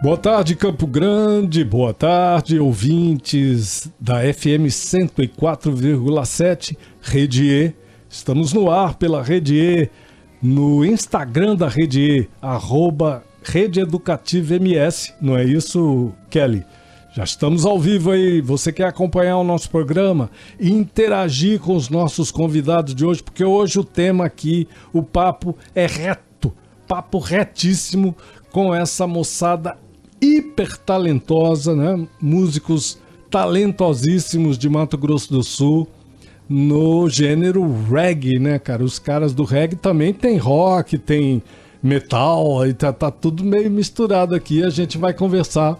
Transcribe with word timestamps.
Boa 0.00 0.16
tarde, 0.16 0.54
Campo 0.54 0.86
Grande. 0.86 1.64
Boa 1.64 1.92
tarde, 1.92 2.60
ouvintes 2.60 3.90
da 3.98 4.20
FM 4.20 4.68
104,7 4.68 6.76
Rede 7.02 7.50
E. 7.50 7.74
Estamos 8.08 8.52
no 8.52 8.70
ar 8.70 8.94
pela 8.94 9.24
Rede 9.24 9.56
E, 9.56 9.90
no 10.40 10.84
Instagram 10.84 11.56
da 11.56 11.66
Rede 11.66 12.00
E, 12.00 12.28
arroba 12.40 13.24
Rede 13.42 13.80
Educativa 13.80 14.54
MS. 14.54 15.14
Não 15.20 15.36
é 15.36 15.42
isso, 15.42 16.12
Kelly? 16.30 16.64
Já 17.12 17.24
estamos 17.24 17.66
ao 17.66 17.76
vivo 17.76 18.12
aí. 18.12 18.40
Você 18.40 18.72
quer 18.72 18.86
acompanhar 18.86 19.38
o 19.38 19.44
nosso 19.44 19.68
programa 19.68 20.30
e 20.60 20.70
interagir 20.70 21.58
com 21.58 21.74
os 21.74 21.88
nossos 21.88 22.30
convidados 22.30 22.94
de 22.94 23.04
hoje, 23.04 23.20
porque 23.20 23.42
hoje 23.42 23.80
o 23.80 23.84
tema 23.84 24.26
aqui, 24.26 24.68
o 24.92 25.02
papo 25.02 25.58
é 25.74 25.86
reto, 25.86 26.54
papo 26.86 27.18
retíssimo 27.18 28.14
com 28.52 28.72
essa 28.72 29.04
moçada 29.04 29.76
hiper 30.20 30.76
talentosa, 30.78 31.74
né? 31.74 32.06
Músicos 32.20 32.98
talentosíssimos 33.30 34.56
de 34.56 34.68
Mato 34.68 34.96
Grosso 34.96 35.32
do 35.32 35.42
Sul 35.42 35.88
no 36.48 37.08
gênero 37.08 37.62
reggae, 37.90 38.38
né, 38.38 38.58
cara? 38.58 38.82
Os 38.82 38.98
caras 38.98 39.34
do 39.34 39.44
reggae 39.44 39.76
também 39.76 40.14
tem 40.14 40.38
rock, 40.38 40.96
tem 40.96 41.42
metal, 41.82 42.62
aí 42.62 42.72
tá, 42.72 42.92
tá 42.92 43.10
tudo 43.10 43.44
meio 43.44 43.70
misturado 43.70 44.34
aqui. 44.34 44.64
A 44.64 44.70
gente 44.70 44.96
vai 44.96 45.12
conversar 45.12 45.78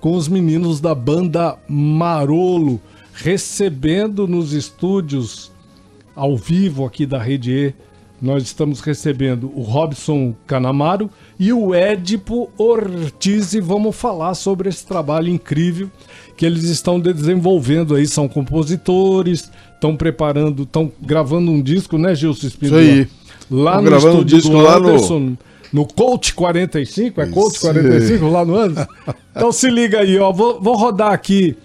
com 0.00 0.16
os 0.16 0.28
meninos 0.28 0.80
da 0.80 0.94
banda 0.94 1.56
Marolo, 1.68 2.80
recebendo 3.12 4.26
nos 4.26 4.52
estúdios 4.52 5.52
ao 6.16 6.36
vivo 6.36 6.84
aqui 6.84 7.06
da 7.06 7.18
Rede 7.18 7.52
E. 7.52 7.74
Nós 8.20 8.42
estamos 8.42 8.80
recebendo 8.80 9.50
o 9.54 9.62
Robson 9.62 10.34
Canamaro 10.46 11.08
e 11.38 11.52
o 11.54 11.74
Édipo 11.74 12.50
Ortiz 12.58 13.54
e 13.54 13.60
vamos 13.60 13.96
falar 13.96 14.34
sobre 14.34 14.68
esse 14.68 14.84
trabalho 14.86 15.28
incrível 15.28 15.90
que 16.36 16.44
eles 16.44 16.64
estão 16.64 17.00
desenvolvendo 17.00 17.94
aí. 17.94 18.06
São 18.06 18.28
compositores, 18.28 19.50
estão 19.74 19.96
preparando, 19.96 20.64
estão 20.64 20.92
gravando 21.00 21.50
um 21.50 21.62
disco, 21.62 21.96
né, 21.96 22.14
Gilson 22.14 22.46
Espírito? 22.48 22.78
Isso 22.78 22.90
aí. 22.92 23.08
Lá 23.50 23.76
no 23.78 23.82
gravando 23.84 24.08
um 24.08 24.18
estúdio 24.18 24.36
disco 24.38 24.50
do 24.52 24.58
lá 24.62 24.78
no- 24.78 24.88
Anderson, 24.88 25.36
no 25.72 25.86
Coach 25.86 26.34
45, 26.34 27.20
é 27.22 27.26
Coach 27.26 27.54
Isso 27.54 27.60
45 27.62 28.28
lá 28.28 28.44
no 28.44 28.54
ano? 28.54 28.74
Então 29.34 29.50
se 29.52 29.70
liga 29.70 30.00
aí, 30.00 30.18
ó. 30.18 30.30
Vou, 30.30 30.60
vou 30.60 30.76
rodar 30.76 31.12
aqui 31.12 31.56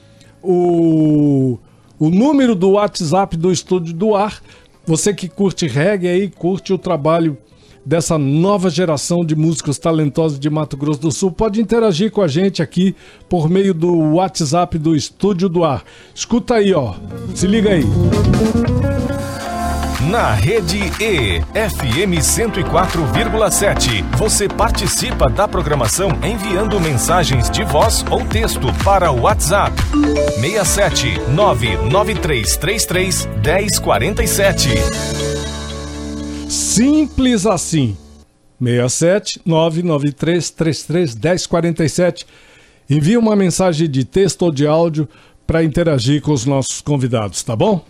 o, 0.41 1.57
o 1.99 2.09
número 2.09 2.55
do 2.55 2.71
WhatsApp 2.71 3.35
do 3.35 3.51
Estúdio 3.51 3.93
do 3.93 4.15
Ar. 4.15 4.41
Você 4.85 5.13
que 5.13 5.27
curte 5.27 5.67
reggae 5.67 6.07
aí, 6.07 6.29
curte 6.29 6.71
o 6.71 6.77
trabalho 6.77 7.37
dessa 7.85 8.17
nova 8.17 8.69
geração 8.69 9.23
de 9.23 9.35
músicos 9.35 9.77
talentosos 9.77 10.39
de 10.39 10.49
Mato 10.49 10.75
Grosso 10.75 11.01
do 11.01 11.11
Sul, 11.11 11.31
pode 11.31 11.61
interagir 11.61 12.11
com 12.11 12.21
a 12.21 12.27
gente 12.27 12.61
aqui 12.61 12.95
por 13.29 13.49
meio 13.49 13.73
do 13.73 13.93
WhatsApp 14.15 14.77
do 14.77 14.95
Estúdio 14.95 15.47
do 15.47 15.63
Ar. 15.63 15.83
Escuta 16.13 16.55
aí, 16.55 16.73
ó. 16.73 16.95
Se 17.33 17.45
liga 17.45 17.71
aí. 17.71 17.83
Na 20.09 20.33
Rede 20.33 20.77
E, 20.99 21.41
FM 21.41 22.21
104,7. 22.21 24.03
Você 24.17 24.47
participa 24.47 25.27
da 25.27 25.47
programação 25.47 26.09
enviando 26.23 26.79
mensagens 26.79 27.49
de 27.49 27.63
voz 27.63 28.05
ou 28.11 28.23
texto 28.25 28.67
para 28.83 29.11
o 29.11 29.21
WhatsApp 29.21 29.73
67 30.39 31.19
99333 31.31 33.27
1047. 33.43 34.69
Simples 36.47 37.47
assim. 37.47 37.97
67 38.61 39.41
993 39.43 40.51
33 40.51 41.15
1047. 41.15 42.27
Envie 42.87 43.17
uma 43.17 43.35
mensagem 43.35 43.89
de 43.89 44.05
texto 44.05 44.43
ou 44.43 44.51
de 44.51 44.67
áudio 44.67 45.09
para 45.47 45.63
interagir 45.63 46.21
com 46.21 46.31
os 46.31 46.45
nossos 46.45 46.79
convidados, 46.81 47.41
tá 47.41 47.55
bom? 47.55 47.83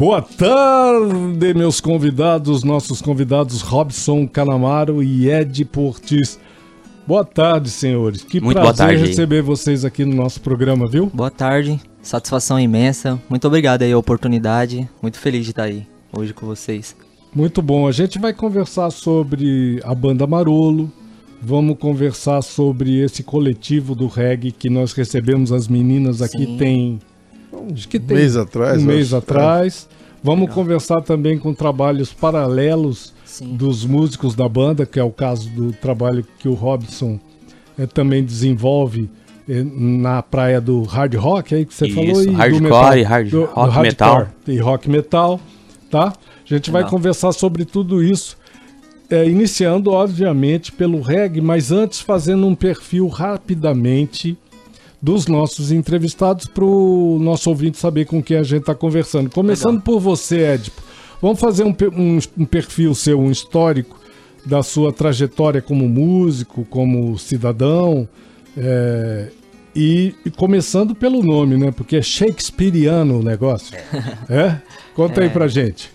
Boa 0.00 0.22
tarde, 0.22 1.52
meus 1.52 1.78
convidados, 1.78 2.64
nossos 2.64 3.02
convidados 3.02 3.60
Robson 3.60 4.26
Canamaro 4.26 5.02
e 5.02 5.28
Ed 5.28 5.62
Portis. 5.66 6.40
Boa 7.06 7.22
tarde, 7.22 7.68
senhores. 7.68 8.24
Que 8.24 8.40
Muito 8.40 8.56
boa 8.58 8.72
prazer 8.72 8.96
tarde. 8.96 9.10
receber 9.10 9.42
vocês 9.42 9.84
aqui 9.84 10.06
no 10.06 10.14
nosso 10.14 10.40
programa, 10.40 10.88
viu? 10.88 11.10
Boa 11.12 11.30
tarde, 11.30 11.78
satisfação 12.00 12.58
imensa. 12.58 13.20
Muito 13.28 13.46
obrigado 13.46 13.82
aí 13.82 13.92
a 13.92 13.98
oportunidade. 13.98 14.88
Muito 15.02 15.18
feliz 15.18 15.44
de 15.44 15.50
estar 15.50 15.64
aí 15.64 15.86
hoje 16.16 16.32
com 16.32 16.46
vocês. 16.46 16.96
Muito 17.34 17.60
bom. 17.60 17.86
A 17.86 17.92
gente 17.92 18.18
vai 18.18 18.32
conversar 18.32 18.90
sobre 18.90 19.82
a 19.84 19.94
banda 19.94 20.26
Marolo. 20.26 20.90
Vamos 21.42 21.76
conversar 21.78 22.40
sobre 22.40 23.02
esse 23.02 23.22
coletivo 23.22 23.94
do 23.94 24.06
reggae 24.06 24.50
que 24.50 24.70
nós 24.70 24.94
recebemos 24.94 25.52
as 25.52 25.68
meninas 25.68 26.22
aqui 26.22 26.46
Sim. 26.46 26.56
tem 26.56 27.00
acho 27.72 27.88
que 27.88 27.98
tem 27.98 28.16
mês 28.16 28.36
atrás, 28.36 28.82
um 28.82 28.86
mês 28.86 29.06
acho. 29.08 29.16
atrás. 29.16 29.88
Vamos 30.22 30.40
Legal. 30.42 30.54
conversar 30.54 31.00
também 31.02 31.38
com 31.38 31.54
trabalhos 31.54 32.12
paralelos 32.12 33.12
Sim. 33.24 33.56
dos 33.56 33.84
músicos 33.86 34.34
da 34.34 34.46
banda, 34.48 34.84
que 34.84 35.00
é 35.00 35.02
o 35.04 35.10
caso 35.10 35.48
do 35.50 35.72
trabalho 35.72 36.24
que 36.38 36.46
o 36.48 36.52
Robson 36.54 37.18
eh, 37.78 37.86
também 37.86 38.22
desenvolve 38.22 39.08
eh, 39.48 39.64
na 39.64 40.22
praia 40.22 40.60
do 40.60 40.82
hard 40.82 41.14
rock, 41.14 41.54
aí 41.54 41.64
que 41.64 41.72
você 41.72 41.86
Isso, 41.86 41.94
falou, 41.96 42.22
e 42.22 42.26
do 42.26 42.32
hardcore 42.32 42.62
metal, 42.62 42.98
e 42.98 43.02
hard- 43.02 43.30
do- 43.30 43.40
do 43.40 43.46
rock 43.46 43.70
hardcore 43.70 43.82
metal. 43.86 44.28
e 44.46 44.58
rock 44.58 44.90
metal, 44.90 45.40
tá? 45.90 46.08
A 46.08 46.54
gente 46.54 46.70
vai 46.70 46.82
Legal. 46.82 46.90
conversar 46.98 47.32
sobre 47.32 47.64
tudo 47.64 48.02
isso, 48.04 48.36
eh, 49.08 49.26
iniciando 49.26 49.90
obviamente 49.90 50.70
pelo 50.70 51.00
reggae, 51.00 51.40
mas 51.40 51.72
antes 51.72 52.00
fazendo 52.00 52.46
um 52.46 52.54
perfil 52.54 53.08
rapidamente 53.08 54.36
dos 55.02 55.26
nossos 55.26 55.72
entrevistados 55.72 56.46
para 56.46 56.64
o 56.64 57.18
nosso 57.20 57.48
ouvinte 57.48 57.78
saber 57.78 58.04
com 58.06 58.22
quem 58.22 58.36
a 58.36 58.42
gente 58.42 58.60
está 58.60 58.74
conversando. 58.74 59.30
Começando 59.30 59.76
Legal. 59.78 59.84
por 59.84 60.00
você, 60.00 60.52
Edipo. 60.54 60.82
Vamos 61.22 61.40
fazer 61.40 61.64
um, 61.64 61.74
um- 61.96 62.18
um 62.38 62.44
perfil 62.44 62.94
seu, 62.94 63.18
um 63.20 63.30
histórico 63.30 63.98
da 64.44 64.62
sua 64.62 64.92
trajetória 64.92 65.60
como 65.62 65.88
músico, 65.88 66.64
como 66.66 67.18
cidadão, 67.18 68.08
é, 68.56 69.28
e, 69.76 70.14
e 70.24 70.30
começando 70.30 70.94
pelo 70.94 71.22
nome, 71.22 71.56
né? 71.56 71.70
Porque 71.70 71.96
é 71.96 72.02
Shakespeareano 72.02 73.20
o 73.20 73.22
negócio. 73.22 73.76
É? 74.28 74.56
Conta 74.94 75.20
aí 75.20 75.26
É. 75.28 75.30
pra 75.30 75.46
gente. 75.46 75.90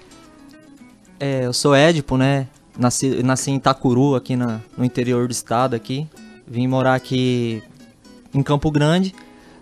É, 1.20 1.46
eu 1.46 1.54
sou 1.54 1.74
Édipo, 1.76 2.18
né? 2.18 2.48
Nasci, 2.78 3.22
nasci 3.24 3.52
em 3.52 3.56
Itacuru, 3.56 4.16
aqui 4.16 4.36
na- 4.36 4.62
no 4.78 4.84
interior 4.86 5.28
do 5.28 5.32
estado 5.32 5.76
aqui. 5.76 6.08
Vim 6.48 6.68
morar 6.68 6.94
aqui 6.96 7.64
em 8.36 8.44
Campo 8.44 8.70
Grande, 8.70 9.14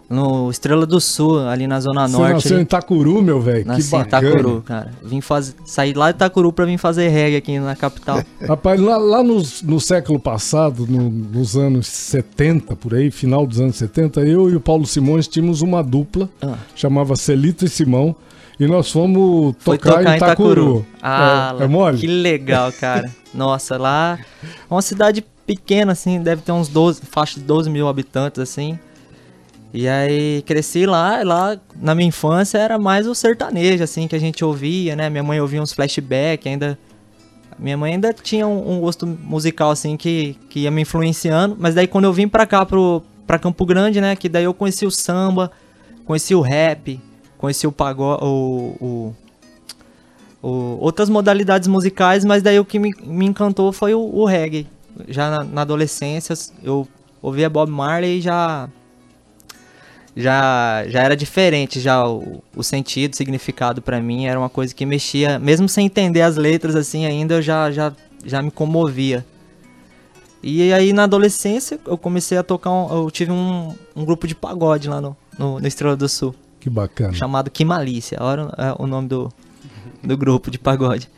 no 0.09 0.51
Estrela 0.51 0.85
do 0.85 0.99
Sul, 0.99 1.39
ali 1.47 1.65
na 1.65 1.79
Zona 1.79 2.07
Você 2.07 2.17
Norte. 2.17 2.33
nasceu 2.33 2.51
ali. 2.51 2.59
em 2.61 2.63
Itacuru, 2.63 3.21
meu 3.21 3.39
velho. 3.39 3.61
Que 3.61 3.67
Nasci 3.67 3.87
em 3.95 3.99
bacana. 3.99 4.27
Itacuru, 4.29 4.61
cara. 4.61 4.91
Vim 5.01 5.21
fazer, 5.21 5.53
sair 5.65 5.95
lá 5.95 6.11
de 6.11 6.17
Itacuru 6.17 6.51
pra 6.51 6.65
vir 6.65 6.77
fazer 6.77 7.07
reggae 7.07 7.37
aqui 7.37 7.57
na 7.59 7.75
capital. 7.75 8.21
Rapaz, 8.47 8.79
lá, 8.79 8.97
lá 8.97 9.23
nos- 9.23 9.61
no, 9.63 9.79
século 9.79 10.19
passado, 10.19 10.85
no- 10.87 11.09
nos 11.09 11.55
anos 11.55 11.87
70, 11.87 12.75
por 12.75 12.93
aí, 12.93 13.09
final 13.09 13.47
dos 13.47 13.59
anos 13.59 13.75
70, 13.77 14.21
eu 14.21 14.49
e 14.49 14.55
o 14.55 14.59
Paulo 14.59 14.85
Simões 14.85 15.27
tínhamos 15.27 15.61
uma 15.61 15.81
dupla, 15.81 16.29
Ah. 16.41 16.55
chamava 16.75 17.15
Celito 17.15 17.65
e 17.65 17.69
Simão, 17.69 18.15
e 18.59 18.67
nós 18.67 18.91
fomos 18.91 19.55
Foi 19.59 19.77
tocar, 19.79 19.97
tocar 19.99 20.13
em 20.13 20.17
Itacuru. 20.17 20.85
Ah, 21.01 21.55
é, 21.59 21.63
é 21.63 21.67
mole? 21.67 21.97
que 21.97 22.07
legal, 22.07 22.71
cara. 22.73 23.09
Nossa, 23.33 23.77
lá 23.77 24.19
é 24.43 24.45
uma 24.73 24.81
cidade 24.81 25.25
pequena, 25.45 25.91
assim, 25.91 26.21
deve 26.21 26.41
ter 26.41 26.51
uns 26.51 26.67
12, 26.67 27.01
faixa 27.05 27.39
de 27.39 27.45
12 27.45 27.69
mil 27.69 27.87
habitantes, 27.87 28.39
assim. 28.39 28.77
E 29.73 29.87
aí 29.87 30.43
cresci 30.45 30.85
lá, 30.85 31.21
e 31.21 31.23
lá 31.23 31.57
na 31.75 31.95
minha 31.95 32.07
infância 32.07 32.57
era 32.59 32.77
mais 32.77 33.07
o 33.07 33.15
sertanejo, 33.15 33.83
assim, 33.83 34.07
que 34.07 34.15
a 34.15 34.19
gente 34.19 34.43
ouvia, 34.45 34.95
né? 34.95 35.09
Minha 35.09 35.23
mãe 35.23 35.39
ouvia 35.41 35.61
uns 35.61 35.73
flashbacks, 35.73 36.45
ainda. 36.45 36.77
Minha 37.57 37.77
mãe 37.77 37.93
ainda 37.93 38.13
tinha 38.13 38.47
um, 38.47 38.73
um 38.77 38.79
gosto 38.79 39.05
musical, 39.07 39.71
assim, 39.71 39.95
que, 39.97 40.35
que 40.49 40.61
ia 40.61 40.71
me 40.71 40.81
influenciando. 40.81 41.55
Mas 41.59 41.73
daí 41.75 41.87
quando 41.87 42.05
eu 42.05 42.13
vim 42.13 42.27
pra 42.27 42.45
cá, 42.45 42.65
pro, 42.65 43.01
pra 43.25 43.39
Campo 43.39 43.65
Grande, 43.65 43.99
né? 43.99 44.15
Que 44.15 44.29
daí 44.29 44.43
eu 44.43 44.53
conheci 44.53 44.85
o 44.85 44.91
samba, 44.91 45.51
conheci 46.05 46.35
o 46.35 46.41
rap, 46.41 46.99
conheci 47.37 47.65
o 47.65 47.71
pagode, 47.71 48.23
o, 48.23 48.75
o, 48.81 50.47
o- 50.47 50.77
outras 50.81 51.09
modalidades 51.09 51.67
musicais, 51.67 52.23
mas 52.25 52.43
daí 52.43 52.59
o 52.59 52.65
que 52.65 52.77
me, 52.79 52.93
me 53.03 53.25
encantou 53.25 53.71
foi 53.71 53.93
o, 53.93 53.99
o 54.01 54.25
reggae. 54.25 54.67
Já 55.07 55.29
na, 55.29 55.43
na 55.43 55.61
adolescência, 55.61 56.35
eu 56.63 56.87
ouvia 57.21 57.49
Bob 57.49 57.71
Marley 57.71 58.19
e 58.19 58.21
já 58.21 58.69
já 60.15 60.85
já 60.87 61.01
era 61.01 61.15
diferente 61.15 61.79
já 61.79 62.07
o, 62.07 62.43
o 62.55 62.63
sentido, 62.63 63.13
o 63.13 63.15
significado 63.15 63.81
para 63.81 63.99
mim 63.99 64.25
era 64.25 64.39
uma 64.39 64.49
coisa 64.49 64.73
que 64.73 64.85
mexia, 64.85 65.39
mesmo 65.39 65.67
sem 65.67 65.85
entender 65.85 66.21
as 66.21 66.37
letras 66.37 66.75
assim 66.75 67.05
ainda, 67.05 67.35
eu 67.35 67.41
já 67.41 67.71
já 67.71 67.93
já 68.25 68.41
me 68.41 68.51
comovia. 68.51 69.25
E 70.41 70.73
aí 70.73 70.91
na 70.91 71.03
adolescência 71.03 71.79
eu 71.85 71.97
comecei 71.97 72.37
a 72.37 72.43
tocar, 72.43 72.71
um, 72.71 73.03
eu 73.03 73.11
tive 73.11 73.31
um, 73.31 73.73
um 73.95 74.05
grupo 74.05 74.27
de 74.27 74.35
pagode 74.35 74.89
lá 74.89 74.99
no, 74.99 75.15
no, 75.37 75.59
no 75.59 75.67
Estrela 75.67 75.95
do 75.95 76.07
Sul. 76.07 76.35
Que 76.59 76.69
bacana. 76.69 77.13
Chamado 77.13 77.49
Que 77.49 77.65
Malícia, 77.65 78.17
olha 78.21 78.53
é 78.57 78.75
o 78.77 78.85
nome 78.85 79.07
do, 79.07 79.31
do 80.03 80.17
grupo 80.17 80.51
de 80.51 80.59
pagode. 80.59 81.09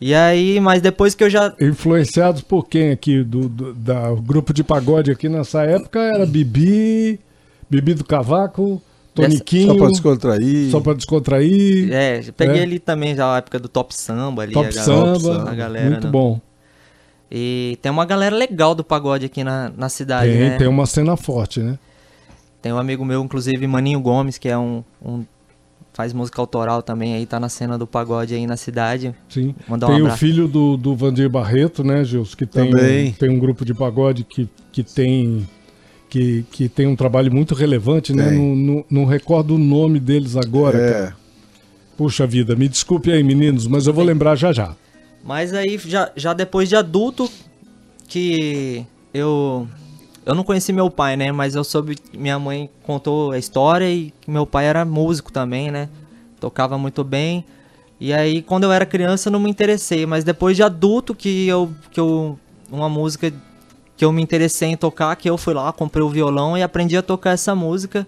E 0.00 0.14
aí, 0.14 0.58
mas 0.60 0.80
depois 0.80 1.14
que 1.14 1.22
eu 1.22 1.28
já. 1.28 1.54
Influenciados 1.60 2.40
por 2.40 2.66
quem 2.66 2.90
aqui? 2.90 3.22
Do, 3.22 3.48
do 3.48 3.74
da 3.74 4.12
grupo 4.14 4.54
de 4.54 4.64
pagode 4.64 5.10
aqui 5.10 5.28
nessa 5.28 5.62
época 5.62 6.00
era 6.00 6.24
Bibi, 6.24 7.20
Bibi 7.68 7.92
do 7.92 8.04
Cavaco, 8.04 8.80
Toniquinho. 9.14 9.74
Só 9.74 9.78
pra 9.78 9.88
descontrair. 9.88 10.70
Só 10.70 10.80
pra 10.80 10.94
descontrair. 10.94 11.92
É, 11.92 12.22
peguei 12.34 12.60
é. 12.60 12.62
ali 12.62 12.78
também 12.78 13.14
já 13.14 13.34
a 13.34 13.38
época 13.38 13.58
do 13.58 13.68
Top 13.68 13.94
Samba 13.94 14.42
ali. 14.42 14.54
Top 14.54 14.68
a 14.68 14.72
galera, 14.72 15.18
Samba, 15.18 15.50
a 15.50 15.54
galera, 15.54 15.90
muito 15.90 16.06
né? 16.06 16.10
bom. 16.10 16.40
E 17.30 17.78
tem 17.82 17.92
uma 17.92 18.06
galera 18.06 18.34
legal 18.34 18.74
do 18.74 18.82
pagode 18.82 19.26
aqui 19.26 19.44
na, 19.44 19.70
na 19.76 19.88
cidade, 19.88 20.32
tem, 20.32 20.40
né? 20.40 20.56
Tem 20.56 20.66
uma 20.66 20.86
cena 20.86 21.16
forte, 21.16 21.60
né? 21.60 21.78
Tem 22.60 22.72
um 22.72 22.78
amigo 22.78 23.04
meu, 23.04 23.22
inclusive, 23.22 23.66
Maninho 23.66 24.00
Gomes, 24.00 24.36
que 24.36 24.48
é 24.48 24.58
um, 24.58 24.82
um 25.04 25.24
faz 26.00 26.14
música 26.14 26.40
autoral 26.40 26.82
também, 26.82 27.12
aí 27.12 27.26
tá 27.26 27.38
na 27.38 27.50
cena 27.50 27.76
do 27.76 27.86
pagode 27.86 28.34
aí 28.34 28.46
na 28.46 28.56
cidade. 28.56 29.14
Sim. 29.28 29.54
Mandar 29.68 29.88
tem 29.88 30.02
um 30.02 30.06
o 30.08 30.16
filho 30.16 30.48
do, 30.48 30.74
do 30.74 30.96
Vandir 30.96 31.28
Barreto, 31.28 31.84
né, 31.84 32.02
Gils, 32.02 32.34
que 32.34 32.46
tem, 32.46 32.70
também. 32.70 33.12
tem 33.12 33.28
um 33.28 33.38
grupo 33.38 33.66
de 33.66 33.74
pagode 33.74 34.24
que, 34.24 34.48
que 34.72 34.82
tem 34.82 35.46
que, 36.08 36.46
que 36.50 36.70
tem 36.70 36.86
um 36.86 36.96
trabalho 36.96 37.30
muito 37.30 37.54
relevante, 37.54 38.14
né? 38.14 38.30
Não, 38.30 38.56
não, 38.56 38.84
não, 38.90 39.04
recordo 39.04 39.56
o 39.56 39.58
nome 39.58 40.00
deles 40.00 40.36
agora, 40.36 40.78
é. 40.78 40.92
cara. 40.92 41.16
Puxa 41.98 42.26
vida, 42.26 42.56
me 42.56 42.66
desculpe 42.66 43.12
aí, 43.12 43.22
meninos, 43.22 43.66
mas 43.66 43.86
eu 43.86 43.92
vou 43.92 44.02
lembrar 44.02 44.34
já 44.36 44.54
já. 44.54 44.74
Mas 45.22 45.52
aí, 45.52 45.76
já, 45.76 46.10
já 46.16 46.32
depois 46.32 46.66
de 46.66 46.76
adulto, 46.76 47.30
que 48.08 48.86
eu. 49.12 49.68
Eu 50.24 50.34
não 50.34 50.44
conheci 50.44 50.72
meu 50.72 50.90
pai, 50.90 51.16
né? 51.16 51.32
Mas 51.32 51.54
eu 51.54 51.64
soube. 51.64 51.96
Minha 52.12 52.38
mãe 52.38 52.70
contou 52.82 53.32
a 53.32 53.38
história 53.38 53.90
e 53.90 54.12
que 54.20 54.30
meu 54.30 54.46
pai 54.46 54.66
era 54.66 54.84
músico 54.84 55.32
também, 55.32 55.70
né? 55.70 55.88
Tocava 56.38 56.76
muito 56.76 57.02
bem. 57.02 57.44
E 57.98 58.12
aí, 58.12 58.42
quando 58.42 58.64
eu 58.64 58.72
era 58.72 58.86
criança, 58.86 59.28
eu 59.28 59.32
não 59.32 59.40
me 59.40 59.50
interessei. 59.50 60.06
Mas 60.06 60.24
depois 60.24 60.56
de 60.56 60.62
adulto, 60.62 61.14
que 61.14 61.46
eu. 61.46 61.70
Que 61.90 62.00
eu 62.00 62.38
uma 62.70 62.88
música 62.88 63.32
que 63.96 64.04
eu 64.04 64.12
me 64.12 64.22
interessei 64.22 64.70
em 64.70 64.76
tocar, 64.76 65.14
que 65.16 65.28
eu 65.28 65.36
fui 65.36 65.52
lá, 65.52 65.72
comprei 65.72 66.02
o 66.02 66.08
violão 66.08 66.56
e 66.56 66.62
aprendi 66.62 66.96
a 66.96 67.02
tocar 67.02 67.32
essa 67.32 67.54
música. 67.54 68.06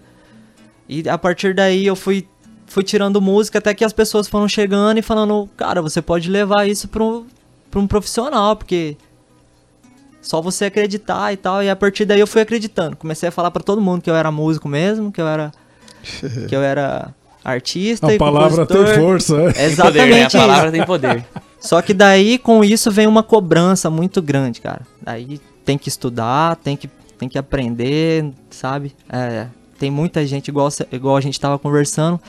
E 0.89 1.07
a 1.07 1.17
partir 1.17 1.53
daí 1.53 1.85
eu 1.85 1.95
fui 1.95 2.27
fui 2.65 2.83
tirando 2.83 3.21
música 3.21 3.59
até 3.59 3.73
que 3.75 3.83
as 3.85 3.93
pessoas 3.93 4.27
foram 4.27 4.47
chegando 4.47 4.97
e 4.97 5.03
falando, 5.03 5.47
cara, 5.55 5.81
você 5.81 6.01
pode 6.01 6.29
levar 6.31 6.67
isso 6.67 6.87
para 6.87 7.03
um, 7.03 7.25
um 7.75 7.85
profissional, 7.85 8.55
porque 8.55 8.97
só 10.23 10.41
você 10.41 10.65
acreditar 10.65 11.31
e 11.31 11.37
tal. 11.37 11.61
E 11.61 11.69
a 11.69 11.75
partir 11.75 12.05
daí 12.05 12.19
eu 12.19 12.25
fui 12.25 12.41
acreditando. 12.41 12.95
Comecei 12.95 13.29
a 13.29 13.31
falar 13.31 13.51
para 13.51 13.61
todo 13.61 13.79
mundo 13.79 14.01
que 14.01 14.09
eu 14.09 14.15
era 14.15 14.31
músico 14.31 14.67
mesmo, 14.67 15.11
que 15.11 15.21
eu 15.21 15.27
era 15.27 15.51
que 16.49 16.55
eu 16.55 16.63
era 16.63 17.13
artista 17.43 18.11
a 18.11 18.17
palavra 18.17 18.65
compositor. 18.65 18.85
tem 18.85 19.03
força. 19.03 19.35
É. 19.55 19.65
Exatamente. 19.65 20.01
Poder, 20.01 20.15
né? 20.15 20.25
A 20.25 20.29
palavra 20.31 20.71
tem 20.71 20.85
poder. 20.85 21.25
Só 21.59 21.81
que 21.81 21.93
daí 21.93 22.37
com 22.37 22.63
isso 22.63 22.89
vem 22.89 23.05
uma 23.05 23.21
cobrança 23.23 23.89
muito 23.89 24.21
grande, 24.21 24.59
cara. 24.59 24.81
Daí 25.01 25.39
tem 25.63 25.77
que 25.77 25.89
estudar, 25.89 26.55
tem 26.57 26.75
que 26.75 26.89
tem 27.17 27.29
que 27.29 27.37
aprender, 27.37 28.25
sabe? 28.49 28.93
É, 29.09 29.47
tem 29.77 29.91
muita 29.91 30.25
gente 30.25 30.47
igual 30.47 30.69
igual 30.91 31.15
a 31.15 31.21
gente 31.21 31.39
tava 31.39 31.59
conversando 31.59 32.19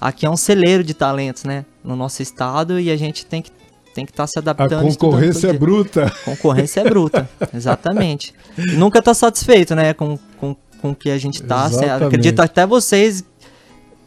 aqui 0.00 0.26
é 0.26 0.30
um 0.30 0.36
celeiro 0.36 0.84
de 0.84 0.92
talentos, 0.92 1.44
né? 1.44 1.64
No 1.82 1.96
nosso 1.96 2.20
estado 2.22 2.78
e 2.78 2.90
a 2.90 2.96
gente 2.96 3.24
tem 3.24 3.40
que 3.40 3.50
tem 3.94 4.04
que 4.04 4.12
estar 4.12 4.24
tá 4.24 4.26
se 4.26 4.38
adaptando. 4.38 4.86
A 4.86 4.90
concorrência 4.90 5.48
é 5.48 5.52
bruta. 5.52 6.12
Concorrência 6.24 6.80
é 6.80 6.84
bruta, 6.84 7.28
exatamente. 7.54 8.34
E 8.58 8.72
nunca 8.72 9.00
tá 9.00 9.14
satisfeito, 9.14 9.74
né? 9.74 9.94
Com, 9.94 10.18
com, 10.38 10.56
com 10.82 10.90
o 10.90 10.94
que 10.94 11.10
a 11.10 11.18
gente 11.18 11.42
tá. 11.42 11.66
acredito 11.96 12.40
até 12.40 12.66
vocês 12.66 13.24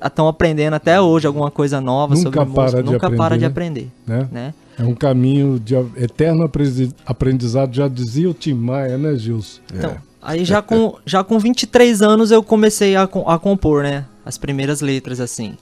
estão 0.04 0.28
aprendendo 0.28 0.76
até 0.76 1.00
hoje 1.02 1.26
alguma 1.26 1.50
coisa 1.50 1.82
nova 1.82 2.14
nunca 2.14 2.24
sobre 2.24 2.54
para 2.54 2.64
música. 2.64 2.84
De 2.84 2.92
nunca 2.92 3.08
aprender, 3.08 3.18
para 3.18 3.38
de 3.38 3.46
aprender. 3.46 3.92
Né? 4.06 4.28
né? 4.32 4.54
É 4.78 4.84
um 4.84 4.94
caminho 4.94 5.60
de 5.60 5.74
eterno 5.96 6.50
aprendizado, 7.06 7.74
já 7.74 7.88
dizia 7.88 8.30
o 8.30 8.34
Tim 8.34 8.54
Maia, 8.54 8.98
né, 8.98 9.16
Gilson? 9.16 9.62
Então, 9.74 9.92
é. 9.92 9.98
aí 10.22 10.46
já 10.46 10.62
com, 10.62 10.96
já 11.04 11.24
com 11.24 11.40
23 11.40 12.02
anos 12.02 12.30
eu 12.30 12.44
comecei 12.44 12.96
a, 12.96 13.04
a 13.04 13.40
compor, 13.40 13.84
né? 13.84 14.06
As 14.24 14.38
primeiras 14.38 14.82
letras, 14.82 15.20
assim. 15.20 15.58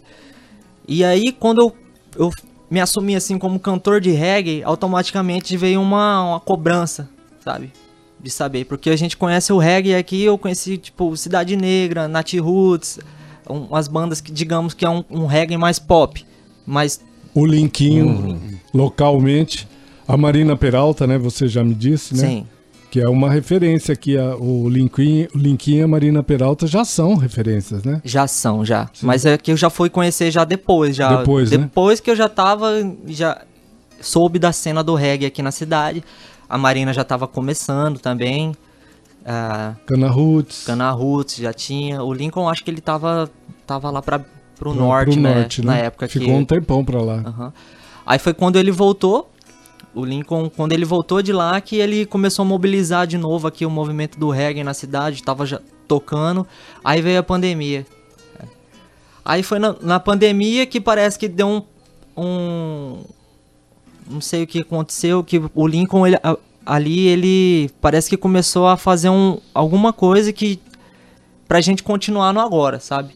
E 0.88 1.04
aí, 1.04 1.32
quando 1.32 1.62
eu, 1.62 1.76
eu 2.18 2.32
me 2.70 2.80
assumi 2.80 3.16
assim 3.16 3.38
como 3.38 3.60
cantor 3.60 4.02
de 4.02 4.12
reggae, 4.12 4.64
automaticamente 4.64 5.56
veio 5.58 5.82
uma, 5.82 6.30
uma 6.30 6.40
cobrança, 6.40 7.10
sabe? 7.44 7.72
De 8.20 8.30
saber. 8.30 8.66
Porque 8.66 8.90
a 8.90 8.96
gente 8.96 9.16
conhece 9.16 9.54
o 9.54 9.58
reggae 9.58 9.96
aqui, 9.96 10.24
eu 10.24 10.38
conheci, 10.38 10.78
tipo, 10.78 11.16
Cidade 11.16 11.56
Negra, 11.56 12.08
Nat 12.08 12.34
Roots, 12.34 13.00
um, 13.50 13.60
umas 13.60 13.88
bandas 13.88 14.22
que, 14.22 14.32
digamos, 14.32 14.74
que 14.74 14.86
é 14.86 14.90
um, 14.90 15.04
um 15.10 15.26
reggae 15.26 15.58
mais 15.58 15.80
pop. 15.80 16.26
Mas. 16.66 17.00
O 17.34 17.46
Linkinho, 17.46 18.08
uhum. 18.08 18.58
localmente. 18.74 19.68
A 20.08 20.16
Marina 20.16 20.56
Peralta, 20.56 21.08
né? 21.08 21.18
Você 21.18 21.48
já 21.48 21.64
me 21.64 21.74
disse, 21.74 22.16
né? 22.16 22.28
Sim 22.28 22.48
que 22.90 23.02
é 23.02 23.10
uma 23.10 23.30
referência 23.30 23.96
que 23.96 24.18
a, 24.18 24.36
o 24.36 24.70
Linkin, 24.70 25.28
o 25.34 25.38
Linkin 25.38 25.78
e 25.78 25.82
a 25.82 25.88
Marina 25.88 26.24
Peralta 26.24 26.66
já 26.66 26.86
são 26.86 27.16
referências, 27.16 27.84
né? 27.84 28.02
Já 28.04 28.28
são, 28.28 28.64
já. 28.64 28.90
Sim. 28.94 29.06
Mas 29.06 29.26
é 29.26 29.38
que 29.38 29.52
eu 29.52 29.58
já 29.58 29.70
fui 29.70 29.90
conhecer 29.90 30.32
já 30.32 30.44
depois, 30.44 30.96
já. 30.96 31.18
Depois, 31.18 31.52
né? 31.52 31.58
Depois 31.58 32.00
que 32.00 32.10
eu 32.10 32.16
já 32.16 32.30
tava, 32.30 32.72
já 33.08 33.42
soube 34.00 34.40
da 34.40 34.52
cena 34.52 34.84
do 34.84 34.96
reggae 34.96 35.26
aqui 35.26 35.42
na 35.42 35.52
cidade. 35.52 36.04
A 36.48 36.58
Marina 36.58 36.94
já 36.94 37.04
tava 37.04 37.28
começando 37.28 38.00
também. 38.00 38.52
Uh, 39.22 39.76
Cana 39.86 40.08
Roots. 40.08 40.64
Cana 40.66 40.92
Roots 40.92 41.38
já 41.38 41.52
tinha. 41.52 42.04
O 42.04 42.14
Lincoln, 42.14 42.48
acho 42.48 42.64
que 42.64 42.70
ele 42.70 42.82
tava, 42.82 43.30
tava 43.66 43.90
lá 43.90 44.02
pra, 44.02 44.20
pro, 44.20 44.28
pro 44.56 44.74
norte, 44.74 45.14
pro 45.14 45.22
né? 45.22 45.36
Norte, 45.36 45.62
né? 45.62 45.68
Na 45.68 45.78
época 45.80 46.08
Ficou 46.08 46.28
que... 46.28 46.34
um 46.34 46.46
tempão 46.46 46.86
pra 46.86 47.02
lá. 47.02 47.16
Uhum. 47.16 47.52
Aí 48.06 48.20
foi 48.20 48.34
quando 48.34 48.58
ele 48.58 48.72
voltou 48.72 49.32
o 49.96 50.04
Lincoln, 50.04 50.50
quando 50.50 50.74
ele 50.74 50.84
voltou 50.84 51.22
de 51.22 51.32
lá, 51.32 51.60
que 51.62 51.78
ele 51.78 52.06
começou 52.06 52.44
a 52.44 52.46
mobilizar 52.46 53.08
de 53.08 53.18
novo 53.18 53.48
aqui 53.48 53.66
o 53.66 53.70
movimento 53.70 54.20
do 54.20 54.30
reggae 54.30 54.62
na 54.62 54.74
cidade, 54.74 55.24
tava 55.24 55.46
já 55.46 55.62
tocando. 55.88 56.46
Aí 56.84 57.02
veio 57.02 57.20
a 57.20 57.24
pandemia. 57.24 57.88
Aí 59.24 59.42
foi 59.42 59.58
na, 59.58 59.74
na 59.82 60.00
pandemia 60.00 60.66
que 60.66 60.82
parece 60.82 61.18
que 61.18 61.30
deu 61.30 61.48
um, 61.48 61.64
um, 62.22 63.04
Não 64.08 64.20
sei 64.20 64.44
o 64.44 64.48
que 64.48 64.60
aconteceu, 64.60 65.24
que 65.24 65.42
o 65.56 65.66
Lincoln 65.66 66.06
ele, 66.06 66.18
ali, 66.66 67.08
ele 67.08 67.72
parece 67.80 68.10
que 68.10 68.18
começou 68.18 68.68
a 68.68 68.76
fazer 68.76 69.10
um, 69.10 69.40
alguma 69.54 69.94
coisa 69.94 70.34
que. 70.34 70.60
pra 71.48 71.62
gente 71.62 71.82
continuar 71.82 72.34
no 72.34 72.42
agora, 72.42 72.82
sabe? 72.82 73.16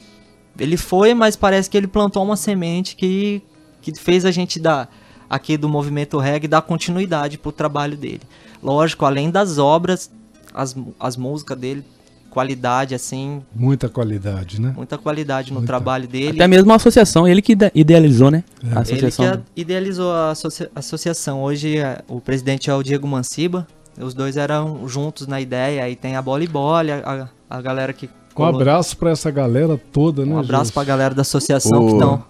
Ele 0.58 0.78
foi, 0.78 1.14
mas 1.14 1.36
parece 1.36 1.70
que 1.70 1.76
ele 1.76 1.88
plantou 1.88 2.24
uma 2.24 2.38
semente 2.38 2.96
que, 2.96 3.42
que 3.82 3.94
fez 3.94 4.24
a 4.24 4.32
gente 4.32 4.60
dar 4.60 4.90
aqui 5.30 5.58
do 5.58 5.70
movimento 5.70 6.18
reggae 6.18 6.48
dar 6.48 6.62
continuidade 6.62 7.38
pro 7.38 7.52
trabalho 7.52 7.96
dele. 7.96 8.22
Lógico, 8.62 9.06
além 9.06 9.30
das 9.30 9.58
obras, 9.58 10.10
as, 10.54 10.76
as 11.00 11.16
músicas 11.16 11.58
dele, 11.58 11.84
qualidade 12.30 12.96
assim. 12.96 13.42
Muita 13.54 13.90
qualidade, 13.90 14.62
né? 14.62 14.74
Muita 14.76 14.98
qualidade 14.98 15.52
no 15.52 15.60
Muita. 15.60 15.68
trabalho 15.68 16.08
dele. 16.08 16.38
Até 16.38 16.48
mesmo 16.48 16.72
a 16.72 16.76
associação, 16.76 17.28
ele 17.28 17.42
que 17.42 17.58
idealizou, 17.74 18.32
né? 18.32 18.44
É. 18.64 18.78
A 18.78 18.80
associação. 18.82 19.26
Ele 19.26 19.38
que 19.38 19.62
idealizou 19.62 20.12
a 20.12 20.32
associa 20.32 20.72
associação. 20.76 21.44
Hoje 21.44 21.78
é, 21.78 22.02
o 22.08 22.22
presidente 22.22 22.70
é 22.70 22.74
o 22.74 22.84
Diego 22.84 23.08
Manciba. 23.08 23.68
Os 24.00 24.14
dois 24.14 24.38
eram 24.38 24.88
juntos 24.88 25.28
na 25.28 25.42
ideia. 25.42 25.84
Aí 25.84 25.96
tem 25.96 26.16
a 26.16 26.22
Bola 26.22 26.44
e 26.44 26.48
Bola, 26.48 27.30
a, 27.50 27.58
a 27.58 27.62
galera 27.62 27.92
que. 27.92 28.10
Um 28.38 28.46
abraço 28.46 28.96
para 28.96 29.10
essa 29.10 29.30
galera 29.30 29.78
toda, 29.92 30.26
né? 30.26 30.34
Um 30.34 30.40
abraço 30.40 30.72
para 30.72 30.84
a 30.84 30.86
galera 30.86 31.14
da 31.14 31.24
associação 31.24 31.84
o... 31.84 31.88
que 31.88 31.94
estão. 31.94 32.24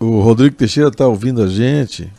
O 0.00 0.20
Rodrigo 0.20 0.56
Teixeira 0.56 0.90
tá 0.90 1.06
ouvindo 1.06 1.42
a 1.42 1.46
gente. 1.46 2.10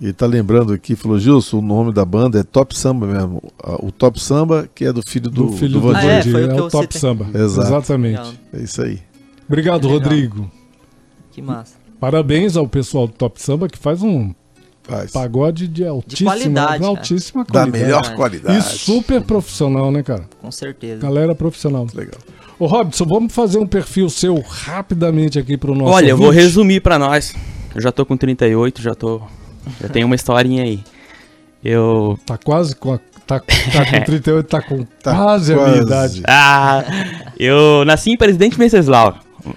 E 0.00 0.12
tá 0.12 0.26
lembrando 0.26 0.72
aqui, 0.72 0.96
falou, 0.96 1.18
Gilson, 1.18 1.58
o 1.58 1.62
nome 1.62 1.92
da 1.92 2.04
banda 2.04 2.40
é 2.40 2.42
Top 2.42 2.76
Samba 2.76 3.06
mesmo. 3.06 3.42
O 3.80 3.92
Top 3.92 4.20
Samba, 4.20 4.68
que 4.74 4.84
é 4.84 4.92
do 4.92 5.02
filho 5.02 5.30
do, 5.30 5.46
do 5.46 5.52
filho 5.52 5.80
do, 5.80 5.92
do 5.92 5.96
ah, 5.96 6.04
é, 6.04 6.22
foi 6.22 6.44
é 6.44 6.52
o, 6.52 6.66
o 6.66 6.68
Top 6.68 6.84
citei. 6.84 7.00
Samba. 7.00 7.26
Exato. 7.32 7.68
Exatamente. 7.68 8.40
É 8.52 8.60
isso 8.60 8.82
aí. 8.82 9.00
Obrigado, 9.46 9.88
Rodrigo. 9.88 10.50
Que 11.30 11.40
massa. 11.40 11.76
Parabéns 12.00 12.56
ao 12.56 12.66
pessoal 12.66 13.06
do 13.06 13.14
Top 13.14 13.40
Samba 13.40 13.68
que 13.68 13.78
faz 13.78 14.02
um 14.02 14.34
faz. 14.82 15.10
pagode 15.10 15.68
de 15.68 15.86
altíssima, 15.86 16.36
de 16.36 16.42
qualidade, 16.42 16.84
altíssima 16.84 17.44
qualidade. 17.44 17.82
Da 17.82 17.86
melhor 17.86 18.14
qualidade. 18.16 18.58
E 18.58 18.62
super 18.62 19.22
profissional, 19.22 19.90
né, 19.90 20.02
cara? 20.02 20.28
Com 20.40 20.50
certeza. 20.50 21.00
Galera 21.00 21.34
profissional. 21.34 21.86
Legal. 21.94 22.20
Ô, 22.58 22.66
Robson, 22.66 23.04
vamos 23.04 23.32
fazer 23.32 23.58
um 23.58 23.66
perfil 23.66 24.10
seu 24.10 24.40
rapidamente 24.40 25.38
aqui 25.38 25.56
pro 25.56 25.74
nosso 25.74 25.92
Olha, 25.92 25.94
ouvinte. 25.94 26.10
eu 26.10 26.16
vou 26.18 26.30
resumir 26.30 26.80
para 26.80 26.98
nós. 26.98 27.34
Eu 27.74 27.80
já 27.80 27.90
tô 27.90 28.04
com 28.04 28.16
38, 28.16 28.82
já 28.82 28.94
tô 28.94 29.22
já 29.80 29.88
tem 29.88 30.04
uma 30.04 30.14
historinha 30.14 30.62
aí. 30.64 30.80
Eu. 31.64 32.18
Tá 32.26 32.36
quase 32.36 32.74
com 32.76 32.92
a, 32.92 32.98
tá, 33.26 33.40
tá 33.40 33.84
com 33.90 34.00
38, 34.04 34.46
tá 34.46 34.60
com 34.62 34.84
Tá 35.02 35.14
quase, 35.14 35.52
a 35.54 35.56
minha 35.56 35.82
idade. 35.82 36.22
Ah! 36.26 36.84
Eu 37.38 37.84
nasci 37.84 38.10
em 38.10 38.16
Presidente 38.16 38.56
Venceslau. 38.58 39.14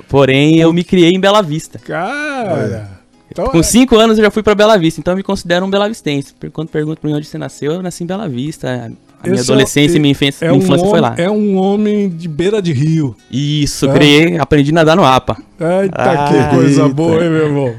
Porém, 0.10 0.58
eu 0.60 0.72
me 0.74 0.84
criei 0.84 1.12
em 1.12 1.20
Bela 1.20 1.42
Vista. 1.42 1.80
Cara. 1.80 2.98
Então, 3.32 3.46
Com 3.48 3.60
é- 3.60 3.64
5 3.64 3.96
anos 3.98 4.18
eu 4.18 4.24
já 4.24 4.32
fui 4.32 4.42
pra 4.42 4.56
Bela 4.56 4.78
Vista, 4.78 5.00
então 5.00 5.12
eu 5.14 5.18
me 5.18 5.24
considero 5.24 5.66
um 5.66 5.70
belavistense. 5.70 6.34
Quando 6.52 6.70
perguntam 6.70 7.02
pra 7.02 7.10
mim 7.10 7.16
onde 7.16 7.28
você 7.28 7.38
nasceu, 7.38 7.74
eu 7.74 7.82
nasci 7.84 8.04
em 8.04 8.08
Bela 8.08 8.28
Vista. 8.28 8.68
A 9.22 9.28
minha 9.28 9.40
Esse 9.40 9.50
é- 9.50 9.54
adolescência 9.54 9.98
e 9.98 10.00
minha 10.00 10.12
infância, 10.12 10.46
é 10.46 10.50
minha 10.50 10.60
um 10.60 10.64
infância 10.64 10.88
foi 10.88 11.00
lá. 11.02 11.14
É 11.18 11.30
um 11.30 11.58
homem 11.58 12.10
de 12.10 12.28
beira 12.28 12.62
de 12.62 12.72
rio. 12.74 13.16
Isso, 13.32 13.90
É. 13.90 13.94
criei, 13.94 14.38
aprendi 14.38 14.72
a 14.72 14.74
nadar 14.74 14.96
no 14.96 15.04
APA. 15.06 15.38
Eita, 15.60 15.96
Ah, 16.02 16.28
que 16.50 16.56
coisa 16.56 16.84
eita. 16.84 16.94
boa, 16.94 17.24
hein, 17.24 17.30
meu 17.30 17.46
irmão? 17.46 17.76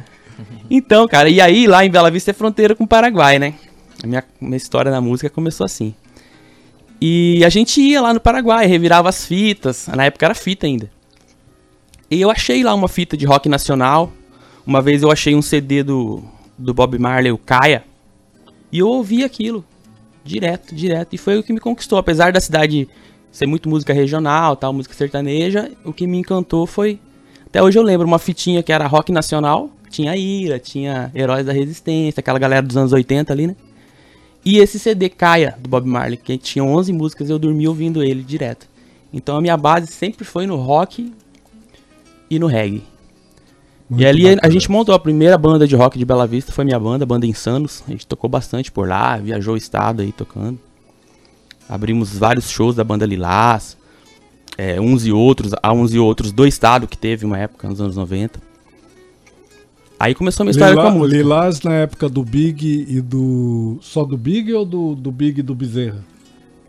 Então, 0.70 1.08
cara, 1.08 1.28
e 1.30 1.40
aí 1.40 1.66
lá 1.66 1.84
em 1.84 1.90
Bela 1.90 2.10
Vista 2.10 2.30
é 2.30 2.34
fronteira 2.34 2.74
com 2.74 2.84
o 2.84 2.88
Paraguai, 2.88 3.38
né? 3.38 3.54
A 4.02 4.06
minha, 4.06 4.24
minha 4.40 4.56
história 4.56 4.90
na 4.90 5.00
música 5.00 5.30
começou 5.30 5.64
assim. 5.64 5.94
E 7.00 7.44
a 7.44 7.48
gente 7.48 7.80
ia 7.80 8.00
lá 8.00 8.12
no 8.12 8.20
Paraguai, 8.20 8.66
revirava 8.66 9.08
as 9.08 9.24
fitas. 9.24 9.86
Na 9.88 10.04
época 10.04 10.26
era 10.26 10.34
fita 10.34 10.66
ainda. 10.66 10.90
E 12.10 12.20
eu 12.20 12.30
achei 12.30 12.62
lá 12.62 12.74
uma 12.74 12.88
fita 12.88 13.16
de 13.16 13.24
rock 13.24 13.48
nacional. 13.48 14.12
Uma 14.66 14.82
vez 14.82 15.02
eu 15.02 15.10
achei 15.10 15.34
um 15.34 15.42
CD 15.42 15.82
do, 15.82 16.22
do 16.56 16.74
Bob 16.74 16.98
Marley, 16.98 17.32
o 17.32 17.38
Caia. 17.38 17.84
E 18.72 18.80
eu 18.80 18.88
ouvi 18.88 19.24
aquilo. 19.24 19.64
Direto, 20.24 20.74
direto. 20.74 21.14
E 21.14 21.18
foi 21.18 21.38
o 21.38 21.42
que 21.42 21.52
me 21.52 21.60
conquistou. 21.60 21.98
Apesar 21.98 22.32
da 22.32 22.40
cidade 22.40 22.88
ser 23.30 23.46
muito 23.46 23.68
música 23.68 23.92
regional, 23.92 24.56
tal, 24.56 24.72
música 24.72 24.94
sertaneja, 24.94 25.70
o 25.84 25.92
que 25.92 26.06
me 26.06 26.18
encantou 26.18 26.66
foi. 26.66 26.98
Até 27.46 27.62
hoje 27.62 27.78
eu 27.78 27.82
lembro 27.82 28.06
uma 28.06 28.18
fitinha 28.18 28.62
que 28.62 28.72
era 28.72 28.86
rock 28.86 29.12
nacional. 29.12 29.70
Tinha 29.90 30.16
Ira, 30.16 30.58
tinha 30.58 31.10
Heróis 31.14 31.46
da 31.46 31.52
Resistência, 31.52 32.20
aquela 32.20 32.38
galera 32.38 32.66
dos 32.66 32.76
anos 32.76 32.92
80 32.92 33.32
ali, 33.32 33.46
né? 33.46 33.56
E 34.44 34.58
esse 34.58 34.78
CD 34.78 35.08
Caia, 35.08 35.56
do 35.58 35.68
Bob 35.68 35.86
Marley, 35.86 36.16
que 36.16 36.38
tinha 36.38 36.64
11 36.64 36.92
músicas, 36.92 37.28
eu 37.28 37.38
dormi 37.38 37.66
ouvindo 37.66 38.02
ele 38.02 38.22
direto. 38.22 38.66
Então 39.12 39.36
a 39.36 39.40
minha 39.40 39.56
base 39.56 39.88
sempre 39.88 40.24
foi 40.24 40.46
no 40.46 40.56
rock 40.56 41.12
e 42.30 42.38
no 42.38 42.46
reggae. 42.46 42.82
Muito 43.88 44.02
e 44.02 44.06
ali 44.06 44.22
bacana. 44.24 44.40
a 44.44 44.50
gente 44.50 44.70
montou 44.70 44.94
a 44.94 44.98
primeira 44.98 45.38
banda 45.38 45.66
de 45.66 45.74
rock 45.74 45.98
de 45.98 46.04
Bela 46.04 46.26
Vista, 46.26 46.52
foi 46.52 46.64
minha 46.64 46.78
banda, 46.78 47.04
a 47.04 47.06
banda 47.06 47.26
Insanos. 47.26 47.82
A 47.88 47.90
gente 47.90 48.06
tocou 48.06 48.28
bastante 48.28 48.70
por 48.70 48.86
lá, 48.86 49.16
viajou 49.16 49.54
o 49.54 49.56
estado 49.56 50.02
aí 50.02 50.12
tocando. 50.12 50.58
Abrimos 51.68 52.16
vários 52.16 52.50
shows 52.50 52.76
da 52.76 52.84
banda 52.84 53.06
Lilás, 53.06 53.76
é, 54.56 54.80
uns 54.80 55.06
e 55.06 55.12
outros, 55.12 55.52
há 55.62 55.72
uns 55.72 55.92
e 55.94 55.98
outros 55.98 56.32
do 56.32 56.46
estado 56.46 56.88
que 56.88 56.96
teve 56.96 57.24
uma 57.24 57.38
época, 57.38 57.68
nos 57.68 57.80
anos 57.80 57.96
90. 57.96 58.47
Aí 60.00 60.14
começou 60.14 60.42
a 60.42 60.44
minha 60.44 60.52
história 60.52 60.72
Lila- 60.74 60.82
com 60.82 60.88
a 60.88 60.92
música. 60.92 61.16
Lilás 61.16 61.60
na 61.62 61.72
época 61.74 62.08
do 62.08 62.22
Big 62.24 62.86
e 62.88 63.00
do. 63.00 63.78
Só 63.80 64.04
do 64.04 64.16
Big 64.16 64.52
ou 64.54 64.64
do, 64.64 64.94
do 64.94 65.10
Big 65.10 65.40
e 65.40 65.42
do 65.42 65.54
Bezerra? 65.54 66.04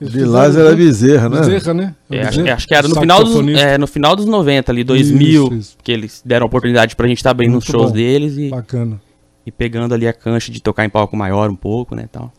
Eles 0.02 0.14
Lilás 0.14 0.48
fizeram- 0.50 0.68
era 0.68 0.76
Bezerra, 0.76 1.30
né? 1.30 1.40
Bezerra, 1.42 1.74
né? 1.74 1.96
É, 2.10 2.22
acho, 2.22 2.38
Bezerra? 2.38 2.56
acho 2.56 2.68
que 2.68 2.74
era 2.76 2.88
no 2.88 2.96
final, 3.00 3.24
dos, 3.24 3.48
é, 3.60 3.78
no 3.78 3.86
final 3.86 4.16
dos 4.16 4.26
90, 4.26 4.72
ali, 4.72 4.84
2000, 4.84 5.44
Isso, 5.48 5.54
isso. 5.56 5.78
que 5.84 5.92
eles 5.92 6.22
deram 6.26 6.46
a 6.46 6.48
oportunidade 6.48 6.96
pra 6.96 7.06
gente 7.08 7.18
estar 7.18 7.32
abrindo 7.32 7.52
Muito 7.52 7.64
os 7.64 7.70
shows 7.70 7.88
bom. 7.88 7.96
deles 7.98 8.38
e, 8.38 8.50
Bacana. 8.50 9.00
e 9.46 9.52
pegando 9.52 9.94
ali 9.94 10.08
a 10.08 10.14
cancha 10.14 10.52
de 10.54 10.62
tocar 10.62 10.86
em 10.86 10.90
palco 10.90 11.18
maior 11.18 11.50
um 11.50 11.56
pouco, 11.56 11.96
né, 11.96 12.06
tal. 12.10 12.32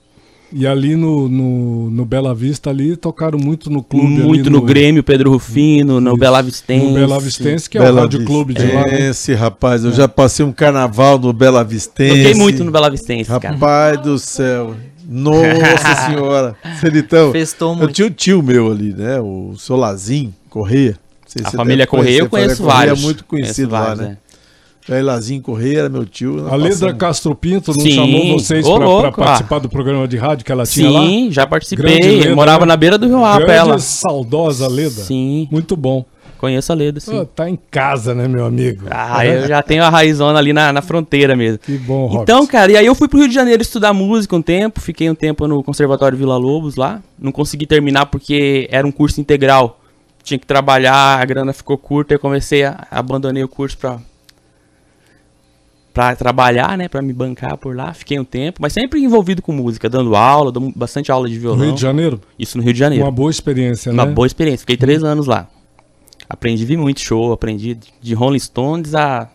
E 0.53 0.67
ali 0.67 0.97
no, 0.97 1.29
no, 1.29 1.91
no 1.91 2.05
Bela 2.05 2.35
Vista 2.35 2.71
ali 2.71 2.97
tocaram 2.97 3.39
muito 3.39 3.71
no 3.71 3.83
clube. 3.83 4.07
ali 4.15 4.23
Muito 4.25 4.51
no, 4.51 4.61
Grêmio, 4.61 5.03
Pedro 5.03 5.31
Rufino, 5.31 6.01
no 6.01 6.11
Isso. 6.11 6.19
Bela 6.19 6.43
Vistense. 6.43 6.87
No 6.87 6.95
Bela 6.95 7.21
Vistense, 7.21 7.71
que 7.71 7.79
é 7.79 7.81
o 7.81 7.85
Bela 7.85 8.01
rádio 8.03 8.25
clube 8.25 8.55
de 8.55 8.67
lá. 8.67 8.85
né? 8.85 8.91
Vistense, 8.91 9.35
rapaz. 9.35 9.85
Eu 9.85 9.93
já 9.93 10.09
passei 10.09 10.45
um 10.45 10.53
carnaval 10.53 11.19
no 11.19 11.33
Bela 11.33 11.63
Vistense. 11.63 12.17
Toquei 12.17 12.35
muito 12.35 12.65
no 12.65 12.71
Bela 12.73 12.91
Vistense, 12.91 13.31
cara. 13.31 13.55
Rapaz 13.55 14.01
do 14.01 14.19
céu. 14.19 14.75
Nossa 15.09 16.07
senhora. 16.07 16.57
Celitão. 16.81 17.33
Festou 17.33 17.73
Eu 17.73 17.77
muito. 17.77 17.93
tinha 17.93 18.07
um 18.07 18.11
tio 18.11 18.43
meu 18.43 18.71
ali, 18.71 18.93
né? 18.93 19.21
O 19.21 19.55
Solazim 19.57 20.33
Correia. 20.49 20.99
A 21.25 21.29
se 21.31 21.39
você 21.45 21.57
família 21.57 21.87
Correia 21.87 22.19
eu 22.19 22.27
a 22.27 22.29
família 22.29 22.47
conheço 22.57 22.63
Correia 22.63 22.79
vários. 22.79 22.99
É 22.99 23.03
muito 23.03 23.25
conhecido 23.25 23.69
Conheço 23.71 23.85
lá, 23.89 23.95
vários, 23.95 24.01
né? 24.01 24.11
Aí 24.11 24.17
Lazinho 25.01 25.41
Correia 25.43 25.89
meu 25.89 26.05
tio. 26.05 26.47
A 26.49 26.57
Ledra 26.57 26.71
passamos- 26.71 26.99
Castro 26.99 27.35
Pinto 27.35 27.73
não 27.73 27.81
Sim. 27.81 27.91
chamou 27.93 28.39
vocês 28.39 28.67
louco, 28.67 29.13
participar 29.21 29.59
do 29.61 29.69
programa 29.69 30.09
de 30.09 30.17
rádio 30.17 30.45
que 30.45 30.51
ela 30.51 30.65
tinha 30.67 30.91
lá? 30.91 31.01
Sim, 31.07 31.29
já 31.31 31.47
participei. 31.47 31.99
Leda, 32.01 32.35
morava 32.35 32.67
né? 32.67 32.71
na 32.73 32.77
beira 32.77 32.99
do 32.99 33.07
Rio 33.07 33.25
Apa, 33.25 33.53
ela. 33.53 33.79
saudosa 33.79 34.67
Leda. 34.69 34.91
Sim, 34.91 35.47
Muito 35.51 35.77
bom. 35.77 36.05
conheço 36.39 36.73
a 36.73 36.75
Leda, 36.75 36.99
sim. 36.99 37.19
Ah, 37.21 37.25
tá 37.27 37.49
em 37.49 37.59
casa, 37.71 38.15
né, 38.15 38.27
meu 38.27 38.45
amigo? 38.47 38.87
Ah, 38.91 39.25
eu 39.27 39.47
já 39.47 39.63
tenho 39.63 39.85
a 39.85 39.91
raizona 39.91 40.39
ali 40.39 40.53
na, 40.53 40.73
na 40.73 40.81
fronteira 40.83 41.37
mesmo. 41.37 41.59
Que 41.59 41.77
bom, 41.79 42.07
Robson. 42.07 42.23
Então, 42.23 42.47
cara, 42.47 42.73
e 42.73 42.77
aí 42.77 42.87
eu 42.87 42.95
fui 42.95 43.07
pro 43.09 43.19
Rio 43.19 43.29
de 43.29 43.35
Janeiro 43.35 43.61
estudar 43.63 43.93
música 43.93 44.35
um 44.35 44.43
tempo, 44.43 44.81
fiquei 44.81 45.09
um 45.11 45.15
tempo 45.15 45.47
no 45.47 45.63
Conservatório 45.63 46.17
Vila 46.19 46.37
Lobos 46.39 46.77
lá. 46.77 47.01
Não 47.19 47.31
consegui 47.31 47.67
terminar 47.67 48.07
porque 48.07 48.67
era 48.73 48.87
um 48.87 48.91
curso 48.91 49.21
integral. 49.21 49.79
Tinha 50.23 50.39
que 50.39 50.47
trabalhar, 50.47 51.21
a 51.21 51.25
grana 51.25 51.53
ficou 51.53 51.79
curta, 51.79 52.15
eu 52.15 52.19
comecei 52.19 52.63
a 52.65 52.87
abandonei 52.91 53.43
o 53.45 53.49
curso 53.49 53.77
pra 53.79 53.99
para 56.01 56.17
trabalhar, 56.17 56.79
né, 56.79 56.89
Pra 56.89 57.03
me 57.03 57.13
bancar 57.13 57.59
por 57.59 57.77
lá. 57.77 57.93
Fiquei 57.93 58.19
um 58.19 58.25
tempo, 58.25 58.59
mas 58.63 58.73
sempre 58.73 59.03
envolvido 59.03 59.43
com 59.43 59.53
música, 59.53 59.89
dando 59.89 60.17
aula, 60.17 60.51
dando 60.51 60.73
bastante 60.75 61.13
aula 61.13 61.29
de 61.29 61.35
no 61.35 61.41
violão. 61.41 61.67
Rio 61.67 61.75
de 61.75 61.81
Janeiro, 61.81 62.21
Isso 62.39 62.57
no 62.57 62.65
Rio 62.65 62.73
de 62.73 62.79
Janeiro. 62.79 63.05
uma 63.05 63.11
boa 63.11 63.31
experiência, 63.31 63.93
Uma 63.93 64.07
né? 64.07 64.13
boa 64.13 64.27
experiência. 64.27 64.61
Fiquei 64.61 64.79
três 64.79 65.05
anos 65.05 65.27
lá. 65.27 65.47
Aprendi, 66.27 66.65
vi 66.65 66.77
muito 66.77 67.01
show, 67.01 67.33
aprendi 67.33 67.77
de 68.01 68.15
Rolling 68.15 68.39
Stones 68.39 68.95
a 68.95 69.29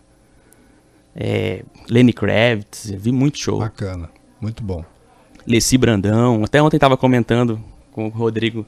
é, 1.15 1.63
Lenny 1.87 2.11
Kravitz, 2.13 2.91
vi 2.97 3.11
muito 3.11 3.37
show. 3.37 3.59
Bacana, 3.59 4.09
muito 4.41 4.63
bom. 4.63 4.83
Leci 5.45 5.77
Brandão, 5.77 6.43
até 6.43 6.61
ontem 6.61 6.79
tava 6.79 6.97
comentando 6.97 7.59
com 7.91 8.07
o 8.07 8.09
Rodrigo 8.09 8.65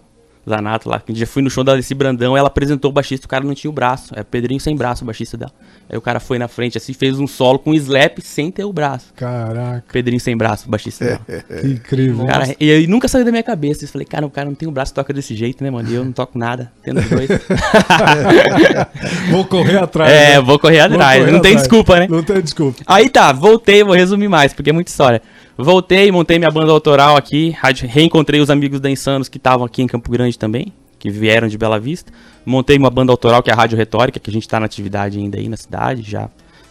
Zanato 0.47 0.89
lá, 0.89 0.99
que 0.99 1.13
já 1.13 1.27
fui 1.27 1.41
no 1.41 1.49
show 1.49 1.63
da 1.63 1.73
Leci 1.73 1.93
Brandão, 1.93 2.37
ela 2.37 2.47
apresentou 2.47 2.89
o 2.89 2.93
baixista, 2.93 3.25
o 3.25 3.29
cara 3.29 3.43
não 3.43 3.53
tinha 3.53 3.69
o 3.69 3.73
braço, 3.73 4.13
é 4.15 4.23
Pedrinho 4.23 4.59
sem 4.59 4.75
braço, 4.75 5.03
o 5.03 5.05
baixista 5.05 5.35
dela. 5.35 5.51
Aí 5.89 5.97
o 5.97 6.01
cara 6.01 6.19
foi 6.19 6.39
na 6.39 6.47
frente 6.47 6.77
assim, 6.77 6.93
fez 6.93 7.19
um 7.19 7.27
solo 7.27 7.59
com 7.59 7.73
slap 7.73 8.19
sem 8.21 8.49
ter 8.49 8.63
o 8.63 8.71
braço. 8.71 9.07
Caraca, 9.15 9.83
Pedrinho 9.91 10.19
sem 10.19 10.37
braço, 10.37 10.67
o 10.67 10.71
baixista 10.71 11.05
dela. 11.05 11.21
que 11.61 11.67
incrível. 11.67 12.25
Cara, 12.25 12.55
e 12.59 12.71
aí 12.71 12.87
nunca 12.87 13.07
saiu 13.07 13.25
da 13.25 13.31
minha 13.31 13.43
cabeça. 13.43 13.83
Eu 13.83 13.89
falei, 13.89 14.05
cara, 14.05 14.25
o 14.25 14.29
cara 14.29 14.47
não 14.47 14.55
tem 14.55 14.67
o 14.67 14.71
braço, 14.71 14.93
toca 14.93 15.13
desse 15.13 15.35
jeito, 15.35 15.63
né, 15.63 15.69
mano? 15.69 15.89
E 15.89 15.95
eu 15.95 16.05
não 16.05 16.11
toco 16.11 16.37
nada, 16.37 16.71
tendo 16.81 17.01
dois. 17.01 17.29
Vou 19.29 19.45
correr 19.45 19.77
atrás. 19.77 20.11
é, 20.11 20.35
né? 20.35 20.41
vou 20.41 20.59
correr 20.59 20.87
Vou 20.87 20.95
atrás. 20.95 21.19
correr 21.19 21.31
não 21.31 21.41
tem 21.41 21.51
atrás. 21.51 21.67
desculpa, 21.67 21.99
né? 21.99 22.07
Não 22.09 22.23
tem 22.23 22.41
desculpa. 22.41 22.81
Aí 22.85 23.09
tá, 23.09 23.31
voltei, 23.31 23.83
vou 23.83 23.93
resumir 23.93 24.27
mais, 24.27 24.53
porque 24.53 24.69
é 24.69 24.73
muita 24.73 24.89
história. 24.89 25.21
Voltei, 25.57 26.11
montei 26.11 26.37
minha 26.37 26.51
banda 26.51 26.71
autoral 26.71 27.17
aqui, 27.17 27.55
reencontrei 27.87 28.39
os 28.39 28.49
amigos 28.49 28.79
da 28.79 28.91
Insanos 28.91 29.27
que 29.27 29.37
estavam 29.37 29.65
aqui 29.65 29.81
em 29.81 29.87
Campo 29.87 30.11
Grande 30.11 30.37
também, 30.37 30.71
que 30.99 31.09
vieram 31.09 31.47
de 31.47 31.57
Bela 31.57 31.79
Vista. 31.79 32.11
Montei 32.45 32.77
uma 32.77 32.91
banda 32.91 33.11
autoral 33.11 33.41
que 33.41 33.49
é 33.49 33.53
a 33.53 33.55
Rádio 33.55 33.75
Retórica, 33.75 34.19
que 34.19 34.29
a 34.29 34.33
gente 34.33 34.47
tá 34.47 34.59
na 34.59 34.67
atividade 34.67 35.17
ainda 35.17 35.39
aí 35.39 35.49
na 35.49 35.57
cidade, 35.57 36.03
já 36.03 36.29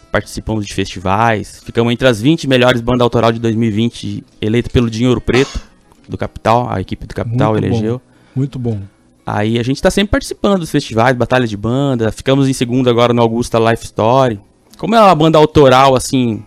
participamos 0.09 0.65
de 0.65 0.73
festivais. 0.73 1.61
Ficamos 1.65 1.91
entre 1.91 2.07
as 2.07 2.21
20 2.21 2.47
melhores 2.47 2.79
bandas 2.79 3.01
autoral 3.01 3.33
de 3.33 3.39
2020, 3.39 4.23
eleita 4.39 4.69
pelo 4.69 4.89
Dinheiro 4.89 5.19
Preto, 5.19 5.59
do 6.07 6.17
Capital, 6.17 6.69
a 6.69 6.79
equipe 6.79 7.05
do 7.05 7.13
Capital 7.13 7.51
Muito 7.51 7.65
elegeu. 7.65 7.93
bom. 7.95 8.01
Muito 8.35 8.57
bom. 8.57 8.79
Aí 9.25 9.59
a 9.59 9.63
gente 9.63 9.81
tá 9.81 9.91
sempre 9.91 10.11
participando 10.11 10.59
dos 10.59 10.71
festivais, 10.71 11.13
batalha 11.13 11.45
de 11.45 11.57
banda. 11.57 12.09
Ficamos 12.13 12.47
em 12.47 12.53
segundo 12.53 12.89
agora 12.89 13.11
no 13.11 13.21
Augusta 13.21 13.59
Life 13.59 13.83
Story. 13.83 14.39
Como 14.77 14.95
é 14.95 15.01
uma 15.01 15.13
banda 15.13 15.37
autoral, 15.37 15.95
assim, 15.95 16.41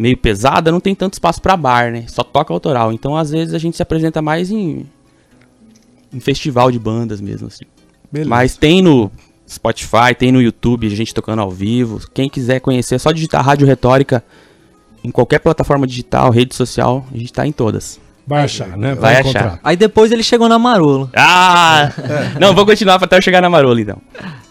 meio 0.00 0.16
pesada, 0.16 0.72
não 0.72 0.80
tem 0.80 0.94
tanto 0.94 1.12
espaço 1.12 1.42
pra 1.42 1.56
bar, 1.56 1.92
né? 1.92 2.04
Só 2.08 2.22
toca 2.22 2.54
autoral. 2.54 2.90
Então, 2.90 3.14
às 3.14 3.30
vezes, 3.30 3.52
a 3.52 3.58
gente 3.58 3.76
se 3.76 3.82
apresenta 3.82 4.22
mais 4.22 4.50
em, 4.50 4.86
em 6.12 6.18
festival 6.18 6.70
de 6.70 6.78
bandas 6.78 7.20
mesmo, 7.20 7.48
assim. 7.48 7.66
Beleza. 8.10 8.30
Mas 8.30 8.56
tem 8.56 8.80
no 8.80 9.10
Spotify, 9.46 10.14
tem 10.18 10.32
no 10.32 10.40
YouTube, 10.40 10.86
a 10.86 10.96
gente 10.96 11.12
tocando 11.12 11.42
ao 11.42 11.50
vivo. 11.50 12.00
Quem 12.14 12.30
quiser 12.30 12.60
conhecer, 12.60 12.94
é 12.94 12.98
só 12.98 13.12
digitar 13.12 13.44
Rádio 13.44 13.66
Retórica 13.66 14.24
em 15.04 15.10
qualquer 15.10 15.38
plataforma 15.38 15.86
digital, 15.86 16.30
rede 16.30 16.54
social, 16.54 17.06
a 17.12 17.16
gente 17.16 17.32
tá 17.32 17.46
em 17.46 17.52
todas. 17.52 18.00
Vai 18.26 18.44
achar, 18.44 18.76
né? 18.76 18.94
Vai 18.94 19.14
achar. 19.14 19.20
encontrar. 19.20 19.60
Aí 19.62 19.76
depois 19.76 20.12
ele 20.12 20.22
chegou 20.22 20.48
na 20.48 20.58
Marolo. 20.58 21.10
Ah! 21.14 21.90
não, 22.40 22.54
vou 22.54 22.64
continuar 22.64 22.94
até 23.02 23.18
eu 23.18 23.22
chegar 23.22 23.42
na 23.42 23.50
Marola, 23.50 23.80
então. 23.80 23.98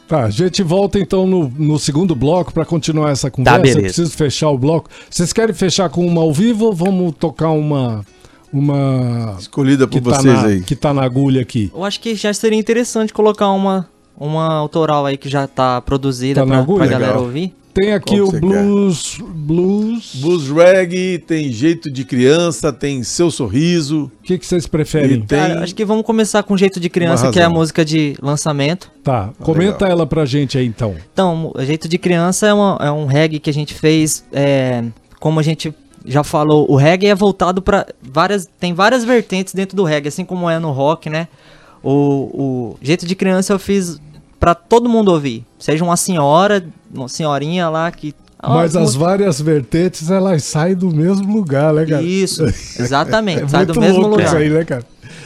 Tá, 0.09 0.23
a 0.23 0.29
gente 0.31 0.63
volta 0.63 0.97
então 0.97 1.27
no, 1.27 1.53
no 1.55 1.77
segundo 1.77 2.15
bloco 2.15 2.51
pra 2.51 2.65
continuar 2.65 3.11
essa 3.11 3.29
conversa. 3.29 3.57
Tá, 3.59 3.61
beleza. 3.61 3.81
Preciso 3.81 4.11
fechar 4.17 4.49
o 4.49 4.57
bloco. 4.57 4.89
Vocês 5.07 5.31
querem 5.31 5.53
fechar 5.53 5.87
com 5.87 6.03
uma 6.03 6.19
ao 6.21 6.33
vivo 6.33 6.65
ou 6.65 6.73
vamos 6.73 7.13
tocar 7.19 7.51
uma. 7.51 8.03
Uma. 8.51 9.35
Escolhida 9.39 9.87
por 9.87 9.93
Que 9.93 10.01
tá, 10.01 10.15
vocês 10.15 10.33
na, 10.33 10.45
aí. 10.47 10.61
que 10.61 10.75
tá 10.75 10.91
na 10.91 11.03
agulha 11.03 11.39
aqui. 11.39 11.71
Eu 11.71 11.83
acho 11.83 11.99
que 11.99 12.15
já 12.15 12.33
seria 12.33 12.57
interessante 12.57 13.13
colocar 13.13 13.51
uma, 13.51 13.87
uma 14.17 14.51
autoral 14.55 15.05
aí 15.05 15.15
que 15.15 15.29
já 15.29 15.45
tá 15.45 15.79
produzida 15.79 16.39
Tá 16.41 16.45
na 16.47 16.63
pra, 16.65 16.87
galera 16.87 17.19
ouvir. 17.19 17.53
Tem 17.79 17.93
aqui 17.93 18.19
o 18.19 18.31
blues. 18.31 19.17
Blues. 19.21 20.15
Blues 20.15 20.49
reggae, 20.49 21.17
tem 21.19 21.51
jeito 21.51 21.91
de 21.91 22.03
criança, 22.03 22.71
tem 22.73 23.03
seu 23.03 23.31
sorriso. 23.31 24.11
O 24.19 24.23
que, 24.23 24.37
que 24.37 24.45
vocês 24.45 24.67
preferem? 24.67 25.21
Tem- 25.21 25.39
Cara, 25.39 25.63
acho 25.63 25.73
que 25.73 25.85
vamos 25.85 26.05
começar 26.05 26.43
com 26.43 26.55
Jeito 26.57 26.79
de 26.79 26.89
Criança, 26.89 27.31
que 27.31 27.39
é 27.39 27.43
a 27.43 27.49
música 27.49 27.83
de 27.85 28.15
lançamento. 28.21 28.91
Tá, 29.03 29.29
comenta 29.39 29.87
ela 29.87 30.05
pra 30.05 30.25
gente 30.25 30.57
aí 30.57 30.65
então. 30.65 30.95
Então, 31.13 31.53
Jeito 31.59 31.87
de 31.87 31.97
Criança 31.97 32.47
é, 32.47 32.53
uma- 32.53 32.77
é 32.81 32.91
um 32.91 33.05
reggae 33.05 33.39
que 33.39 33.49
a 33.49 33.53
gente 33.53 33.73
fez, 33.73 34.23
é, 34.31 34.83
como 35.19 35.39
a 35.39 35.43
gente 35.43 35.73
já 36.05 36.23
falou, 36.23 36.69
o 36.69 36.75
reggae 36.75 37.07
é 37.07 37.15
voltado 37.15 37.61
para 37.61 37.85
várias. 38.01 38.47
Tem 38.59 38.73
várias 38.73 39.03
vertentes 39.03 39.53
dentro 39.53 39.75
do 39.75 39.83
reggae, 39.83 40.07
assim 40.09 40.25
como 40.25 40.49
é 40.49 40.59
no 40.59 40.71
rock, 40.71 41.09
né? 41.09 41.27
O, 41.81 41.91
o 41.93 42.77
jeito 42.81 43.05
de 43.05 43.15
criança 43.15 43.53
eu 43.53 43.59
fiz 43.59 43.99
para 44.39 44.55
todo 44.55 44.87
mundo 44.89 45.11
ouvir. 45.11 45.45
Seja 45.59 45.83
uma 45.83 45.97
senhora, 45.97 46.65
uma 46.93 47.09
senhorinha 47.09 47.69
lá 47.69 47.91
que. 47.91 48.13
Mas 48.41 48.73
as 48.75 48.95
várias 48.95 49.41
vertentes, 49.41 50.09
elas 50.09 50.43
saem 50.45 50.73
do 50.73 50.89
mesmo 50.95 51.33
lugar, 51.33 51.73
né, 51.73 51.85
cara? 51.85 52.01
Isso, 52.01 52.45
exatamente. 52.79 53.43
É 53.43 53.47
sai 53.49 53.65
do 53.65 53.75
muito 53.75 53.85
mesmo 53.85 54.07
lugar. 54.07 54.27
isso 54.27 54.37
aí, 54.37 54.49
né, 54.49 54.63
cara? 54.63 54.85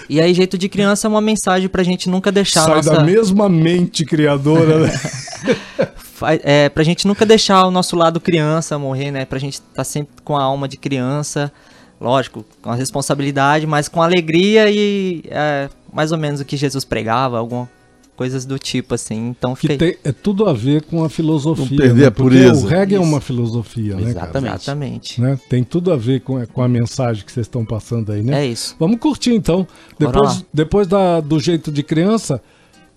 E 0.10 0.20
aí, 0.20 0.34
jeito 0.34 0.58
de 0.58 0.68
criança 0.68 1.08
é 1.08 1.10
uma 1.10 1.22
mensagem 1.22 1.70
pra 1.70 1.84
gente 1.84 2.10
nunca 2.10 2.32
deixar 2.32 2.62
a 2.62 2.66
Sai 2.66 2.76
nossa. 2.78 2.92
da 2.92 3.04
mesma 3.04 3.48
mente 3.48 4.04
criadora, 4.06 4.80
né? 4.80 4.94
É, 6.42 6.70
pra 6.70 6.86
gente 6.86 7.06
nunca 7.06 7.26
deixar 7.26 7.66
o 7.68 7.72
nosso 7.72 7.98
lado 7.98 8.18
criança 8.22 8.80
morrer, 8.80 9.12
né? 9.12 9.26
Pra 9.26 9.38
gente 9.38 9.56
estar 9.56 9.84
sempre 9.84 10.14
com 10.24 10.38
a 10.38 10.42
alma 10.42 10.70
de 10.70 10.78
criança, 10.78 11.52
lógico, 12.00 12.46
com 12.62 12.70
a 12.70 12.76
responsabilidade, 12.76 13.68
mas 13.68 13.90
com 13.90 14.02
alegria 14.02 14.70
e 14.72 15.24
é, 15.30 15.68
mais 15.92 16.14
ou 16.14 16.18
menos 16.18 16.40
o 16.40 16.46
que 16.46 16.56
Jesus 16.56 16.86
pregava, 16.86 17.38
alguma 17.38 17.70
coisas 18.16 18.46
do 18.46 18.58
tipo 18.58 18.94
assim. 18.96 19.30
Então 19.30 19.54
que 19.54 19.62
fica 19.62 19.74
aí. 19.74 19.78
tem, 19.78 19.98
é 20.04 20.12
tudo 20.12 20.48
a 20.48 20.54
ver 20.54 20.84
com 20.84 21.04
a 21.04 21.10
filosofia. 21.10 21.66
Não 21.70 21.78
perder 21.78 22.02
né? 22.02 22.08
a 22.08 22.12
Porque 22.12 22.30
pureza. 22.30 22.66
O 22.66 22.70
reggae 22.70 22.96
é 22.96 23.00
Isso. 23.00 23.08
uma 23.08 23.22
filosofia, 23.22 23.96
né, 23.96 24.02
cara? 24.02 24.10
Exatamente. 24.10 24.56
Exatamente. 24.56 25.22
Né? 25.22 25.40
Tem 25.50 25.64
tudo 25.64 25.92
a 25.92 25.98
ver 25.98 26.22
com, 26.22 26.46
com 26.48 26.62
a 26.62 26.68
mensagem 26.68 27.26
que 27.26 27.32
vocês 27.32 27.46
estão 27.46 27.66
passando 27.66 28.12
aí, 28.12 28.22
né? 28.22 28.44
É 28.44 28.48
isso. 28.48 28.76
Vamos 28.80 29.00
curtir 29.00 29.34
então. 29.34 29.68
Bora 30.00 30.12
Depois, 30.12 30.36
lá. 30.38 30.46
depois 30.54 30.88
da, 30.88 31.20
do 31.20 31.40
jeito 31.40 31.72
de 31.72 31.84
criança, 31.84 32.42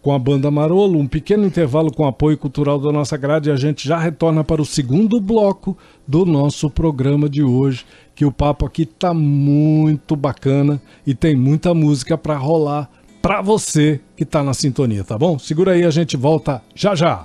com 0.07 0.13
a 0.13 0.19
banda 0.21 0.53
Marolo, 0.53 1.01
um 1.01 1.07
pequeno 1.09 1.45
intervalo 1.45 1.91
com 1.91 2.07
apoio 2.07 2.39
cultural 2.39 2.79
da 2.79 2.93
nossa 2.93 3.17
grade, 3.17 3.49
e 3.49 3.53
a 3.53 3.57
gente 3.57 3.89
já 3.89 3.99
retorna 3.99 4.45
para 4.45 4.63
o 4.63 4.65
segundo 4.65 5.21
bloco 5.21 5.77
do 6.07 6.25
nosso 6.25 6.71
programa 6.71 7.29
de 7.29 7.43
hoje, 7.43 7.85
que 8.15 8.25
o 8.25 8.31
papo 8.31 8.65
aqui 8.65 8.87
tá 8.87 9.13
muito 9.13 10.15
bacana 10.15 10.81
e 11.05 11.13
tem 11.13 11.35
muita 11.35 11.75
música 11.75 12.17
para 12.17 12.37
rolar 12.37 12.89
para 13.27 13.43
você 13.43 14.01
que 14.17 14.25
tá 14.25 14.41
na 14.41 14.55
sintonia, 14.55 15.03
tá 15.03 15.19
bom? 15.19 15.37
Segura 15.37 15.73
aí, 15.73 15.83
a 15.83 15.91
gente 15.91 16.17
volta 16.17 16.63
já 16.77 16.95
já. 16.95 17.25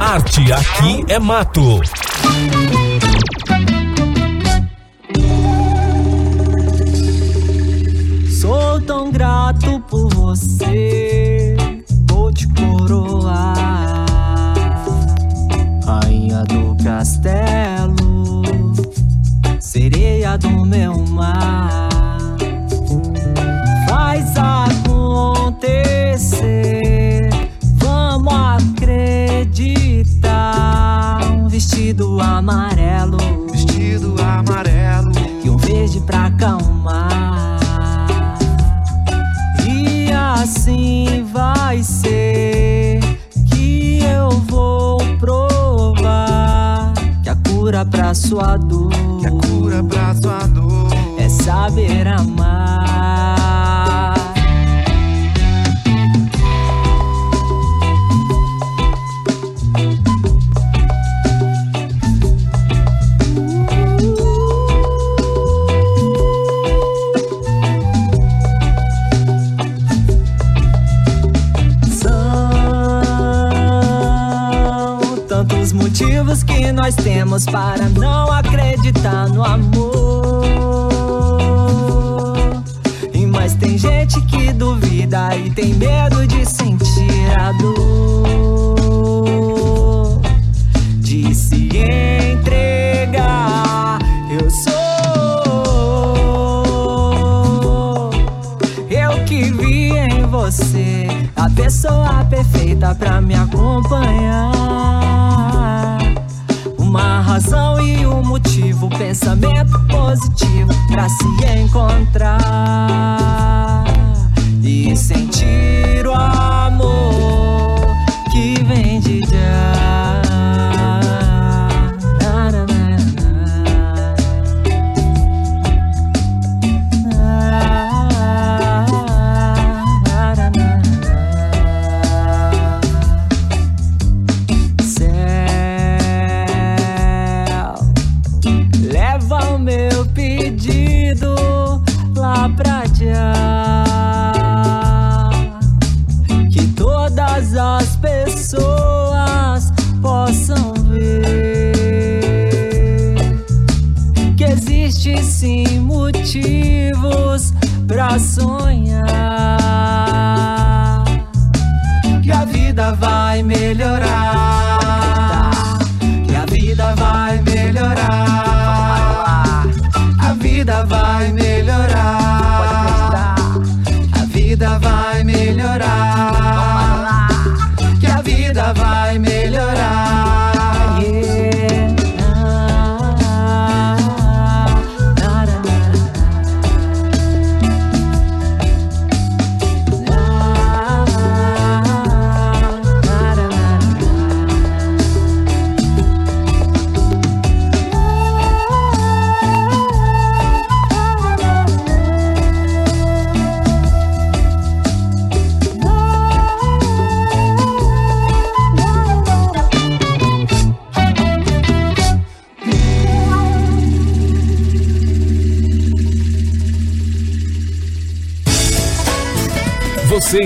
Arte 0.00 0.50
aqui 0.50 1.04
é 1.06 1.18
mato. 1.18 1.82
Sou 8.40 8.80
tão 8.86 9.12
grato 9.12 9.78
por 9.90 10.08
você, 10.14 11.54
vou 12.08 12.32
te 12.32 12.48
coroar, 12.54 14.06
rainha 15.84 16.42
do 16.44 16.74
castelo, 16.82 18.40
sereia 19.60 20.38
do 20.38 20.64
meu 20.64 20.96
mar. 21.08 21.85
Vamos 27.74 28.32
acreditar. 28.32 30.00
Um 31.30 31.48
vestido 31.48 32.18
amarelo, 32.20 33.18
Vestido 33.52 34.16
amarelo, 34.22 35.12
e 35.44 35.50
um 35.50 35.56
verde 35.58 36.00
pra 36.00 36.26
acalmar. 36.26 37.58
E 39.68 40.10
assim 40.10 41.24
vai 41.32 41.82
ser 41.82 43.00
que 43.52 44.00
eu 44.02 44.30
vou 44.30 44.98
provar 45.18 46.94
que 47.22 47.28
a 47.28 47.36
cura 47.36 47.84
pra 47.84 48.14
sua 48.14 48.56
dor 48.56 48.90
que 49.20 49.26
a 49.26 49.30
cura 49.30 49.84
pra 49.84 50.14
sua 50.14 50.46
dor. 50.46 50.88
é 51.18 51.28
saber 51.28 52.08
amar. 52.08 52.85
Motivos 76.26 76.42
que 76.42 76.72
nós 76.72 76.96
temos 76.96 77.46
para 77.46 77.88
não 77.90 78.32
acreditar 78.32 79.28
no 79.28 79.44
amor. 79.44 80.44
E 83.12 83.24
mas 83.26 83.54
tem 83.54 83.78
gente 83.78 84.20
que 84.22 84.52
duvida 84.52 85.36
e 85.36 85.50
tem 85.50 85.72
medo 85.74 86.26
de 86.26 86.44
sentir 86.44 87.30
a 87.38 87.52
dor, 87.52 88.26
de 90.98 91.32
se 91.34 91.68
entregar. 92.26 93.98
Eu 94.28 94.50
sou 94.50 94.72
eu 98.90 99.24
que 99.24 99.44
vi 99.52 99.92
em 99.92 100.26
você 100.26 101.06
a 101.36 101.48
pessoa 101.50 102.24
perfeita 102.24 102.94
pra 102.94 103.20
me 103.20 103.34
acompanhar. 103.34 104.55
Motivo, 108.36 108.88
pensamento 108.90 109.80
positivo 109.88 110.70
pra 110.88 111.08
se 111.08 111.24
encontrar 111.58 112.38
e 114.62 114.94
sentir 114.94 116.06
o 116.06 116.12
amor 116.12 116.55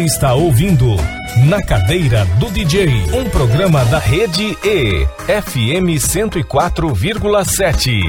está 0.05 0.35
ouvindo 0.35 0.97
Na 1.47 1.63
Cadeira 1.63 2.25
do 2.39 2.51
DJ, 2.51 2.89
um 3.13 3.25
programa 3.29 3.85
da 3.87 3.99
Rede 3.99 4.57
E, 4.65 5.07
FM 5.27 5.99
104,7. 5.99 8.01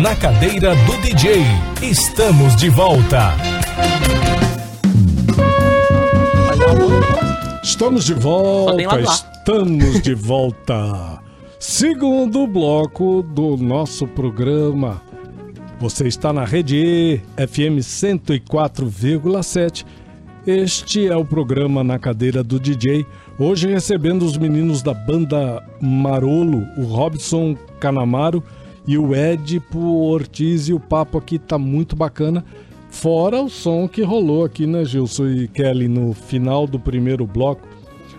Na 0.00 0.14
Cadeira 0.16 0.74
do 0.74 0.96
DJ, 0.98 1.44
estamos 1.82 2.56
de 2.56 2.68
volta. 2.68 3.34
Estamos 7.62 8.04
de 8.04 8.14
volta, 8.14 9.00
estamos 9.00 10.02
de 10.02 10.14
volta. 10.14 11.22
Segundo 11.58 12.46
bloco 12.46 13.22
do 13.22 13.56
nosso 13.56 14.06
programa. 14.06 15.00
Você 15.82 16.06
está 16.06 16.32
na 16.32 16.44
Rede 16.44 16.76
E, 16.76 17.20
FM 17.36 17.82
104,7. 17.82 19.84
Este 20.46 21.08
é 21.08 21.16
o 21.16 21.24
programa 21.24 21.82
Na 21.82 21.98
Cadeira 21.98 22.44
do 22.44 22.60
DJ. 22.60 23.04
Hoje 23.36 23.66
recebendo 23.66 24.22
os 24.22 24.38
meninos 24.38 24.80
da 24.80 24.94
banda 24.94 25.60
Marolo, 25.80 26.64
o 26.78 26.84
Robson 26.84 27.56
Canamaro 27.80 28.44
e 28.86 28.96
o 28.96 29.12
Edipo 29.12 29.80
Ortiz. 29.80 30.68
E 30.68 30.72
o 30.72 30.78
papo 30.78 31.18
aqui 31.18 31.36
tá 31.36 31.58
muito 31.58 31.96
bacana. 31.96 32.44
Fora 32.88 33.42
o 33.42 33.50
som 33.50 33.88
que 33.88 34.02
rolou 34.02 34.44
aqui, 34.44 34.68
né, 34.68 34.84
Gilson 34.84 35.30
e 35.30 35.48
Kelly, 35.48 35.88
no 35.88 36.12
final 36.12 36.64
do 36.64 36.78
primeiro 36.78 37.26
bloco. 37.26 37.66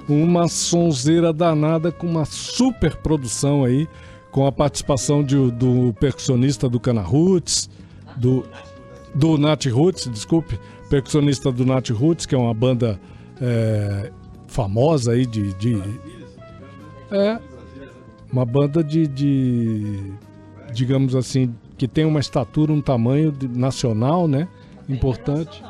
Uma 0.10 0.50
sonzeira 0.50 1.32
danada 1.32 1.94
com 1.94 2.08
uma 2.08 2.26
super 2.26 2.98
produção 2.98 3.64
aí, 3.64 3.88
com 4.34 4.46
a 4.46 4.52
participação 4.52 5.24
de- 5.24 5.52
do 5.52 5.94
percussionista 6.00 6.68
do 6.68 6.80
Cana 6.80 7.02
Roots, 7.02 7.70
do, 8.18 8.44
do 9.16 9.38
Nat 9.38 9.66
Roots, 9.68 10.10
desculpe, 10.12 10.60
percussionista 10.90 11.52
do 11.52 11.64
Nat 11.66 11.90
Roots, 11.92 12.26
que 12.26 12.34
é 12.36 12.38
uma 12.38 12.54
banda 12.54 13.00
é, 13.40 14.12
famosa 14.48 15.12
aí 15.14 15.26
de, 15.26 15.54
de. 15.54 15.82
É, 17.12 17.40
uma 18.32 18.44
banda 18.44 18.84
de, 18.84 19.06
de. 19.08 20.12
digamos 20.74 21.16
assim, 21.16 21.54
que 21.78 21.88
tem 21.88 22.04
uma 22.04 22.20
estatura, 22.20 22.74
um 22.74 22.82
tamanho 22.82 23.34
nacional, 23.56 24.28
né? 24.28 24.48
Importante. 24.90 25.64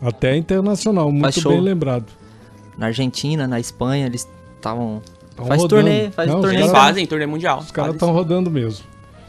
Até 0.00 0.36
internacional, 0.36 1.10
muito 1.10 1.22
Faz 1.22 1.34
show. 1.36 1.50
bem 1.52 1.60
lembrado. 1.60 2.06
Na 2.78 2.86
Argentina, 2.86 3.46
na 3.48 3.58
Espanha, 3.58 4.06
eles 4.06 4.28
estavam. 4.56 5.02
Tão 5.36 5.46
Faz 5.46 5.62
rodando. 5.62 5.82
turnê, 5.82 6.10
faz 6.10 6.28
Não, 6.28 6.36
os 6.36 6.42
turnê. 6.42 6.56
Eles 6.58 6.70
caras- 6.70 6.86
fazem 6.86 7.06
turnê 7.06 7.26
mundial. 7.26 7.58
Os 7.58 7.70
caras 7.70 7.94
estão 7.94 8.12
rodando 8.12 8.50
mesmo. 8.50 8.84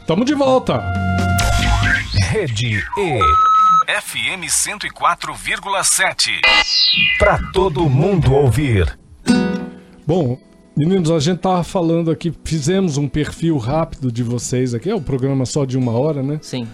Tamo 0.06 0.24
de 0.24 0.34
volta! 0.34 0.82
Rede 2.30 2.76
E, 2.98 3.18
FM 4.00 4.44
104,7. 4.48 6.30
Para 7.18 7.38
todo 7.52 7.88
mundo 7.88 8.32
ouvir. 8.34 8.96
Bom, 10.06 10.38
meninos, 10.76 11.10
a 11.10 11.18
gente 11.18 11.38
tava 11.38 11.64
falando 11.64 12.10
aqui, 12.10 12.32
fizemos 12.44 12.96
um 12.96 13.08
perfil 13.08 13.56
rápido 13.58 14.12
de 14.12 14.22
vocês 14.22 14.74
aqui, 14.74 14.90
é 14.90 14.94
um 14.94 15.02
programa 15.02 15.44
só 15.44 15.64
de 15.64 15.76
uma 15.76 15.92
hora, 15.92 16.22
né? 16.22 16.38
Sim. 16.42 16.68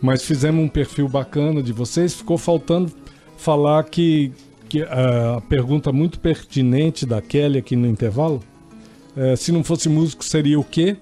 Mas 0.00 0.22
fizemos 0.24 0.62
um 0.64 0.68
perfil 0.68 1.08
bacana 1.08 1.62
de 1.62 1.72
vocês. 1.72 2.14
Ficou 2.14 2.36
faltando 2.38 2.92
falar 3.36 3.82
que, 3.84 4.30
que 4.68 4.82
ah, 4.82 5.36
a 5.38 5.40
pergunta 5.40 5.90
muito 5.90 6.20
pertinente 6.20 7.06
da 7.06 7.20
Kelly 7.22 7.58
aqui 7.58 7.74
no 7.74 7.86
intervalo. 7.86 8.42
É, 9.16 9.34
se 9.36 9.50
não 9.52 9.64
fosse 9.64 9.88
músico, 9.88 10.24
seria 10.24 10.58
o 10.60 10.64
quê? 10.64 10.96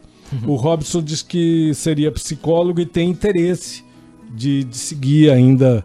O 0.47 0.55
Robson 0.57 1.01
diz 1.03 1.23
que 1.23 1.73
seria 1.75 2.11
psicólogo 2.11 2.81
e 2.81 2.87
tem 2.87 3.09
interesse 3.11 3.85
de, 4.35 4.65
de 4.65 4.77
seguir 4.77 5.31
ainda 5.31 5.85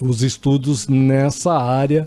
os 0.00 0.22
estudos 0.22 0.86
nessa 0.86 1.52
área. 1.52 2.06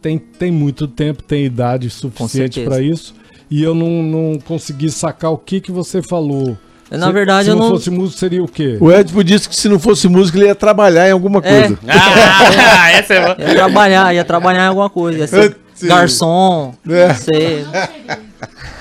Tem, 0.00 0.18
tem 0.18 0.52
muito 0.52 0.86
tempo, 0.86 1.22
tem 1.22 1.44
idade 1.44 1.90
suficiente 1.90 2.60
para 2.62 2.80
isso. 2.80 3.12
E 3.50 3.60
eu 3.62 3.74
não, 3.74 4.02
não 4.02 4.38
consegui 4.38 4.88
sacar 4.90 5.32
o 5.32 5.38
que, 5.38 5.60
que 5.60 5.72
você 5.72 6.00
falou. 6.00 6.56
Na 6.90 7.06
Se- 7.08 7.12
verdade, 7.12 7.44
se 7.46 7.50
eu 7.50 7.56
não 7.56 7.64
não. 7.64 7.70
fosse 7.72 7.90
músico, 7.90 8.18
seria 8.20 8.44
o 8.44 8.46
quê? 8.46 8.76
O 8.80 8.92
Edipo 8.92 9.24
disse 9.24 9.48
que 9.48 9.56
se 9.56 9.68
não 9.68 9.80
fosse 9.80 10.06
música, 10.06 10.38
ele 10.38 10.46
ia 10.46 10.54
trabalhar 10.54 11.08
em 11.08 11.12
alguma 11.12 11.40
É. 11.42 11.62
coisa. 11.68 11.78
Ah, 11.88 12.90
essa 12.92 13.14
é 13.14 13.20
boa. 13.20 13.36
Ia 13.48 13.54
trabalhar, 13.56 14.14
ia 14.14 14.24
trabalhar 14.24 14.64
em 14.64 14.68
alguma 14.68 14.88
coisa. 14.90 15.18
Ia 15.18 15.26
ser 15.26 15.56
Sim. 15.74 15.88
garçom, 15.88 16.74
É. 16.88 17.08
ia 17.08 17.14
ser. 17.14 17.66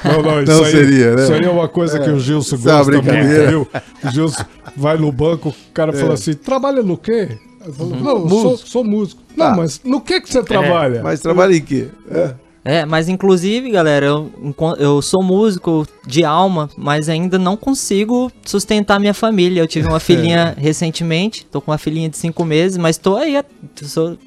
Não, 0.03 0.21
não, 0.21 0.41
isso 0.43 0.51
Não 0.51 0.63
aí, 0.63 0.71
seria, 0.71 1.15
né? 1.15 1.23
Isso 1.23 1.33
aí 1.33 1.43
é 1.45 1.49
uma 1.49 1.67
coisa 1.67 1.99
que 1.99 2.09
o 2.09 2.19
Gilson 2.19 2.55
é 2.55 2.59
gosta 2.59 2.91
muito, 2.91 3.03
brincadeira. 3.03 3.47
viu? 3.49 3.67
O 4.03 4.09
Gilson 4.11 4.43
vai 4.75 4.97
no 4.97 5.11
banco, 5.11 5.49
o 5.49 5.55
cara 5.73 5.91
fala 5.93 6.13
assim, 6.13 6.33
trabalha 6.33 6.83
no 6.83 6.97
quê? 6.97 7.29
Eu 7.65 7.73
falo, 7.73 7.89
não, 7.95 8.11
eu 8.23 8.29
sou, 8.29 8.43
Músico. 8.51 8.69
sou 8.69 8.83
músico. 8.83 9.21
Não, 9.35 9.45
Tá. 9.47 9.55
mas 9.57 9.81
no 9.83 9.99
que 9.99 10.21
que 10.21 10.31
você 10.31 10.43
trabalha? 10.43 11.01
Mas 11.01 11.19
trabalha 11.19 11.55
em 11.55 11.61
quê? 11.61 11.87
É. 12.11 12.33
É, 12.67 12.83
mas 12.83 13.07
inclusive, 13.07 13.69
galera, 13.69 14.07
eu, 14.07 14.31
eu 14.79 14.99
sou 14.99 15.21
músico 15.21 15.85
de 16.07 16.25
alma, 16.25 16.67
mas 16.75 17.09
ainda 17.09 17.37
não 17.37 17.55
consigo 17.55 18.31
sustentar 18.43 18.99
minha 18.99 19.13
família. 19.13 19.61
Eu 19.61 19.67
tive 19.67 19.87
uma 19.87 19.99
filhinha 20.01 20.55
recentemente, 20.57 21.45
tô 21.45 21.61
com 21.61 21.69
uma 21.69 21.77
filhinha 21.77 22.09
de 22.09 22.17
cinco 22.17 22.43
meses, 22.43 22.75
mas 22.79 22.97
tô 22.97 23.17
aí, 23.17 23.39
sou, 23.83 24.17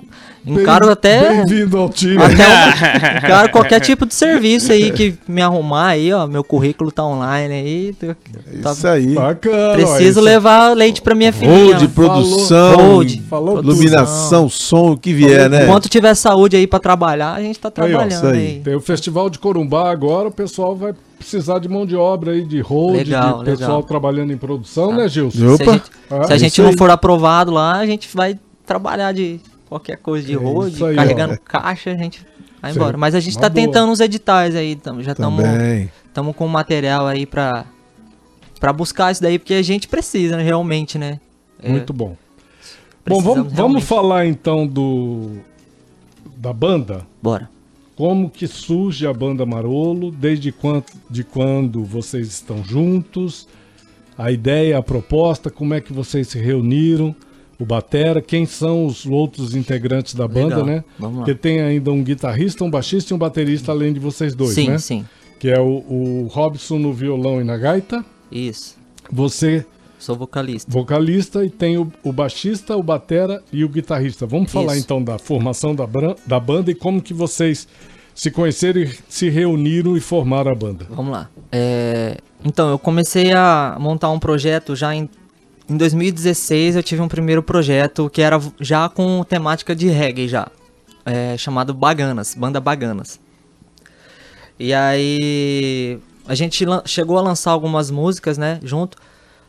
encaro 0.46 0.86
Bem- 0.86 0.92
até, 0.92 1.34
Bem-vindo 1.44 1.76
ao 1.78 1.88
time. 1.88 2.16
até 2.22 2.32
um- 2.34 3.18
encaro 3.26 3.50
qualquer 3.50 3.80
tipo 3.80 4.06
de 4.06 4.14
serviço 4.14 4.72
aí 4.72 4.90
que 4.90 5.14
me 5.26 5.42
arrumar 5.42 5.88
aí, 5.88 6.12
ó, 6.12 6.26
meu 6.26 6.42
currículo 6.44 6.90
tá 6.92 7.04
online 7.04 7.54
aí, 7.54 7.94
tô- 7.98 8.14
tá- 8.62 8.72
Isso 8.72 8.88
aí. 8.88 9.14
Bacana. 9.14 9.74
preciso 9.74 9.94
ó, 9.94 10.10
isso- 10.10 10.20
levar 10.20 10.76
leite 10.76 11.02
pra 11.02 11.14
minha 11.14 11.32
filhinha. 11.32 11.74
Road, 11.76 11.88
produção, 11.88 12.76
Road, 12.76 13.22
falou 13.28 13.52
produção. 13.54 13.74
iluminação, 13.82 14.48
som, 14.48 14.92
o 14.92 14.96
que 14.98 15.12
vier, 15.12 15.48
né? 15.50 15.64
Enquanto 15.64 15.88
tiver 15.88 16.14
saúde 16.14 16.56
aí 16.56 16.66
pra 16.66 16.78
trabalhar, 16.78 17.32
a 17.34 17.40
gente 17.40 17.58
tá 17.58 17.68
Aí, 17.68 17.72
ó, 17.84 17.86
trabalhando 17.98 18.12
isso 18.12 18.26
aí. 18.26 18.38
aí. 18.46 18.60
Tem 18.64 18.74
o 18.74 18.80
Festival 18.80 19.28
de 19.30 19.38
Corumbá 19.38 19.90
agora, 19.90 20.28
o 20.28 20.32
pessoal 20.32 20.74
vai 20.76 20.94
precisar 21.18 21.58
de 21.58 21.68
mão 21.68 21.84
de 21.84 21.96
obra 21.96 22.30
aí, 22.32 22.44
de 22.44 22.60
road, 22.60 22.98
Legal, 22.98 23.38
de 23.40 23.44
pessoal 23.46 23.68
legal. 23.70 23.82
trabalhando 23.82 24.32
em 24.32 24.36
produção, 24.36 24.92
né, 24.94 25.08
Gilson? 25.08 25.36
Se 25.38 25.44
a 25.44 25.52
Opa. 25.54 25.72
gente, 25.72 25.82
Ah, 26.10 26.24
se 26.24 26.32
a 26.32 26.38
gente 26.38 26.52
isso 26.52 26.62
não 26.62 26.70
aí. 26.70 26.76
for 26.76 26.90
aprovado 26.90 27.50
lá, 27.50 27.74
a 27.78 27.84
gente 27.86 28.08
vai 28.14 28.38
trabalhar 28.64 29.12
de 29.12 29.40
qualquer 29.68 29.98
coisa 29.98 30.26
de 30.26 30.34
É 30.34 30.36
road, 30.36 30.84
aí, 30.84 30.96
carregando 30.96 31.34
ó. 31.34 31.38
caixa, 31.44 31.90
a 31.92 31.96
gente 31.96 32.26
vai 32.60 32.72
Sim, 32.72 32.78
estaMas 32.80 33.14
a 33.14 33.20
gente 33.20 33.38
tá 33.38 33.48
boa. 33.48 33.64
tentando 33.66 33.92
uns 33.92 34.00
editais 34.00 34.56
aí, 34.56 34.76
tamo, 34.76 35.02
já 35.02 35.12
estamos 35.12 36.34
com 36.34 36.48
material 36.48 37.06
aí 37.06 37.24
pra, 37.26 37.64
pra 38.58 38.72
buscar 38.72 39.12
isso 39.12 39.22
daí, 39.22 39.38
porque 39.38 39.54
a 39.54 39.62
gente 39.62 39.86
precisa, 39.86 40.36
realmente, 40.38 40.98
né? 40.98 41.20
É, 41.62 41.70
Muito 41.70 41.92
bom. 41.92 42.08
Bom, 42.08 42.16
precisamos 43.04 43.36
vamos, 43.36 43.52
vamos 43.54 43.84
falar 43.84 44.26
então 44.26 44.66
do 44.66 45.38
da 46.36 46.52
banda. 46.52 47.06
Bora. 47.22 47.48
Como 47.96 48.30
que 48.30 48.46
surge 48.46 49.06
a 49.06 49.12
banda 49.12 49.44
Marolo? 49.44 50.12
Desde 50.12 50.52
quando, 50.52 50.84
de 51.10 51.24
quando 51.24 51.82
vocês 51.84 52.28
estão 52.28 52.62
juntos? 52.62 53.48
A 54.16 54.30
ideia, 54.30 54.78
a 54.78 54.82
proposta, 54.82 55.50
como 55.50 55.74
é 55.74 55.80
que 55.80 55.92
vocês 55.92 56.28
se 56.28 56.38
reuniram? 56.38 57.14
O 57.58 57.64
batera, 57.64 58.22
quem 58.22 58.46
são 58.46 58.86
os 58.86 59.04
outros 59.04 59.56
integrantes 59.56 60.14
da 60.14 60.28
banda, 60.28 60.58
Legal, 60.58 60.66
né? 60.66 60.84
vamos 60.98 61.18
lá. 61.18 61.24
Porque 61.24 61.34
tem 61.38 61.60
ainda 61.60 61.90
um 61.90 62.04
guitarrista, 62.04 62.62
um 62.64 62.70
baixista 62.70 63.12
e 63.12 63.14
um 63.14 63.18
baterista 63.18 63.72
além 63.72 63.92
de 63.92 63.98
vocês 63.98 64.34
dois, 64.34 64.54
sim, 64.54 64.68
né? 64.68 64.78
sim. 64.78 65.04
Que 65.40 65.48
é 65.48 65.60
o, 65.60 65.84
o 65.88 66.28
Robson 66.30 66.78
no 66.78 66.92
violão 66.92 67.40
e 67.40 67.44
na 67.44 67.56
gaita, 67.56 68.04
Isso. 68.30 68.76
você 69.10 69.66
Sou 69.98 70.16
vocalista. 70.16 70.70
vocalista 70.70 71.44
e 71.44 71.50
tem 71.50 71.76
o, 71.76 71.92
o 72.04 72.12
baixista, 72.12 72.76
o 72.76 72.82
batera 72.82 73.42
e 73.52 73.64
o 73.64 73.68
guitarrista. 73.68 74.24
Vamos 74.24 74.52
falar 74.52 74.74
Isso. 74.74 74.84
então 74.84 75.02
da 75.02 75.18
formação 75.18 75.74
da, 75.74 75.84
da 76.24 76.38
banda 76.38 76.70
e 76.70 76.74
como 76.74 77.02
que 77.02 77.12
vocês 77.12 77.66
se 78.14 78.30
conheceram 78.32 78.80
e 78.82 78.90
se 79.08 79.28
reuniram 79.28 79.96
e 79.96 80.00
formaram 80.00 80.50
a 80.50 80.54
banda. 80.54 80.86
Vamos 80.90 81.12
lá. 81.12 81.28
É, 81.52 82.16
então, 82.44 82.68
eu 82.68 82.78
comecei 82.78 83.32
a 83.32 83.76
montar 83.78 84.10
um 84.10 84.18
projeto 84.18 84.74
já 84.74 84.94
em, 84.94 85.08
em 85.68 85.76
2016. 85.76 86.76
Eu 86.76 86.82
tive 86.82 87.00
um 87.02 87.08
primeiro 87.08 87.42
projeto 87.42 88.08
que 88.10 88.22
era 88.22 88.40
já 88.60 88.88
com 88.88 89.22
temática 89.24 89.74
de 89.74 89.88
reggae 89.88 90.28
já, 90.28 90.48
é, 91.04 91.36
chamado 91.36 91.72
Baganas, 91.74 92.34
banda 92.34 92.60
Baganas. 92.60 93.18
E 94.58 94.72
aí 94.74 95.98
a 96.26 96.34
gente 96.34 96.64
chegou 96.84 97.16
a 97.18 97.20
lançar 97.22 97.52
algumas 97.52 97.90
músicas, 97.90 98.36
né, 98.38 98.58
junto. 98.62 98.96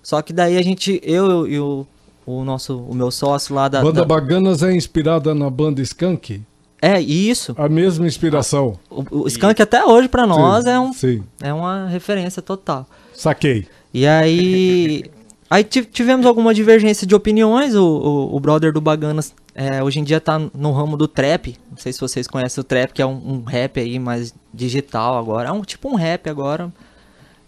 Só 0.03 0.21
que 0.21 0.31
daí 0.31 0.57
a 0.57 0.61
gente, 0.61 0.99
eu 1.03 1.47
e 1.47 1.59
o, 1.59 1.85
o 2.25 2.43
nosso, 2.43 2.77
o 2.77 2.93
meu 2.95 3.11
sócio 3.11 3.53
lá 3.55 3.67
da, 3.67 3.81
banda 3.81 4.01
da- 4.01 4.05
Baganas 4.05 4.63
é 4.63 4.73
inspirada 4.73 5.33
na 5.35 5.49
banda 5.49 5.81
Skunk? 5.81 6.41
é 6.81 7.01
isso. 7.01 7.53
A 7.57 7.67
mesma 7.67 8.07
inspiração. 8.07 8.79
O, 8.89 9.23
o 9.23 9.27
Skank 9.27 9.61
até 9.61 9.83
hoje 9.83 10.07
pra 10.07 10.25
nós 10.25 10.63
Sim, 10.63 10.69
é 10.69 10.79
um, 10.79 10.93
Sim, 10.93 11.23
é 11.41 11.53
uma 11.53 11.87
referência 11.87 12.41
total. 12.41 12.87
saquei. 13.13 13.67
E 13.93 14.07
aí. 14.07 15.03
Aí 15.49 15.63
ti- 15.63 15.85
tivemos 15.85 16.25
alguma 16.25 16.53
divergência 16.53 17.07
de 17.07 17.15
opiniões. 17.15 17.73
O, 17.75 17.83
o, 17.83 18.35
o 18.35 18.39
brother 18.39 18.71
do 18.71 18.79
Baganas 18.79 19.33
é, 19.55 19.81
hoje 19.83 19.99
em 19.99 20.03
dia 20.03 20.21
tá 20.21 20.37
no 20.53 20.71
ramo 20.71 20.95
do 20.95 21.07
trap. 21.07 21.57
Não 21.71 21.77
sei 21.77 21.91
se 21.91 21.99
vocês 21.99 22.27
conhecem 22.27 22.61
o 22.61 22.63
trap, 22.63 22.91
que 22.93 23.01
é 23.01 23.05
um, 23.05 23.11
um 23.35 23.43
rap 23.43 23.79
aí 23.79 23.97
mais 23.97 24.33
digital 24.53 25.17
agora. 25.17 25.49
É 25.49 25.51
um 25.51 25.61
tipo 25.61 25.89
um 25.89 25.95
rap 25.95 26.29
agora. 26.29 26.71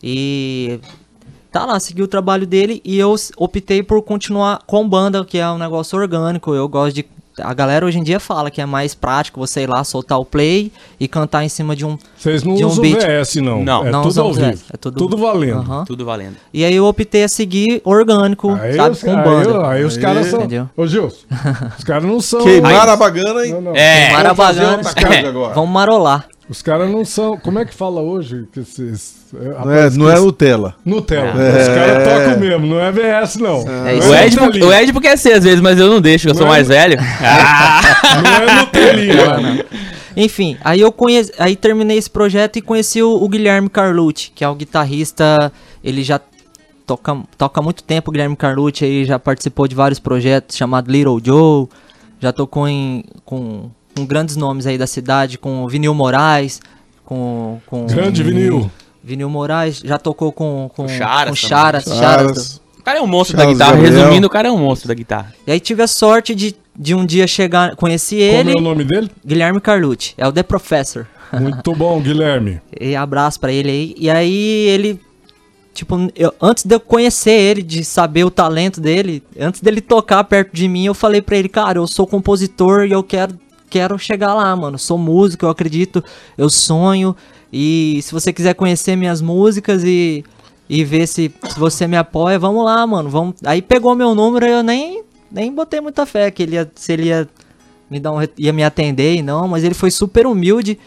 E 0.02 0.80
tá 1.52 1.66
lá, 1.66 1.80
segui 1.80 2.02
o 2.02 2.08
trabalho 2.08 2.48
dele 2.48 2.82
e 2.84 2.98
eu 2.98 3.14
optei 3.38 3.84
por 3.84 4.02
continuar 4.02 4.64
com 4.66 4.88
banda, 4.88 5.24
que 5.24 5.38
é 5.38 5.48
um 5.50 5.60
negócio 5.60 5.98
orgânico. 5.98 6.56
Eu 6.56 6.68
gosto 6.68 6.96
de 6.96 7.06
A 7.39 7.54
galera 7.54 7.86
hoje 7.86 7.98
em 7.98 8.04
dia 8.04 8.20
fala 8.20 8.52
que 8.52 8.60
é 8.62 8.65
mais 8.65 8.94
prático 8.94 9.39
você 9.39 9.62
ir 9.62 9.70
lá, 9.70 9.84
soltar 9.84 10.20
o 10.20 10.26
play 10.26 10.72
e 11.00 11.08
cantar 11.08 11.44
em 11.46 11.50
cima 11.50 11.76
de 11.76 11.86
um. 11.86 11.98
Vocês 12.17 12.44
não 12.44 12.56
De 12.56 12.65
um 12.65 12.67
usam 12.67 12.82
beat. 12.82 13.00
VS, 13.02 13.36
não. 13.38 13.63
Não. 13.63 13.86
É 13.88 13.91
Não 13.91 14.02
tudo 14.04 14.22
ao 14.22 14.34
vivo. 14.34 14.60
É 14.74 14.78
tudo- 14.78 15.17
valendo. 15.17 15.60
Aham. 15.60 15.86
Tudo 15.86 16.04
valendo. 16.06 16.36
E 16.54 16.65
aí 16.65 16.76
eu 16.76 16.86
optei 16.86 17.24
a 17.24 17.28
seguir 17.30 17.82
orgânico, 17.86 18.52
Aí, 18.54 18.76
sabe? 18.76 18.91
os, 18.96 19.02
Com 19.04 19.17
aí, 19.17 19.24
banda. 19.24 19.67
aí 19.70 19.84
os 19.84 19.96
Aí. 19.96 20.02
caras 20.02 20.28
são. 20.28 20.39
Entendeu? 20.39 20.70
Ô, 20.76 20.86
Gilson, 20.86 21.17
os 21.78 21.84
caras 21.84 22.04
não 22.04 22.20
são. 22.20 22.41
Queimaram 22.44 22.91
a 22.91 22.96
bagana 22.98 23.46
e 23.46 23.52
Não, 23.54 23.62
não. 23.62 23.76
É, 23.76 24.06
Queimaram 24.08 24.30
a 24.32 24.34
bagana. 24.34 24.82
Vamos 25.56 25.70
marolar. 25.70 26.26
Os 26.52 26.62
caras 26.62 26.92
não 26.92 27.06
são. 27.06 27.38
Como 27.38 27.60
é 27.60 27.64
que 27.66 27.74
fala 27.74 28.02
hoje? 28.02 28.46
Que 28.52 28.60
esses, 28.60 29.28
é, 29.34 29.66
Não 29.66 29.72
é, 29.72 29.90
não 29.92 30.10
é 30.12 30.20
Nutella. 30.20 30.76
Nutella. 30.84 31.42
É. 31.42 31.62
Os 31.62 31.68
caras 31.70 32.04
tocam 32.04 32.40
mesmo, 32.42 32.68
não 32.68 32.78
é 32.78 32.92
VS, 32.92 33.38
não. 33.38 33.64
É 33.88 33.96
isso 33.96 34.08
Não 34.08 34.12
O 34.12 34.16
é 34.16 34.28
Ed, 34.28 34.36
Nutelinha. 34.36 34.68
o 34.68 34.74
Ed 34.74 35.00
quer 35.00 35.18
ser 35.18 35.34
às 35.36 35.44
vezes, 35.46 35.62
mas 35.62 35.80
eu 35.80 35.88
não 35.90 36.02
deixo, 36.02 36.28
eu 36.28 36.34
sou 36.36 36.42
Não 36.46 36.50
é- 36.54 36.58
mais 36.58 36.68
velho. 36.68 36.98
Ah, 37.24 37.82
Não 38.22 38.32
é 38.50 38.56
Nutelinha. 38.60 39.66
Enfim, 40.18 40.58
aí 40.62 40.82
eu 40.82 40.92
conheci, 40.92 41.32
aí 41.40 41.56
terminei 41.56 41.98
esse 41.98 42.10
projeto 42.10 42.58
e 42.58 42.62
conheci 42.62 43.02
o, 43.02 43.10
o 43.16 43.30
Guilherme 43.30 43.70
Carlucci, 43.70 44.34
que 44.36 44.44
é 44.44 44.50
o 44.50 44.54
guitarrista, 44.54 45.50
ele 45.82 46.04
já 46.04 46.20
toca, 46.86 47.18
toca 47.38 47.62
há 47.62 47.64
muito 47.64 47.82
tempo, 47.82 48.10
o 48.10 48.12
Guilherme 48.12 48.36
Carlucci 48.36 48.84
aí 48.84 49.06
já 49.06 49.18
participou 49.18 49.70
de 49.70 49.74
vários 49.76 50.00
projetos 50.00 50.58
chamado 50.58 50.92
Little 50.92 51.18
Joe, 51.24 51.68
já 52.20 52.34
tocou 52.34 52.68
em, 52.68 53.06
com, 53.24 53.72
com 53.95 54.06
grandes 54.06 54.36
nomes 54.36 54.65
aí 54.67 54.77
da 54.77 54.88
cidade, 54.88 55.38
com 55.38 55.63
o 55.63 55.67
Vinil 55.69 55.93
Moraes, 55.93 56.60
com, 57.06 57.60
com 57.65 57.86
Grande 57.88 58.23
vinil. 58.23 58.69
Vinil 59.04 59.30
Moraes, 59.30 59.80
já 59.84 59.97
tocou 59.97 60.32
com 60.32 60.69
com, 60.73 60.88
Charas 60.88 61.30
com. 61.30 61.36
Charas, 61.36 61.84
Charas 61.84 61.99
Charas. 61.99 62.62
o 62.80 62.84
cara 62.84 62.99
é 62.99 63.01
um 63.01 63.08
monstro 63.08 63.38
Charles 63.38 63.58
da 63.58 63.65
guitarra. 63.65 63.82
Gabriel. 63.84 64.04
Resumindo, 64.04 64.27
o 64.27 64.30
cara 64.30 64.47
é 64.47 64.51
um 64.51 64.58
monstro 64.60 64.88
da 64.88 64.93
guitarra. 64.93 65.34
E 65.45 65.51
aí 65.51 65.60
tive 65.60 65.82
a 65.84 65.88
sorte 65.88 66.34
de, 66.36 66.56
de 66.77 66.93
um 66.95 67.06
dia 67.06 67.25
chegar, 67.27 67.75
conheci 67.75 68.15
Como 68.17 68.27
ele, 68.39 68.51
é 68.51 68.56
o 68.56 68.62
nome 68.62 68.84
dele? 68.84 69.10
Guilherme 69.25 69.60
Carlucci, 69.60 70.13
é 70.17 70.27
o 70.27 70.32
The 70.32 70.43
Professor. 70.43 71.08
Muito 71.39 71.73
bom, 71.73 71.99
Guilherme. 72.01 72.62
E 72.80 72.95
abraço 72.95 73.39
pra 73.39 73.51
ele 73.51 73.69
aí. 73.69 73.95
E 73.97 74.10
aí 74.10 74.67
ele. 74.69 74.99
Tipo, 75.73 75.95
eu- 76.15 76.34
antes 76.41 76.65
de 76.65 76.75
eu 76.75 76.80
conhecer 76.80 77.32
ele, 77.32 77.62
de 77.63 77.84
saber 77.86 78.25
o 78.25 78.30
talento 78.32 78.82
dele, 78.82 79.23
antes 79.39 79.62
dele 79.62 79.80
tocar 79.80 80.21
perto 80.25 80.51
de 80.54 80.67
mim, 80.67 80.86
eu 80.86 80.93
falei 80.93 81.21
pra 81.21 81.38
ele, 81.38 81.47
cara, 81.47 81.77
eu 81.80 81.88
sou 81.88 82.06
compositor 82.06 82.84
e 82.86 82.91
eu 82.91 83.01
quero, 83.01 83.34
quero 83.71 83.97
chegar 83.97 84.34
lá, 84.36 84.55
mano. 84.55 84.77
Sou 84.77 84.97
músico, 84.97 85.45
eu 85.45 85.49
acredito, 85.49 86.03
eu 86.38 86.49
sonho. 86.49 87.15
E 87.51 87.99
se 88.03 88.12
você 88.13 88.31
quiser 88.31 88.53
conhecer 88.53 88.95
minhas 88.95 89.21
músicas 89.21 89.84
e, 89.84 90.23
e 90.69 90.84
ver 90.84 91.07
se, 91.07 91.34
se 91.49 91.60
você 91.60 91.88
me 91.88 91.97
apoia, 91.97 92.38
vamos 92.38 92.63
lá, 92.63 92.86
mano. 92.86 93.10
Vamos... 93.10 93.36
Aí 93.45 93.62
pegou 93.62 93.95
meu 93.95 94.13
número 94.13 94.45
e 94.45 94.51
eu 94.51 94.62
nem, 94.63 95.03
nem 95.31 95.51
botei 95.53 95.81
muita 95.81 96.05
fé 96.05 96.29
que 96.29 96.43
ele 96.43 96.55
ia, 96.55 96.69
se 96.75 96.91
ele 96.93 97.05
ia 97.07 97.27
me 97.89 97.99
dar 97.99 98.12
um, 98.12 98.19
ia 98.38 98.53
me 98.53 98.63
atender 98.63 99.15
e 99.15 99.21
não, 99.21 99.47
mas 99.47 99.63
ele 99.63 99.73
foi 99.73 99.91
super 99.91 100.25
humilde 100.27 100.77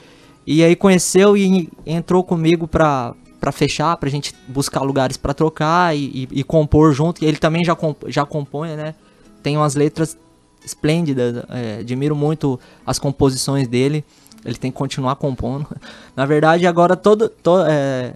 e 0.46 0.62
aí 0.62 0.74
conheceu 0.76 1.36
e 1.36 1.68
entrou 1.84 2.22
comigo 2.24 2.66
pra, 2.66 3.14
pra 3.40 3.52
fechar, 3.52 3.94
pra 3.98 4.08
gente 4.08 4.34
buscar 4.48 4.80
lugares 4.82 5.16
pra 5.18 5.34
trocar 5.34 5.94
e, 5.96 6.28
e- 6.32 6.40
e 6.40 6.44
compor 6.44 6.92
junto. 6.94 7.22
Ele 7.24 7.36
também 7.36 7.64
já, 7.64 7.74
comp- 7.74 8.04
já 8.08 8.24
compõe, 8.24 8.74
né? 8.76 8.94
Tem 9.42 9.54
umas 9.56 9.74
letras 9.74 10.16
esplêndidas, 10.64 11.44
é, 11.50 11.78
admiro 11.80 12.16
muito 12.16 12.58
as 12.86 12.98
composições 12.98 13.68
dele. 13.68 14.04
Ele 14.44 14.56
tem 14.56 14.70
que 14.70 14.76
continuar 14.76 15.16
compondo. 15.16 15.66
Na 16.16 16.26
verdade, 16.26 16.66
agora 16.66 16.96
todo, 16.96 17.28
to- 17.28 17.64
é, 17.66 18.14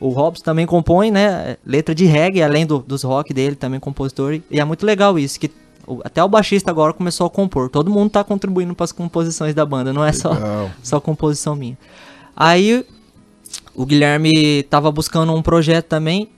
o 0.00 0.08
Hobbs 0.10 0.42
também 0.42 0.66
compõe, 0.66 1.10
né? 1.10 1.56
Letra 1.64 1.94
de 1.94 2.04
reggae, 2.04 2.42
além 2.42 2.66
do- 2.66 2.80
dos 2.80 3.02
rock 3.02 3.32
dele, 3.32 3.56
também 3.56 3.78
compositor. 3.80 4.40
E 4.50 4.60
é 4.60 4.64
muito 4.64 4.84
legal 4.84 5.18
isso, 5.18 5.38
que 5.40 5.50
até 6.04 6.22
o 6.22 6.28
baixista 6.28 6.70
agora 6.70 6.92
começou 6.92 7.26
a 7.26 7.30
compor. 7.30 7.68
Todo 7.70 7.90
mundo 7.90 8.10
tá 8.10 8.22
contribuindo 8.22 8.74
para 8.74 8.84
as 8.84 8.92
composições 8.92 9.54
da 9.54 9.64
banda, 9.66 9.92
não 9.92 10.04
é 10.04 10.12
só, 10.12 10.32
Legal. 10.32 10.70
só 10.82 11.00
composição 11.00 11.56
minha. 11.56 11.76
Aí 12.36 12.84
o 13.74 13.84
Guilherme 13.86 14.62
tava 14.64 14.90
buscando 14.92 15.32
um 15.34 15.42
projeto 15.42 15.86
também 15.86 16.28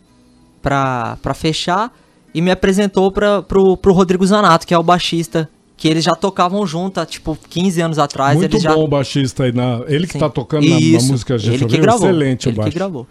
pra 0.62 1.19
fechar 1.35 1.93
e 2.35 2.42
me 2.42 2.51
apresentou 2.51 3.12
pra, 3.12 3.40
pro, 3.42 3.77
pro 3.77 3.92
Rodrigo 3.92 4.27
Zanato, 4.27 4.66
que 4.66 4.75
é 4.75 4.79
o 4.79 4.83
baixista. 4.83 5.49
Que 5.77 5.88
eles 5.88 6.05
já 6.05 6.12
tocavam 6.12 6.64
junto 6.66 6.99
há 7.01 7.07
tipo 7.07 7.37
15 7.51 7.81
anos 7.81 7.99
atrás. 7.99 8.37
Muito 8.38 8.53
eles 8.53 8.62
já... 8.62 8.75
bom 8.75 8.85
o 8.85 8.88
baixista 8.88 9.44
aí. 9.44 9.53
Na... 9.53 9.83
Ele 9.88 10.07
que 10.07 10.14
Sim. 10.14 10.18
tá 10.20 10.31
tocando 10.31 10.68
na, 10.68 10.79
na 10.79 11.03
música 11.03 11.37
Gente 11.37 11.55
ele 11.55 11.66
que 11.66 11.79
gravou, 11.79 12.09
Excelente 12.09 12.47
o 12.47 12.51
ele 12.51 12.57
baixo. 12.57 12.70
que 12.70 12.79
gravou. 12.79 13.07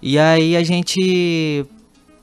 E 0.00 0.18
aí 0.18 0.56
a 0.56 0.62
gente 0.62 1.66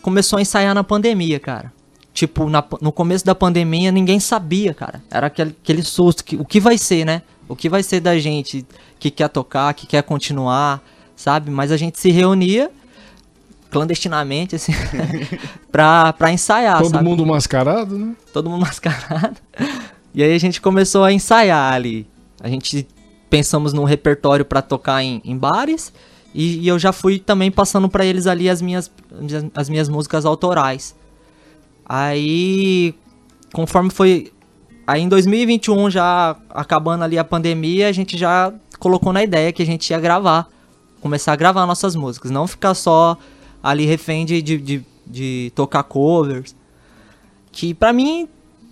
começou 0.01 0.37
a 0.37 0.41
ensaiar 0.41 0.73
na 0.73 0.83
pandemia, 0.83 1.39
cara. 1.39 1.71
Tipo, 2.13 2.49
na- 2.49 2.63
no 2.81 2.91
começo 2.91 3.25
da 3.25 3.35
pandemia 3.35 3.91
ninguém 3.91 4.19
sabia, 4.19 4.73
cara. 4.73 5.03
Era 5.11 5.27
aquele, 5.27 5.55
aquele 5.63 5.83
susto, 5.83 6.23
que, 6.23 6.35
o 6.35 6.45
que 6.45 6.59
vai 6.59 6.77
ser, 6.77 7.05
né? 7.05 7.21
O 7.47 7.55
que 7.55 7.69
vai 7.69 7.83
ser 7.83 7.99
da 7.99 8.17
gente 8.17 8.65
que 8.99 9.11
quer 9.11 9.29
tocar, 9.29 9.73
que 9.75 9.85
quer 9.85 10.01
continuar, 10.01 10.81
sabe? 11.15 11.51
Mas 11.51 11.71
a 11.71 11.77
gente 11.77 11.99
se 11.99 12.09
reunia 12.09 12.71
clandestinamente, 13.69 14.55
assim, 14.55 14.73
pra, 15.71 16.13
pra 16.13 16.31
ensaiar, 16.31 16.81
Todo 16.81 16.91
sabe? 16.91 17.03
mundo 17.03 17.25
mascarado, 17.25 17.97
né? 17.97 18.15
todo 18.31 18.49
mundo 18.49 18.61
mascarado. 18.65 19.37
E 20.13 20.23
aí 20.23 20.33
a 20.33 20.39
gente 20.39 20.61
começou 20.61 21.03
a 21.03 21.11
ensaiar 21.11 21.73
ali. 21.73 22.07
A 22.41 22.47
gente 22.47 22.87
pensamos 23.29 23.73
num 23.73 23.83
repertório 23.83 24.45
pra 24.45 24.61
tocar 24.61 25.03
em, 25.03 25.21
em 25.25 25.37
bares 25.37 25.91
e, 26.33 26.59
e 26.59 26.67
eu 26.67 26.77
já 26.77 26.91
fui 26.91 27.17
também 27.17 27.49
passando 27.49 27.89
pra 27.89 28.05
eles 28.05 28.27
ali 28.27 28.49
as 28.49 28.61
minhas, 28.61 28.91
as 29.55 29.69
minhas 29.69 29.89
músicas 29.89 30.25
autorais. 30.25 30.95
Aí, 31.85 32.93
conforme 33.53 33.89
foi. 33.89 34.31
Aí 34.87 35.01
em 35.01 35.09
2021, 35.09 35.89
já 35.89 36.35
acabando 36.49 37.03
ali 37.03 37.17
a 37.17 37.23
pandemia, 37.23 37.87
a 37.87 37.91
gente 37.91 38.17
já 38.17 38.53
colocou 38.79 39.11
na 39.13 39.23
ideia 39.23 39.51
que 39.51 39.63
a 39.63 39.65
gente 39.65 39.89
ia 39.89 39.99
gravar. 39.99 40.47
Começar 41.01 41.33
a 41.33 41.35
gravar 41.35 41.65
nossas 41.65 41.95
músicas. 41.95 42.31
Não 42.31 42.47
ficar 42.47 42.73
só 42.73 43.17
ali 43.65 43.83
refém 43.83 44.27
de, 44.27 44.43
de, 44.43 44.57
de, 44.59 44.85
de 45.07 45.51
tocar 45.55 45.81
covers. 45.83 46.55
Que 47.51 47.73
pra 47.73 47.91
mim 47.91 48.29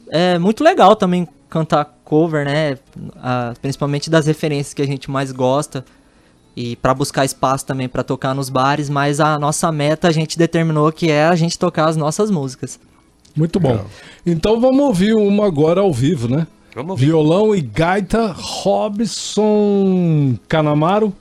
é 0.10 0.38
muito 0.38 0.64
legal 0.64 0.96
também 0.96 1.28
cantar 1.50 1.86
cover, 2.06 2.46
né? 2.46 2.78
Ah, 3.16 3.56
principalmente 3.60 4.08
das 4.08 4.28
referências 4.28 4.74
que 4.74 4.84
a 4.84 4.86
gente 4.86 5.10
mais 5.10 5.32
gosta. 5.32 5.84
E 6.56 6.76
pra 6.76 6.94
buscar 6.94 7.26
espaço 7.26 7.66
também 7.66 7.90
pra 7.90 8.04
tocar 8.04 8.36
nos 8.36 8.50
bares, 8.50 8.88
mas 8.88 9.20
a 9.20 9.40
nossa 9.40 9.72
meta 9.72 10.08
a 10.08 10.12
gente 10.12 10.38
determinou 10.38 10.92
que 10.92 11.10
é 11.10 11.26
a 11.26 11.36
gente 11.36 11.58
tocar 11.58 11.88
as 11.88 11.98
nossas 11.98 12.30
músicas. 12.30 12.80
Muito 13.36 13.60
bom. 13.60 13.84
Então 14.24 14.62
vamos 14.62 14.82
ouvir 14.82 15.16
uma 15.16 15.48
agora 15.48 15.82
ao 15.82 15.92
vivo, 15.92 16.28
né? 16.28 16.46
Vamos 16.76 16.92
ouvir. 16.92 17.08
Violão 17.08 17.56
e 17.56 17.62
gaita, 17.62 18.32
Robson 18.38 20.38
Canamaro, 20.48 21.12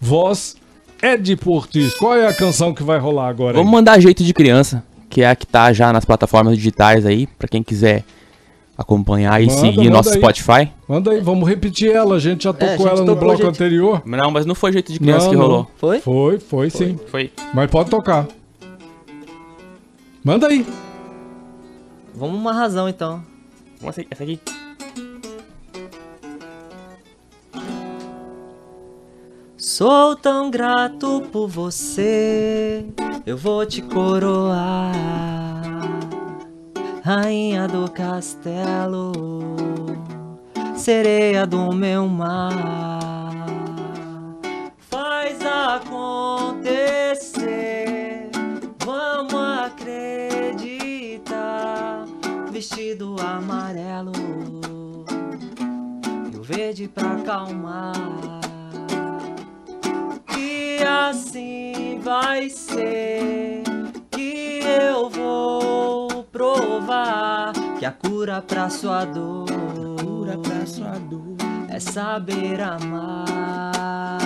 voz 0.00 0.56
Ed 1.02 1.36
Portis. 1.36 1.94
Qual 1.94 2.14
é 2.14 2.26
a 2.26 2.34
canção 2.34 2.74
que 2.74 2.82
vai 2.82 2.98
rolar 2.98 3.28
agora? 3.28 3.54
Vamos 3.54 3.68
aí? 3.68 3.72
mandar 3.74 4.00
Jeito 4.00 4.22
de 4.22 4.34
Criança, 4.34 4.82
que 5.08 5.22
é 5.22 5.30
a 5.30 5.34
que 5.36 5.46
tá 5.46 5.72
já 5.72 5.92
nas 5.92 6.04
plataformas 6.04 6.56
digitais 6.56 7.06
aí, 7.06 7.26
pra 7.26 7.48
quem 7.48 7.62
quiser 7.62 8.04
acompanhar 8.76 9.42
e 9.42 9.46
Manda, 9.46 9.60
seguir 9.60 9.76
manda 9.78 9.90
nosso 9.90 10.10
aí. 10.10 10.16
Spotify. 10.18 10.70
Manda 10.88 11.10
aí, 11.10 11.20
vamos 11.20 11.48
repetir 11.48 11.90
ela. 11.92 12.14
A 12.16 12.18
gente 12.18 12.44
já 12.44 12.50
É, 12.50 12.52
tocou 12.52 12.76
gente 12.78 12.88
ela 12.88 13.04
no 13.04 13.14
bloco 13.16 13.36
gente. 13.38 13.48
anterior. 13.48 14.02
Não, 14.06 14.30
mas 14.30 14.46
não 14.46 14.54
foi 14.54 14.72
Jeito 14.72 14.92
de 14.92 14.98
Criança 14.98 15.24
Não, 15.26 15.30
que 15.30 15.36
não. 15.36 15.42
rolou. 15.46 15.70
Foi? 15.76 16.00
Foi, 16.00 16.38
foi, 16.38 16.70
sim. 16.70 16.98
Foi. 17.06 17.30
Mas 17.54 17.70
pode 17.70 17.90
tocar. 17.90 18.26
Manda 20.24 20.46
aí. 20.48 20.66
Vamos 22.14 22.36
uma 22.38 22.52
razão 22.52 22.88
então. 22.88 23.22
Vamos 23.80 23.96
essa- 23.98 24.06
essa 24.10 24.22
aqui. 24.22 24.38
Sou 29.60 30.16
tão 30.16 30.50
grato 30.50 31.28
por 31.30 31.46
você, 31.46 32.82
eu 33.26 33.36
vou 33.36 33.66
te 33.66 33.82
coroar, 33.82 34.90
rainha 37.04 37.68
do 37.68 37.90
castelo, 37.90 39.12
sereia 40.74 41.46
do 41.46 41.74
meu 41.74 42.08
mar. 42.08 43.44
Faz 44.78 45.44
acontecer, 45.44 46.70
vamos 48.82 49.34
acreditar. 49.66 50.56
Vestido 52.50 53.14
amarelo 53.20 54.12
e 56.32 56.36
o 56.38 56.42
verde 56.42 56.88
pra 56.88 57.12
acalmar 57.12 58.39
que 60.40 60.82
assim 60.82 62.00
vai 62.02 62.48
ser 62.48 63.62
que 64.10 64.60
eu 64.64 65.10
vou 65.10 66.24
provar 66.24 67.52
que 67.78 67.84
a 67.84 67.92
cura 67.92 68.40
pra 68.40 68.70
sua 68.70 69.04
dor, 69.04 69.44
cura 70.02 70.38
pra 70.38 70.64
sua 70.64 70.98
dor 70.98 71.36
é 71.68 71.78
saber 71.78 72.62
amar. 72.62 74.18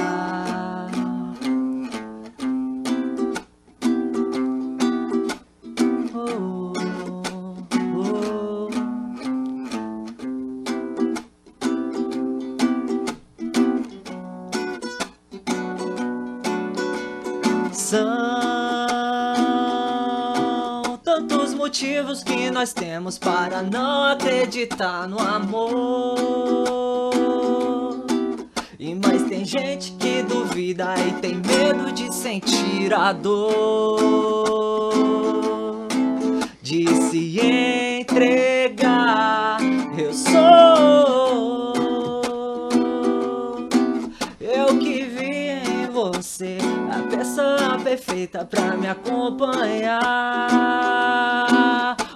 Motivos 21.74 22.22
que 22.22 22.52
nós 22.52 22.72
temos 22.72 23.18
para 23.18 23.60
não 23.60 24.04
acreditar 24.04 25.08
no 25.08 25.18
amor. 25.18 25.74
E 28.78 28.94
mais 28.94 29.24
tem 29.24 29.44
gente 29.44 29.90
que 29.98 30.22
duvida 30.22 30.94
e 30.96 31.14
tem 31.14 31.34
medo 31.34 31.90
de 31.90 32.14
sentir 32.14 32.94
a 32.94 33.12
dor. 33.12 33.98
De 36.62 36.86
se 37.10 37.40
entregar, 37.40 38.83
pessoa 47.94 47.96
perfeita 47.96 48.44
pra 48.44 48.76
me 48.76 48.86
acompanhar. 48.88 49.96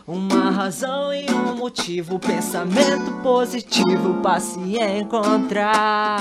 Uma 0.07 0.51
razão 0.51 1.13
e 1.13 1.27
um 1.31 1.55
motivo, 1.57 2.19
pensamento 2.19 3.13
positivo 3.23 4.15
pra 4.21 4.41
se 4.41 4.59
encontrar. 4.79 6.19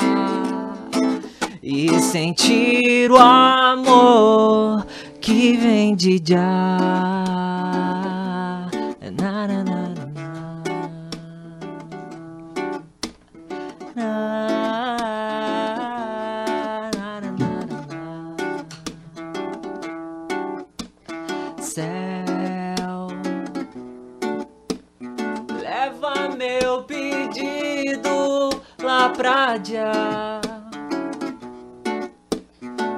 E 1.62 2.00
sentir 2.00 3.12
o 3.12 3.18
amor 3.18 4.86
que 5.20 5.58
vem 5.58 5.96
de 5.96 6.22
já. 6.24 7.17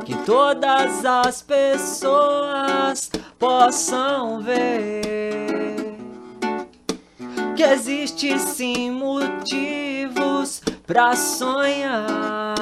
Que 0.06 0.16
todas 0.26 1.06
as 1.06 1.42
pessoas 1.42 3.10
possam 3.38 4.42
ver 4.42 5.98
que 7.56 7.64
existe 7.64 8.40
sim 8.40 8.92
motivos 8.92 10.62
pra 10.88 11.16
sonhar 11.16 12.56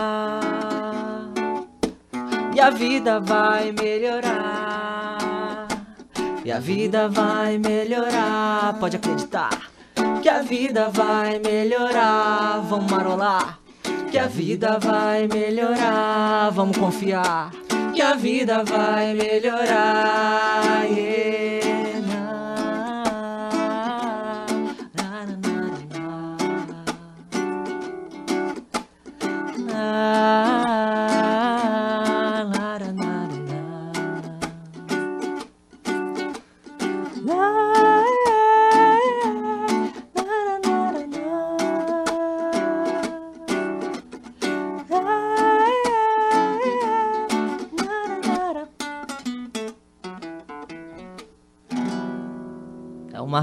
e 2.58 2.60
a 2.60 2.72
vida 2.72 3.20
vai 3.20 3.72
melhorar. 3.72 5.68
E 6.44 6.52
a 6.52 6.60
vida 6.60 7.08
vai 7.08 7.60
melhorar, 7.60 8.74
pode 8.80 8.96
acreditar. 8.96 9.70
Que 10.28 10.32
a 10.32 10.42
vida 10.42 10.90
vai 10.90 11.40
melhorar, 11.40 12.60
vamos 12.68 12.92
marolar. 12.92 13.60
Que 14.12 14.20
a 14.20 14.28
vida 14.28 14.78
vai 14.78 15.26
melhorar, 15.26 16.50
vamos 16.50 16.76
confiar. 16.76 17.50
Que 17.96 18.02
a 18.02 18.14
vida 18.14 18.62
vai 18.66 19.14
melhorar. 19.14 20.86
yeah. 20.92 21.17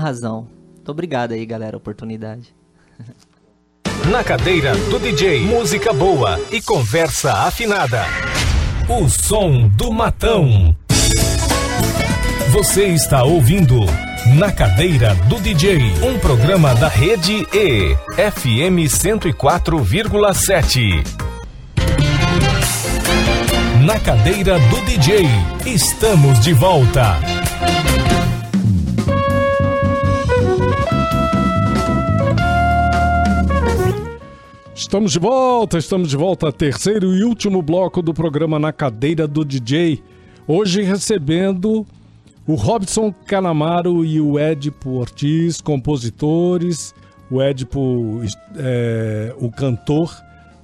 Razão. 0.05 0.47
Muito 0.75 0.91
obrigado 0.91 1.33
aí, 1.33 1.47
galera, 1.47 1.77
oportunidade. 1.77 2.55
Na 4.11 4.23
cadeira 4.23 4.77
do 4.91 4.99
DJ, 4.99 5.47
música 5.47 5.93
boa 5.93 6.39
e 6.53 6.61
conversa 6.61 7.33
afinada. 7.33 8.05
O 8.87 9.09
som 9.09 9.67
do 9.69 9.91
matão. 9.91 10.77
Você 12.51 12.89
está 12.89 13.25
ouvindo 13.25 13.81
Na 14.39 14.53
Cadeira 14.53 15.15
do 15.29 15.41
DJ, 15.41 15.79
um 16.03 16.19
programa 16.19 16.75
da 16.75 16.89
rede 16.89 17.47
E, 17.53 17.97
FM 18.31 18.87
104,7. 18.87 21.03
Na 23.85 23.99
Cadeira 23.99 24.59
do 24.59 24.81
DJ, 24.83 25.27
estamos 25.67 26.41
de 26.41 26.53
volta. 26.53 27.17
Estamos 34.95 35.11
de 35.11 35.19
volta, 35.19 35.77
estamos 35.77 36.09
de 36.09 36.17
volta, 36.17 36.53
terceiro 36.53 37.17
e 37.17 37.25
último 37.25 37.61
bloco 37.61 38.01
do 38.01 38.15
programa 38.15 38.61
Na 38.61 38.73
Cadeira 38.73 39.27
do 39.27 39.45
DJ. 39.45 40.01
Hoje 40.47 40.83
recebendo 40.83 41.85
o 42.47 42.55
Robson 42.55 43.13
Canamaro 43.27 44.05
e 44.05 44.21
o 44.21 44.39
Edipo 44.39 44.91
Ortiz, 44.91 45.61
compositores, 45.61 46.95
o 47.29 47.43
Edipo, 47.43 48.21
é, 48.57 49.35
o 49.41 49.51
cantor 49.51 50.17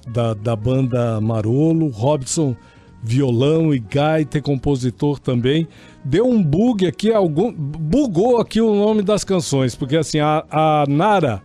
da, 0.07 0.33
da 0.33 0.55
banda 0.55 1.19
Marolo, 1.19 1.89
Robson 1.89 2.55
violão 3.03 3.73
e 3.73 3.79
gaita 3.79 4.39
compositor 4.39 5.19
também. 5.19 5.67
Deu 6.05 6.25
um 6.25 6.41
bug 6.41 6.87
aqui, 6.87 7.11
algum, 7.11 7.51
bugou 7.51 8.39
aqui 8.39 8.61
o 8.61 8.73
nome 8.75 9.01
das 9.01 9.25
canções, 9.25 9.75
porque 9.75 9.97
assim, 9.97 10.21
a, 10.21 10.45
a 10.49 10.85
Nara, 10.87 11.43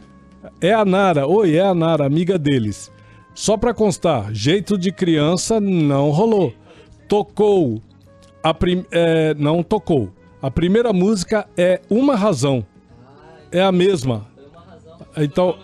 é 0.60 0.72
a 0.72 0.84
Nara, 0.84 1.26
oi, 1.26 1.56
é 1.56 1.62
a 1.62 1.74
Nara, 1.74 2.06
amiga 2.06 2.38
deles. 2.38 2.90
Só 3.34 3.56
pra 3.56 3.74
constar, 3.74 4.32
jeito 4.32 4.78
de 4.78 4.90
criança 4.90 5.60
não 5.60 6.10
rolou. 6.10 6.52
Tocou, 7.08 7.80
a 8.42 8.52
prim, 8.54 8.84
é, 8.90 9.34
não 9.34 9.62
tocou. 9.62 10.10
A 10.40 10.50
primeira 10.50 10.92
música 10.92 11.46
é 11.56 11.80
Uma 11.90 12.16
Razão. 12.16 12.64
É 13.52 13.62
a 13.62 13.70
mesma. 13.70 14.26
Então, 15.16 15.56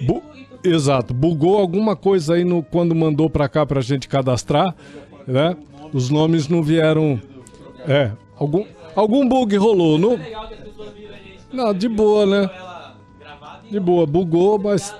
bu- 0.00 0.22
exato, 0.62 1.12
bugou 1.14 1.58
alguma 1.58 1.96
coisa 1.96 2.34
aí 2.34 2.44
no, 2.44 2.62
quando 2.62 2.94
mandou 2.94 3.30
pra 3.30 3.48
cá 3.48 3.64
pra 3.64 3.80
gente 3.80 4.08
cadastrar, 4.08 4.74
né? 5.26 5.56
Os 5.92 6.10
nomes 6.10 6.48
não 6.48 6.62
vieram. 6.62 7.20
É, 7.88 8.12
algum, 8.36 8.64
algum 8.94 9.28
bug 9.28 9.56
rolou. 9.56 9.98
Não, 9.98 10.18
não, 11.52 11.74
de 11.74 11.88
boa, 11.88 12.26
né? 12.26 12.50
De 13.70 13.78
boa, 13.78 14.06
bugou, 14.06 14.58
mas. 14.58 14.94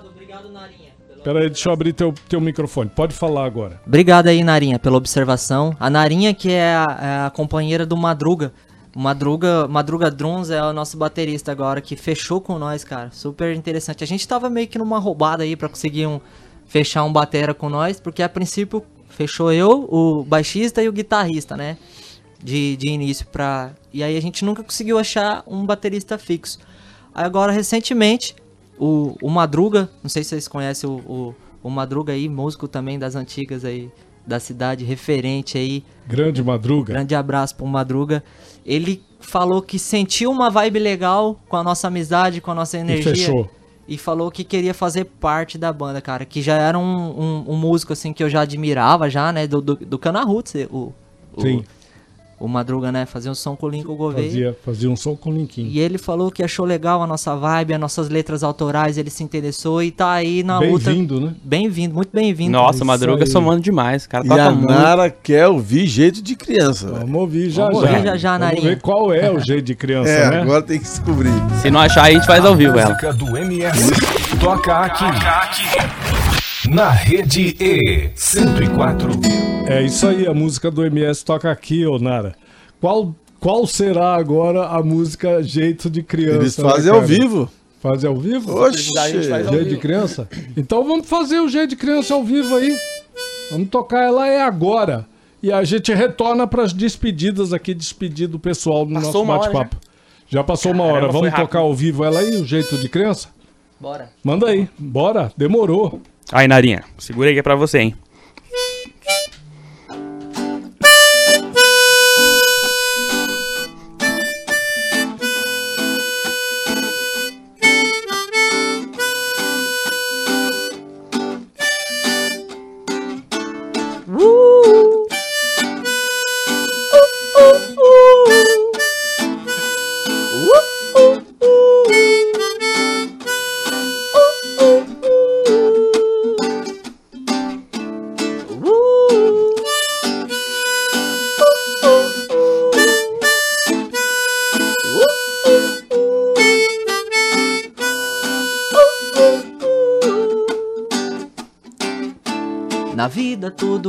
Pera 1.24 1.40
aí, 1.40 1.50
deixa 1.50 1.68
eu 1.68 1.72
abrir 1.72 1.92
teu, 1.92 2.14
teu 2.28 2.40
microfone. 2.40 2.88
Pode 2.88 3.14
falar 3.14 3.44
agora. 3.44 3.80
Obrigado 3.86 4.28
aí, 4.28 4.42
Narinha, 4.42 4.78
pela 4.78 4.96
observação. 4.96 5.76
A 5.78 5.90
Narinha, 5.90 6.32
que 6.32 6.50
é 6.50 6.74
a, 6.74 6.98
é 7.02 7.26
a 7.26 7.30
companheira 7.30 7.84
do 7.84 7.96
Madruga. 7.96 8.52
O 8.94 8.98
Madruga, 8.98 9.68
Madruga 9.68 10.10
Drums 10.10 10.50
é 10.50 10.62
o 10.62 10.72
nosso 10.72 10.96
baterista 10.96 11.52
agora, 11.52 11.80
que 11.80 11.94
fechou 11.94 12.40
com 12.40 12.58
nós, 12.58 12.84
cara. 12.84 13.10
Super 13.12 13.54
interessante. 13.54 14.02
A 14.02 14.06
gente 14.06 14.26
tava 14.26 14.48
meio 14.48 14.66
que 14.66 14.78
numa 14.78 14.98
roubada 14.98 15.42
aí 15.42 15.56
pra 15.56 15.68
conseguir 15.68 16.06
um, 16.06 16.20
fechar 16.66 17.04
um 17.04 17.12
batera 17.12 17.52
com 17.52 17.68
nós, 17.68 18.00
porque 18.00 18.22
a 18.22 18.28
princípio 18.28 18.82
fechou 19.08 19.52
eu, 19.52 19.86
o 19.90 20.24
baixista 20.24 20.82
e 20.82 20.88
o 20.88 20.92
guitarrista, 20.92 21.56
né? 21.56 21.76
De, 22.42 22.76
de 22.76 22.88
início 22.88 23.26
pra... 23.26 23.72
E 23.92 24.02
aí 24.02 24.16
a 24.16 24.22
gente 24.22 24.44
nunca 24.44 24.62
conseguiu 24.62 24.98
achar 24.98 25.42
um 25.46 25.66
baterista 25.66 26.16
fixo. 26.16 26.58
Aí 27.14 27.24
agora, 27.24 27.52
recentemente, 27.52 28.34
o, 28.80 29.16
o 29.22 29.28
Madruga, 29.30 29.88
não 30.02 30.08
sei 30.08 30.22
se 30.24 30.30
vocês 30.30 30.48
conhecem 30.48 30.88
o, 30.88 30.94
o, 30.94 31.34
o 31.62 31.70
Madruga 31.70 32.12
aí, 32.12 32.28
músico 32.28 32.66
também 32.66 32.98
das 32.98 33.14
antigas 33.14 33.64
aí 33.64 33.90
da 34.26 34.38
cidade, 34.40 34.84
referente 34.84 35.58
aí. 35.58 35.84
Grande 36.06 36.42
Madruga. 36.42 36.92
Grande 36.94 37.14
abraço 37.14 37.54
pro 37.56 37.66
Madruga. 37.66 38.22
Ele 38.64 39.02
falou 39.18 39.60
que 39.62 39.78
sentiu 39.78 40.30
uma 40.30 40.50
vibe 40.50 40.78
legal 40.78 41.38
com 41.48 41.56
a 41.56 41.62
nossa 41.64 41.88
amizade, 41.88 42.40
com 42.40 42.50
a 42.50 42.54
nossa 42.54 42.76
E 42.76 42.80
energia. 42.80 43.14
fechou. 43.14 43.50
E 43.88 43.98
falou 43.98 44.30
que 44.30 44.44
queria 44.44 44.72
fazer 44.72 45.04
parte 45.04 45.58
da 45.58 45.72
banda, 45.72 46.00
cara. 46.00 46.24
Que 46.24 46.40
já 46.40 46.54
era 46.56 46.78
um, 46.78 46.82
um, 46.84 47.44
um 47.48 47.56
músico, 47.56 47.92
assim, 47.92 48.12
que 48.12 48.22
eu 48.22 48.30
já 48.30 48.42
admirava 48.42 49.10
já, 49.10 49.32
né? 49.32 49.46
Do, 49.48 49.60
do, 49.60 49.74
do 49.74 49.98
Cana 49.98 50.22
Roots, 50.22 50.54
o, 50.70 50.92
o- 51.34 51.40
Sim. 51.42 51.64
O 52.40 52.48
Madruga, 52.48 52.90
né? 52.90 53.04
Fazia 53.04 53.30
um 53.30 53.34
som 53.34 53.54
com 53.54 53.66
o 53.66 53.68
Lincoln 53.68 53.94
Gouveia. 53.94 54.26
Fazia, 54.26 54.56
fazia 54.64 54.90
um 54.90 54.96
som 54.96 55.14
com 55.14 55.28
o 55.30 55.32
Linkin. 55.34 55.66
E 55.66 55.78
ele 55.78 55.98
falou 55.98 56.30
que 56.30 56.42
achou 56.42 56.64
legal 56.64 57.02
a 57.02 57.06
nossa 57.06 57.36
vibe, 57.36 57.74
as 57.74 57.80
nossas 57.80 58.08
letras 58.08 58.42
autorais, 58.42 58.96
ele 58.96 59.10
se 59.10 59.22
interessou 59.22 59.82
e 59.82 59.90
tá 59.90 60.10
aí 60.12 60.42
na 60.42 60.58
luta. 60.58 60.86
Bem-vindo, 60.86 61.20
né? 61.20 61.34
Bem-vindo, 61.44 61.94
muito 61.94 62.08
bem-vindo. 62.12 62.52
Nossa, 62.52 62.82
Madruga 62.84 63.24
aí. 63.24 63.30
somando 63.30 63.60
demais. 63.60 64.06
O 64.06 64.08
cara 64.08 64.24
E 64.24 64.28
toca 64.28 64.42
a 64.42 64.50
muito. 64.50 64.72
Nara 64.72 65.10
quer 65.10 65.46
ouvir 65.48 65.86
jeito 65.86 66.22
de 66.22 66.34
criança. 66.34 66.86
Vamos 66.90 67.14
ouvir 67.20 67.50
já 67.50 67.66
Vamos 67.66 67.82
já. 67.82 67.88
ouvir 67.90 68.02
já 68.04 68.16
já, 68.16 68.30
Vamos 68.38 68.46
Narinha. 68.46 68.68
ver 68.70 68.80
qual 68.80 69.12
é 69.12 69.30
o 69.30 69.38
jeito 69.38 69.62
de 69.66 69.74
criança, 69.74 70.08
É, 70.10 70.30
né? 70.30 70.40
agora 70.40 70.62
tem 70.62 70.78
que 70.78 70.84
descobrir. 70.84 71.30
Se 71.60 71.70
não 71.70 71.80
achar, 71.80 72.04
a 72.04 72.10
gente 72.10 72.24
faz 72.24 72.42
ao 72.42 72.56
vivo 72.56 72.78
ela. 72.78 72.88
Música 72.94 73.12
do 73.12 73.36
MS 73.36 73.90
toca 74.40 74.78
aqui. 74.78 75.04
Na 76.70 76.88
rede 76.88 77.54
E 77.60 78.10
104. 78.14 79.10
É 79.70 79.82
isso 79.82 80.04
aí, 80.04 80.26
a 80.26 80.34
música 80.34 80.68
do 80.68 80.84
MS 80.84 81.24
toca 81.24 81.48
aqui, 81.48 81.86
ô 81.86 81.96
Nara. 81.96 82.34
Qual, 82.80 83.14
qual 83.38 83.64
será 83.68 84.16
agora 84.16 84.66
a 84.66 84.82
música 84.82 85.40
Jeito 85.44 85.88
de 85.88 86.02
Criança? 86.02 86.38
Eles 86.38 86.58
né, 86.58 86.70
fazem 86.70 86.90
ao 86.90 87.00
cara? 87.00 87.06
vivo. 87.06 87.50
Fazem 87.80 88.10
ao 88.10 88.16
vivo? 88.16 88.58
Ao 88.58 88.72
Jeito 88.72 89.68
de. 89.68 89.76
Criança? 89.76 90.28
Então 90.56 90.82
vamos 90.82 91.08
fazer 91.08 91.38
o 91.38 91.48
Jeito 91.48 91.70
de 91.70 91.76
Criança 91.76 92.14
ao 92.14 92.24
vivo 92.24 92.56
aí. 92.56 92.76
Vamos 93.52 93.68
tocar 93.68 94.02
ela 94.02 94.26
é 94.26 94.42
agora. 94.42 95.06
E 95.40 95.52
a 95.52 95.62
gente 95.62 95.94
retorna 95.94 96.48
para 96.48 96.64
as 96.64 96.72
despedidas 96.72 97.52
aqui, 97.52 97.72
despedir 97.72 98.26
do 98.26 98.40
pessoal 98.40 98.84
no 98.84 98.94
Passou 98.94 99.24
nosso 99.24 99.40
bate-papo. 99.40 99.76
Já 100.28 100.42
passou 100.42 100.72
uma 100.72 100.82
hora. 100.82 101.06
Caramba, 101.06 101.12
Vamos 101.12 101.34
tocar 101.34 101.60
ao 101.60 101.72
vivo 101.72 102.04
ela 102.04 102.18
aí, 102.18 102.34
o 102.34 102.44
Jeito 102.44 102.76
de 102.76 102.88
Criança? 102.88 103.28
Bora. 103.78 104.10
Manda 104.24 104.48
aí. 104.48 104.68
Bora. 104.76 105.32
Demorou. 105.36 106.02
Aí, 106.32 106.48
Narinha, 106.48 106.82
segura 106.98 107.28
aí 107.28 107.34
que 107.34 107.40
é 107.40 107.42
pra 107.42 107.54
você, 107.54 107.78
hein? 107.78 107.94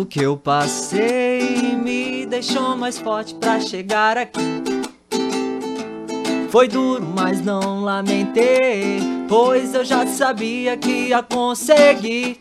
Tudo 0.02 0.06
que 0.06 0.22
eu 0.22 0.38
passei 0.38 1.76
me 1.76 2.26
deixou 2.26 2.76
mais 2.76 2.98
forte 2.98 3.36
pra 3.36 3.60
chegar 3.60 4.18
aqui. 4.18 4.42
Foi 6.50 6.68
duro, 6.68 7.06
mas 7.16 7.42
não 7.42 7.82
lamentei, 7.82 9.00
pois 9.28 9.74
eu 9.74 9.86
já 9.86 10.06
sabia 10.08 10.76
que 10.78 11.10
ia 11.10 11.22
conseguir. 11.22 12.40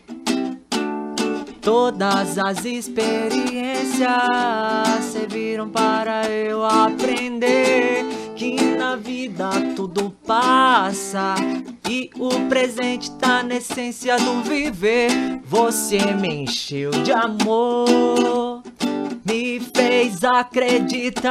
Todas 1.61 2.37
as 2.39 2.65
experiências 2.65 4.09
serviram 5.11 5.69
para 5.69 6.27
eu 6.27 6.65
aprender 6.65 8.03
que 8.35 8.59
na 8.75 8.95
vida 8.95 9.49
tudo 9.75 10.11
passa 10.25 11.35
e 11.91 12.09
o 12.17 12.29
presente 12.47 13.11
tá 13.17 13.43
na 13.43 13.55
essência 13.55 14.15
do 14.17 14.41
viver. 14.43 15.11
Você 15.43 15.99
me 16.13 16.43
encheu 16.43 16.89
de 16.91 17.11
amor, 17.11 18.63
me 19.25 19.59
fez 19.59 20.23
acreditar. 20.23 21.29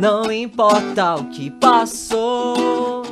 Não 0.00 0.32
importa 0.32 1.16
o 1.16 1.24
que 1.26 1.50
passou, 1.50 3.02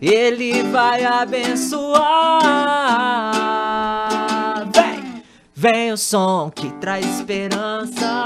Ele 0.00 0.62
vai 0.62 1.04
abençoar. 1.04 2.00
Vem! 4.72 5.22
Vem 5.54 5.92
o 5.92 5.98
som 5.98 6.50
que 6.50 6.72
traz 6.80 7.04
esperança 7.04 8.24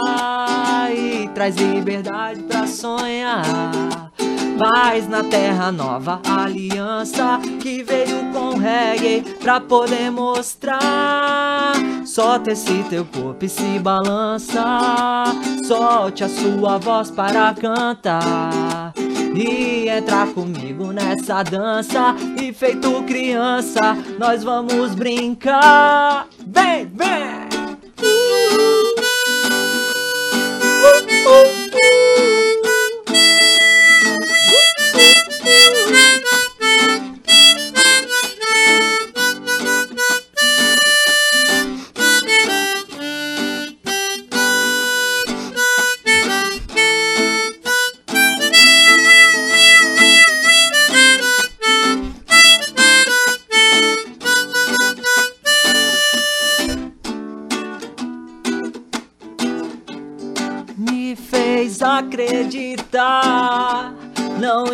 e 0.97 1.28
traz 1.34 1.57
liberdade 1.57 2.40
pra 2.45 2.68
sonhar. 2.68 4.14
Paz 4.59 5.09
na 5.09 5.24
terra 5.24 5.72
nova 5.72 6.20
aliança 6.24 7.40
que 7.61 7.82
veio 7.82 8.32
com 8.32 8.57
reggae 8.57 9.22
pra 9.40 9.61
poder 9.61 10.11
mostrar. 10.11 11.72
Solta 12.05 12.52
esse 12.52 12.84
teu 12.84 13.05
corpo 13.05 13.44
e 13.44 13.48
se 13.48 13.78
balança. 13.80 14.62
Solte 15.66 16.22
a 16.22 16.28
sua 16.28 16.78
voz 16.78 17.11
para 17.11 17.52
cantar. 17.55 18.92
E 19.34 19.88
entrar 19.88 20.28
comigo 20.28 20.92
nessa 20.92 21.42
dança. 21.42 22.14
E 22.40 22.52
feito 22.52 23.02
criança, 23.02 23.96
nós 24.18 24.44
vamos 24.44 24.94
brincar. 24.94 26.28
Vem, 26.46 26.86
vem! 26.86 27.53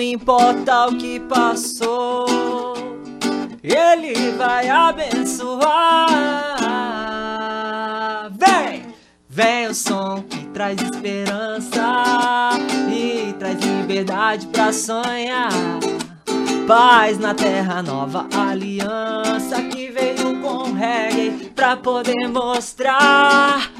Não 0.00 0.06
importa 0.06 0.86
o 0.86 0.96
que 0.96 1.20
passou, 1.20 2.24
Ele 3.62 4.30
vai 4.30 4.66
abençoar. 4.66 6.06
Vem, 8.30 8.86
vem 9.28 9.66
o 9.66 9.74
som 9.74 10.24
que 10.26 10.46
traz 10.54 10.80
esperança 10.80 12.52
e 12.90 13.34
traz 13.34 13.60
liberdade 13.60 14.46
pra 14.46 14.72
sonhar. 14.72 15.52
Paz 16.66 17.18
na 17.18 17.34
terra, 17.34 17.82
nova 17.82 18.26
aliança 18.34 19.60
que 19.64 19.90
veio 19.90 20.40
com 20.40 20.72
reggae 20.72 21.52
pra 21.54 21.76
poder 21.76 22.26
mostrar. 22.26 23.70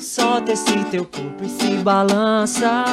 Solta 0.00 0.54
esse 0.54 0.84
teu 0.90 1.04
corpo 1.04 1.44
e 1.44 1.48
se 1.48 1.76
balança. 1.84 2.84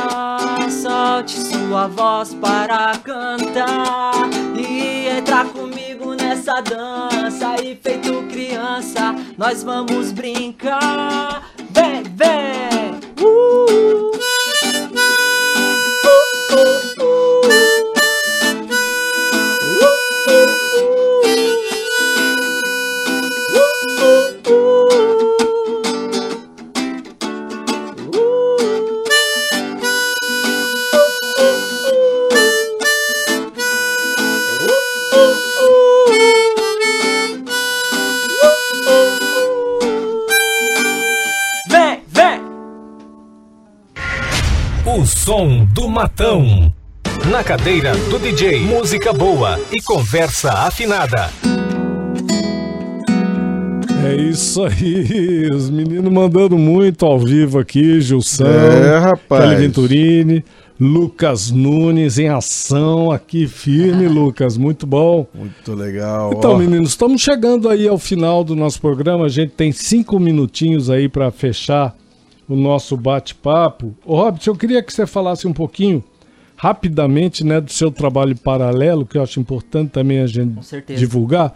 Solte 1.16 1.40
sua 1.40 1.88
voz 1.88 2.34
para 2.34 2.92
cantar. 2.98 4.12
E 4.54 5.08
entrar 5.08 5.46
comigo 5.46 6.14
nessa 6.14 6.60
dança. 6.60 7.56
E 7.64 7.74
feito 7.78 8.24
criança, 8.24 9.16
nós 9.38 9.64
vamos 9.64 10.12
brincar. 10.12 11.52
Vem, 11.72 12.04
vem! 12.04 13.00
Uh! 13.26 13.95
Som 45.26 45.66
do 45.74 45.90
matão. 45.90 46.72
Na 47.32 47.44
cadeira 47.44 47.94
do 48.12 48.20
DJ, 48.20 48.60
música 48.60 49.12
boa 49.12 49.60
e 49.74 49.82
conversa 49.82 50.52
afinada. 50.52 51.32
É 54.06 54.16
isso 54.16 54.64
aí, 54.64 55.50
os 55.52 55.68
meninos 55.72 56.14
mandando 56.14 56.60
muito 56.60 57.08
ao 57.08 57.18
vivo 57.18 57.58
aqui, 57.58 58.00
Gilson, 58.02 58.46
É, 58.46 59.00
rapaz. 59.00 59.46
Kelly 59.46 59.56
Venturini, 59.56 60.46
Lucas 60.80 61.50
Nunes 61.50 62.20
em 62.20 62.30
ação 62.30 63.10
aqui, 63.10 63.48
firme, 63.48 64.08
Lucas, 64.08 64.58
muito 64.58 64.86
bom. 64.86 65.26
Muito 65.34 65.74
legal. 65.74 66.34
Então, 66.38 66.52
ó. 66.52 66.56
meninos, 66.56 66.90
estamos 66.90 67.20
chegando 67.20 67.68
aí 67.68 67.88
ao 67.88 67.98
final 67.98 68.44
do 68.44 68.56
nosso 68.56 68.80
programa. 68.80 69.26
A 69.26 69.30
gente 69.30 69.54
tem 69.54 69.72
cinco 69.72 70.20
minutinhos 70.20 70.88
aí 70.88 71.10
para 71.10 71.32
fechar 71.32 71.96
o 72.48 72.56
nosso 72.56 72.96
bate-papo. 72.96 73.96
Ô, 74.06 74.16
Robson, 74.22 74.52
eu 74.52 74.56
queria 74.56 74.82
que 74.84 74.94
você 74.94 75.06
falasse 75.06 75.48
um 75.48 75.54
pouquinho, 75.54 76.04
rapidamente, 76.56 77.44
né, 77.44 77.60
do 77.60 77.72
seu 77.72 77.92
trabalho 77.92 78.36
paralelo, 78.38 79.06
que 79.06 79.18
eu 79.18 79.24
acho 79.24 79.40
importante 79.40 79.92
também 79.92 80.20
a 80.20 80.28
gente 80.28 80.58
divulgar, 80.96 81.56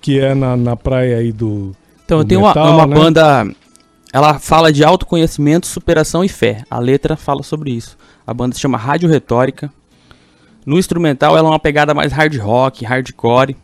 que 0.00 0.18
é 0.18 0.34
na, 0.34 0.56
na 0.56 0.76
praia 0.76 1.18
aí 1.18 1.32
do. 1.32 1.72
Então, 2.04 2.18
eu 2.18 2.24
do 2.24 2.28
tenho 2.28 2.40
uma, 2.40 2.48
metal, 2.48 2.74
uma 2.74 2.86
né? 2.86 2.94
banda. 2.96 3.54
Ela 4.12 4.38
fala 4.38 4.70
de 4.72 4.84
autoconhecimento, 4.84 5.66
superação 5.66 6.22
e 6.22 6.28
fé. 6.28 6.64
A 6.70 6.78
letra 6.78 7.16
fala 7.16 7.42
sobre 7.42 7.70
isso. 7.70 7.96
A 8.26 8.34
banda 8.34 8.54
se 8.54 8.60
chama 8.60 8.76
Rádio 8.76 9.08
Retórica. 9.08 9.72
No 10.66 10.78
instrumental, 10.78 11.36
ela 11.36 11.48
é 11.48 11.50
uma 11.52 11.58
pegada 11.58 11.94
mais 11.94 12.12
hard 12.12 12.36
rock, 12.36 12.84
hardcore. 12.84 13.56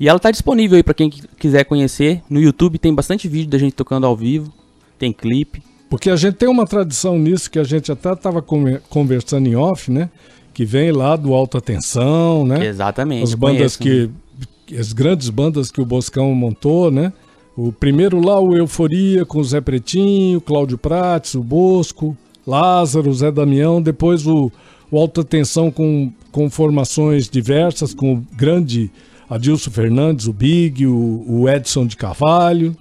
E 0.00 0.08
ela 0.08 0.18
tá 0.18 0.30
disponível 0.30 0.76
aí 0.76 0.82
pra 0.82 0.94
quem 0.94 1.10
qui- 1.10 1.28
quiser 1.38 1.64
conhecer. 1.64 2.22
No 2.28 2.40
YouTube 2.40 2.78
tem 2.78 2.94
bastante 2.94 3.28
vídeo 3.28 3.50
da 3.50 3.58
gente 3.58 3.74
tocando 3.74 4.06
ao 4.06 4.16
vivo. 4.16 4.50
Tem 4.98 5.12
clipe. 5.12 5.62
Porque 5.88 6.10
a 6.10 6.16
gente 6.16 6.34
tem 6.34 6.48
uma 6.48 6.66
tradição 6.66 7.18
nisso 7.18 7.50
que 7.50 7.58
a 7.58 7.64
gente 7.64 7.92
até 7.92 8.12
estava 8.12 8.42
conversando 8.42 9.46
em 9.46 9.54
off, 9.54 9.90
né? 9.90 10.10
Que 10.52 10.64
vem 10.64 10.90
lá 10.90 11.14
do 11.16 11.32
Alta 11.32 11.60
Tensão, 11.60 12.44
né? 12.44 12.66
Exatamente. 12.66 13.22
as 13.22 13.34
bandas 13.34 13.76
conheço. 13.76 14.10
que 14.66 14.76
as 14.76 14.92
grandes 14.92 15.30
bandas 15.30 15.70
que 15.70 15.80
o 15.80 15.84
Boscão 15.84 16.34
montou, 16.34 16.90
né? 16.90 17.12
O 17.56 17.72
primeiro 17.72 18.20
lá 18.20 18.38
o 18.40 18.54
Euforia 18.54 19.24
com 19.24 19.38
o 19.38 19.44
Zé 19.44 19.60
Pretinho, 19.60 20.40
Cláudio 20.40 20.76
Prates, 20.76 21.34
o 21.34 21.42
Bosco, 21.42 22.16
Lázaro, 22.46 23.12
Zé 23.14 23.30
Damião, 23.30 23.80
depois 23.80 24.26
o, 24.26 24.50
o 24.90 24.98
Alta 24.98 25.24
Tensão 25.24 25.70
com, 25.70 26.12
com 26.32 26.50
formações 26.50 27.28
diversas, 27.28 27.94
com 27.94 28.14
o 28.14 28.26
grande 28.36 28.90
Adilson 29.30 29.70
Fernandes, 29.70 30.26
o 30.26 30.32
Big, 30.32 30.86
o, 30.86 31.24
o 31.26 31.48
Edson 31.48 31.86
de 31.86 31.96
Carvalho. 31.96 32.76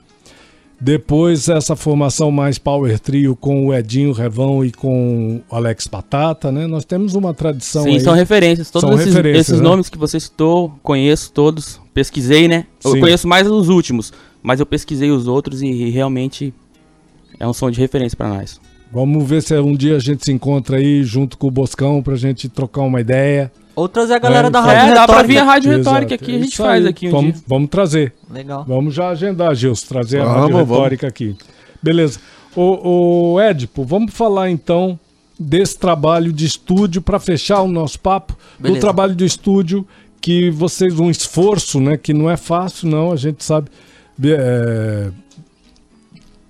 Depois 0.85 1.49
essa 1.49 1.75
formação 1.75 2.29
mais 2.29 2.59
power 2.59 2.99
trio 2.99 3.35
com 3.35 3.65
o 3.65 3.73
Edinho 3.73 4.11
Revão 4.11 4.63
e 4.63 4.71
com 4.71 5.41
o 5.49 5.55
Alex 5.55 5.87
Batata, 5.87 6.51
né? 6.51 6.67
Nós 6.67 6.85
temos 6.85 7.15
uma 7.15 7.33
tradição 7.33 7.85
Sim, 7.85 7.95
aí. 7.95 7.99
são 7.99 8.13
referências. 8.13 8.69
Todos 8.69 8.87
São 8.87 8.95
esses, 8.95 9.11
referências, 9.11 9.47
esses 9.47 9.61
né? 9.61 9.67
nomes 9.67 9.89
que 9.89 9.97
você 9.97 10.19
citou, 10.19 10.77
conheço 10.83 11.31
todos. 11.31 11.81
Pesquisei, 11.91 12.47
né? 12.47 12.67
Eu 12.83 12.91
Sim. 12.91 12.99
conheço 12.99 13.27
mais 13.27 13.49
os 13.49 13.67
últimos, 13.67 14.13
mas 14.43 14.59
eu 14.59 14.65
pesquisei 14.67 15.09
os 15.09 15.27
outros 15.27 15.63
e, 15.63 15.65
e 15.65 15.89
realmente 15.89 16.53
é 17.39 17.47
um 17.47 17.53
som 17.53 17.71
de 17.71 17.79
referência 17.79 18.15
pra 18.15 18.29
nós. 18.29 18.61
Vamos 18.93 19.27
ver 19.27 19.41
se 19.41 19.57
um 19.57 19.75
dia 19.75 19.95
a 19.95 19.99
gente 19.99 20.23
se 20.23 20.31
encontra 20.31 20.77
aí 20.77 21.01
junto 21.01 21.35
com 21.35 21.47
o 21.47 21.51
Boscão 21.51 22.03
pra 22.03 22.15
gente 22.15 22.47
trocar 22.47 22.81
uma 22.81 23.01
ideia. 23.01 23.51
Ou 23.75 23.89
trazer 23.89 24.13
a 24.13 24.19
galera 24.19 24.47
É, 24.47 24.51
da 24.51 24.59
é, 24.59 24.61
Rádio 24.61 24.91
É, 24.91 24.93
dá 24.93 24.93
pra 24.93 25.01
Retórica. 25.17 25.27
vir 25.27 25.37
a 25.37 25.43
Rádio 25.43 25.71
Exato, 25.73 25.89
Retórica 25.89 26.15
aqui, 26.15 26.31
é 26.31 26.35
a 26.35 26.39
gente 26.39 26.57
faz 26.57 26.83
aí. 26.83 26.89
aqui 26.89 27.07
um 27.07 27.11
vamos, 27.11 27.33
dia. 27.33 27.43
Vamos 27.47 27.69
trazer. 27.69 28.13
Legal. 28.31 28.65
Vamos 28.67 28.93
já 28.93 29.09
agendar, 29.09 29.53
Gilson, 29.55 29.87
trazer 29.87 30.21
a 30.21 30.25
Vamos, 30.25 30.39
Rádio 30.41 30.53
vamos. 30.57 30.69
Retórica 30.69 31.07
aqui. 31.07 31.35
Beleza. 31.83 32.19
O, 32.55 33.33
o 33.33 33.41
Edipo, 33.41 33.83
vamos 33.83 34.13
falar 34.13 34.49
então 34.49 34.97
desse 35.37 35.77
trabalho 35.77 36.31
de 36.31 36.45
estúdio 36.45 37.01
para 37.01 37.19
fechar 37.19 37.61
o 37.61 37.67
nosso 37.67 37.99
papo. 37.99 38.33
Do 38.57 38.63
Beleza. 38.63 38.79
trabalho 38.81 39.13
de 39.13 39.25
estúdio 39.25 39.85
que 40.21 40.49
vocês, 40.49 40.97
um 40.99 41.09
esforço, 41.09 41.79
né? 41.81 41.97
Que 41.97 42.13
não 42.13 42.29
é 42.29 42.37
fácil, 42.37 42.87
não, 42.87 43.11
a 43.11 43.15
gente 43.17 43.43
sabe. 43.43 43.69
é, 44.23 45.11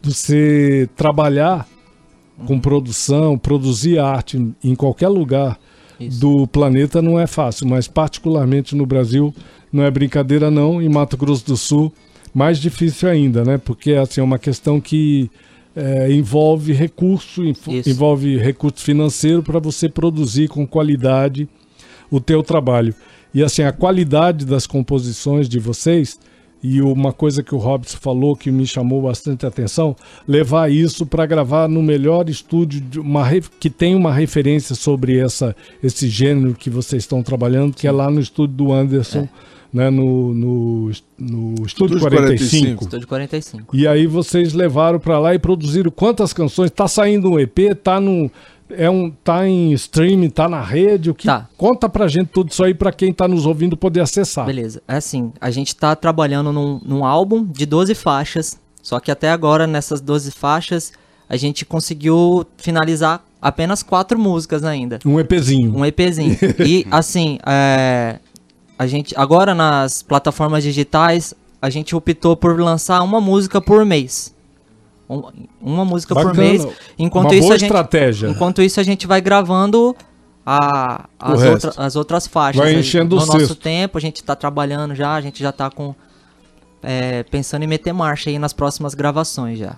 você 0.02 0.88
trabalhar 0.96 1.68
com 2.46 2.60
produção, 2.60 3.38
produzir 3.38 3.98
arte 3.98 4.54
em 4.64 4.76
qualquer 4.76 5.08
lugar 5.08 5.58
Isso. 6.00 6.20
do 6.20 6.48
planeta 6.48 7.02
não 7.02 7.20
é 7.20 7.28
fácil, 7.28 7.68
mas 7.68 7.88
particularmente 7.88 8.76
no 8.76 8.86
Brasil 8.86 9.34
não 9.72 9.84
é 9.84 9.92
brincadeira 9.92 10.50
não, 10.52 10.82
em 10.82 10.90
Mato 10.90 11.18
Grosso 11.18 11.46
do 11.46 11.58
Sul 11.58 11.92
mais 12.36 12.60
difícil 12.60 13.08
ainda, 13.08 13.46
né? 13.46 13.58
Porque 13.58 13.94
assim 13.94 14.20
é 14.20 14.24
uma 14.24 14.38
questão 14.38 14.82
que 14.82 15.32
é, 15.74 16.12
envolve 16.12 16.74
recurso, 16.74 17.44
Isso. 17.46 17.90
envolve 17.90 18.38
recurso 18.38 18.84
financeiro 18.84 19.42
para 19.42 19.58
você 19.58 19.88
produzir 19.88 20.50
com 20.50 20.68
qualidade 20.68 21.48
o 22.12 22.20
teu 22.20 22.44
trabalho. 22.44 22.94
E 23.34 23.42
assim, 23.42 23.64
a 23.64 23.72
qualidade 23.72 24.46
das 24.46 24.68
composições 24.68 25.48
de 25.48 25.60
vocês, 25.60 26.20
e 26.68 26.82
uma 26.82 27.14
coisa 27.14 27.44
que 27.44 27.54
o 27.54 27.60
Robson 27.60 27.98
falou 28.02 28.36
que 28.36 28.50
me 28.50 28.66
chamou 28.66 29.00
bastante 29.04 29.46
atenção, 29.46 29.96
levar 30.28 30.72
isso 30.72 31.06
para 31.06 31.24
gravar 31.28 31.70
no 31.70 31.84
melhor 31.84 32.28
estúdio 32.28 32.82
de 32.82 33.00
uma 33.00 33.24
que 33.60 33.70
tem 33.70 33.94
uma 33.94 34.12
referência 34.12 34.74
sobre 34.74 35.20
essa, 35.20 35.56
esse 35.84 36.10
gênero 36.10 36.56
que 36.56 36.72
vocês 36.72 37.04
estão 37.04 37.22
trabalhando, 37.22 37.76
que 37.76 37.88
é 37.88 37.92
lá 37.92 38.10
no 38.10 38.20
estúdio 38.20 38.56
do 38.56 38.74
Anderson, 38.74 39.30
né, 39.72 39.92
no, 39.92 40.34
no, 40.34 40.92
no 41.20 41.54
Estúdio 41.66 41.98
Estúdio 41.98 42.00
45. 42.00 42.00
45. 42.00 42.84
Estúdio 42.86 43.08
45. 43.08 43.76
E 43.76 43.88
aí 43.88 44.08
vocês 44.08 44.54
levaram 44.54 44.98
pra 45.00 45.20
lá 45.20 45.36
e 45.36 45.40
produziram 45.40 45.92
quantas 45.92 46.34
canções? 46.34 46.72
Tá 46.72 46.88
saindo 46.88 47.30
um 47.30 47.40
EP, 47.40 47.76
tá 47.84 48.00
no 48.00 48.32
é 48.78 48.90
um 48.90 49.10
tá 49.12 49.48
em 49.48 49.72
streaming, 49.74 50.30
tá 50.30 50.48
na 50.50 50.62
rede, 50.62 51.10
o 51.10 51.16
que 51.16 51.26
Tá. 51.28 51.48
conta 51.58 51.88
pra 51.90 52.08
gente 52.08 52.28
tudo 52.30 52.50
isso 52.52 52.64
aí 52.64 52.74
pra 52.74 52.92
quem 52.92 53.12
tá 53.14 53.28
nos 53.28 53.46
ouvindo 53.46 53.76
poder 53.78 54.02
acessar. 54.02 54.46
Beleza. 54.46 54.82
É 54.88 54.96
assim, 54.98 55.32
a 55.42 55.50
gente 55.52 55.76
tá 55.76 55.96
trabalhando 55.96 56.52
num, 56.52 56.80
num 56.86 57.06
álbum 57.06 57.44
de 57.44 57.66
12 57.66 57.96
faixas, 57.96 58.60
só 58.82 59.00
que 59.00 59.10
até 59.10 59.30
agora, 59.32 59.66
nessas 59.66 60.02
12 60.02 60.32
faixas, 60.32 60.92
a 61.28 61.36
gente 61.38 61.66
conseguiu 61.66 62.46
finalizar 62.58 63.24
apenas 63.42 63.82
quatro 63.82 64.20
músicas 64.20 64.64
ainda. 64.64 65.00
Um 65.06 65.20
EPzinho. 65.20 65.76
Um 65.76 65.86
EPzinho. 65.86 66.38
e, 66.60 66.86
assim, 66.92 67.40
é, 67.46 68.20
a 68.78 68.86
gente, 68.86 69.14
agora 69.18 69.56
nas 69.56 70.04
plataformas 70.04 70.64
digitais, 70.64 71.34
a 71.62 71.70
gente 71.70 71.96
optou 71.96 72.36
por 72.36 72.60
lançar 72.60 73.02
uma 73.02 73.20
música 73.22 73.60
por 73.62 73.84
mês. 73.86 74.35
Um- 75.10 75.24
uma 75.62 75.86
música 75.86 76.14
por 76.16 76.26
Bacana. 76.26 76.44
mês. 76.44 76.68
Enquanto 76.98 77.26
Uma 77.28 77.34
isso, 77.36 77.42
boa 77.44 77.54
a 77.56 77.58
gente, 77.58 77.68
estratégia. 77.70 78.28
enquanto 78.30 78.62
isso, 78.62 78.80
a 78.80 78.84
gente 78.84 79.06
vai 79.06 79.22
gravando 79.22 79.96
a- 80.46 81.06
as, 81.20 81.42
outra- 81.44 81.74
as 81.78 81.96
outras 81.96 82.28
faixas. 82.28 82.62
Vai 82.62 82.74
aí. 82.74 82.80
enchendo 82.80 83.16
no 83.16 83.22
o 83.22 83.26
nosso 83.26 83.40
cesto. 83.40 83.56
tempo, 83.56 83.98
a 83.98 84.02
gente 84.02 84.24
tá 84.24 84.36
trabalhando 84.36 84.96
já, 84.96 85.14
a 85.14 85.22
gente 85.22 85.42
já 85.42 85.52
tá 85.52 85.70
com. 85.70 85.94
é, 86.88 87.24
pensando 87.24 87.64
em 87.64 87.68
meter 87.68 87.92
marcha 87.94 88.30
aí 88.30 88.38
nas 88.38 88.54
próximas 88.54 88.94
gravações 88.94 89.58
já. 89.58 89.76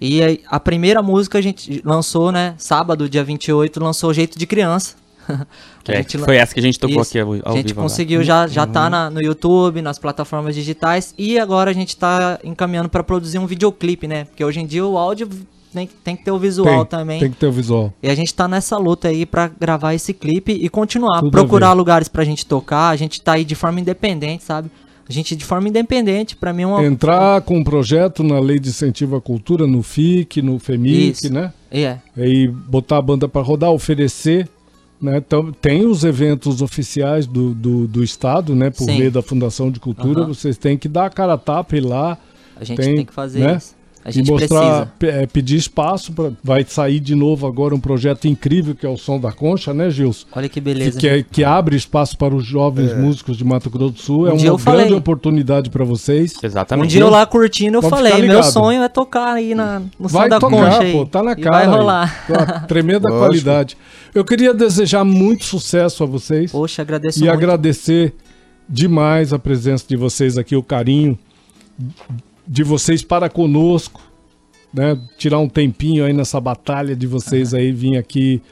E 0.00 0.22
aí, 0.22 0.40
a 0.48 0.60
primeira 0.60 1.02
música 1.02 1.38
a 1.38 1.40
gente 1.40 1.82
lançou, 1.84 2.30
né? 2.30 2.54
Sábado, 2.56 3.08
dia 3.08 3.24
28, 3.24 3.82
lançou 3.82 4.12
Jeito 4.14 4.38
de 4.38 4.46
Criança. 4.46 4.94
É, 5.88 5.98
gente 5.98 6.18
foi 6.18 6.36
essa 6.36 6.52
que 6.52 6.58
a 6.58 6.62
gente 6.62 6.80
tocou 6.80 7.00
Isso. 7.00 7.10
aqui 7.10 7.20
ao, 7.20 7.28
ao 7.28 7.52
a 7.54 7.56
gente 7.56 7.68
vivo. 7.68 7.78
agora. 7.80 7.88
conseguiu 7.88 8.22
já 8.24 8.46
já 8.48 8.66
tá 8.66 8.90
na- 8.90 9.08
no 9.08 9.20
YouTube, 9.22 9.80
nas 9.80 9.98
plataformas 10.00 10.54
digitais 10.54 11.14
e 11.16 11.38
agora 11.38 11.70
a 11.70 11.74
gente 11.74 11.96
tá 11.96 12.40
encaminhando 12.42 12.88
para 12.88 13.04
produzir 13.04 13.38
um 13.38 13.46
videoclipe, 13.46 14.08
né? 14.08 14.24
Porque 14.24 14.44
hoje 14.44 14.58
em 14.60 14.66
dia 14.66 14.84
o 14.84 14.98
áudio 14.98 15.28
tem, 15.72 15.88
tem 16.02 16.16
que 16.16 16.24
ter 16.24 16.32
o 16.32 16.38
visual 16.40 16.84
tem, 16.84 16.98
também. 16.98 17.20
tem 17.20 17.30
que 17.30 17.36
ter 17.36 17.46
o 17.46 17.52
visual. 17.52 17.92
E 18.02 18.08
a 18.10 18.14
gente 18.16 18.34
tá 18.34 18.48
nessa 18.48 18.76
luta 18.78 19.06
aí 19.08 19.24
pra 19.24 19.46
gravar 19.48 19.94
esse 19.94 20.12
clipe 20.12 20.50
e 20.52 20.68
continuar, 20.68 21.20
Tudo 21.20 21.30
procurar 21.30 21.72
lugares 21.72 22.08
pra 22.08 22.24
gente 22.24 22.44
tocar. 22.44 22.88
A 22.88 22.96
gente 22.96 23.20
tá 23.20 23.34
aí 23.34 23.44
de 23.44 23.54
forma 23.54 23.78
independente, 23.78 24.42
sabe? 24.42 24.68
A 25.08 25.12
gente 25.12 25.36
de 25.36 25.44
forma 25.44 25.68
independente, 25.68 26.34
pra 26.34 26.52
mim 26.52 26.62
é 26.62 26.66
uma 26.66 26.84
Entrar 26.84 27.40
com 27.42 27.58
um 27.58 27.62
projeto 27.62 28.24
na 28.24 28.40
Lei 28.40 28.58
de 28.58 28.70
Incentivo 28.70 29.14
à 29.14 29.20
Cultura, 29.20 29.64
no 29.64 29.80
FIC, 29.80 30.42
no 30.42 30.58
FEMIC, 30.58 31.10
Isso. 31.26 31.32
né? 31.32 31.52
É, 31.70 31.98
E 32.16 32.48
botar 32.48 32.96
a 32.96 33.02
banda 33.02 33.28
pra 33.28 33.40
rodar, 33.40 33.70
oferecer. 33.70 34.48
Né? 35.00 35.18
Então, 35.18 35.52
tem 35.52 35.86
os 35.86 36.04
eventos 36.04 36.62
oficiais 36.62 37.26
do, 37.26 37.54
do, 37.54 37.86
do 37.86 38.02
Estado, 38.02 38.54
né? 38.54 38.70
Por 38.70 38.84
Sim. 38.84 38.98
meio 38.98 39.10
da 39.10 39.22
Fundação 39.22 39.70
de 39.70 39.78
Cultura. 39.78 40.20
Aham. 40.20 40.28
Vocês 40.28 40.56
têm 40.56 40.78
que 40.78 40.88
dar 40.88 41.06
a 41.06 41.10
cara 41.10 41.34
a 41.34 41.38
tapa 41.38 41.74
e 41.76 41.78
ir 41.78 41.82
lá. 41.82 42.18
a 42.56 42.64
gente 42.64 42.78
Tem, 42.78 42.96
tem, 42.96 43.04
que 43.04 43.12
fazer 43.12 43.40
né? 43.40 43.56
isso. 43.56 43.76
A 44.06 44.10
gente 44.12 44.28
e 44.28 44.30
mostrar, 44.30 44.86
precisa. 44.98 45.22
é, 45.22 45.26
pedir 45.26 45.56
espaço. 45.56 46.12
Pra, 46.12 46.30
vai 46.44 46.64
sair 46.64 47.00
de 47.00 47.16
novo 47.16 47.44
agora 47.44 47.74
um 47.74 47.80
projeto 47.80 48.26
incrível 48.28 48.72
que 48.72 48.86
é 48.86 48.88
o 48.88 48.96
Som 48.96 49.18
da 49.18 49.32
Concha, 49.32 49.74
né, 49.74 49.90
Gilson? 49.90 50.26
Olha 50.32 50.48
que 50.48 50.54
Que, 50.54 50.60
beleza. 50.60 50.96
que, 50.98 51.08
é- 51.08 51.22
que 51.24 51.42
abre 51.42 51.74
espaço 51.74 52.16
para 52.16 52.32
os 52.32 52.44
jovens 52.44 52.96
músicos 52.96 53.36
de 53.36 53.44
Mato 53.44 53.68
Grosso 53.68 53.92
do 53.94 53.98
Sul. 54.00 54.28
é 54.28 54.32
Um 54.32 54.36
dia 54.36 54.50
uma 54.50 54.54
eu 54.54 54.58
falei. 54.58 54.82
grande 54.82 54.94
oportunidade 54.94 55.70
para 55.70 55.84
vocês. 55.84 56.34
Exatamente. 56.40 56.84
Um 56.84 56.88
dia 56.88 57.00
eu 57.00 57.10
lá 57.10 57.26
curtindo, 57.26 57.78
eu 57.78 57.82
Pode 57.82 57.90
falei, 57.96 58.22
meu 58.28 58.42
sonho 58.44 58.80
é 58.82 58.88
tocar 58.88 59.32
aí 59.34 59.54
na, 59.56 59.82
no 59.98 60.08
som 60.08 60.18
Vai 60.18 60.28
da 60.28 60.38
tocar, 60.38 60.56
concha 60.56 60.82
aí. 60.82 60.92
pô, 60.92 61.04
tá 61.04 61.20
na 61.22 61.32
E 61.32 61.36
cara. 61.36 61.56
vai 61.56 61.64
aí. 61.66 61.70
rolar. 61.72 62.24
Uma 62.28 62.60
tremenda 62.68 63.08
Lógico. 63.08 63.18
qualidade. 63.26 63.76
Eu 64.14 64.24
queria 64.24 64.54
desejar 64.54 65.04
muito 65.04 65.44
sucesso 65.44 66.04
a 66.04 66.06
vocês 66.06 66.52
Poxa, 66.52 66.80
agradeço 66.82 67.18
e 67.18 67.22
muito. 67.22 67.32
agradecer 67.34 68.14
demais 68.68 69.32
a 69.32 69.38
presença 69.38 69.84
de 69.88 69.96
vocês 69.96 70.38
aqui, 70.38 70.54
o 70.54 70.62
carinho 70.62 71.18
de 72.46 72.62
vocês 72.62 73.02
para 73.02 73.28
conosco, 73.28 74.00
né? 74.72 74.98
Tirar 75.16 75.38
um 75.38 75.48
tempinho 75.48 76.04
aí 76.04 76.12
nessa 76.12 76.40
batalha 76.40 76.94
de 76.94 77.06
vocês 77.06 77.54
aí, 77.54 77.72
vir 77.72 77.96
aqui 77.96 78.42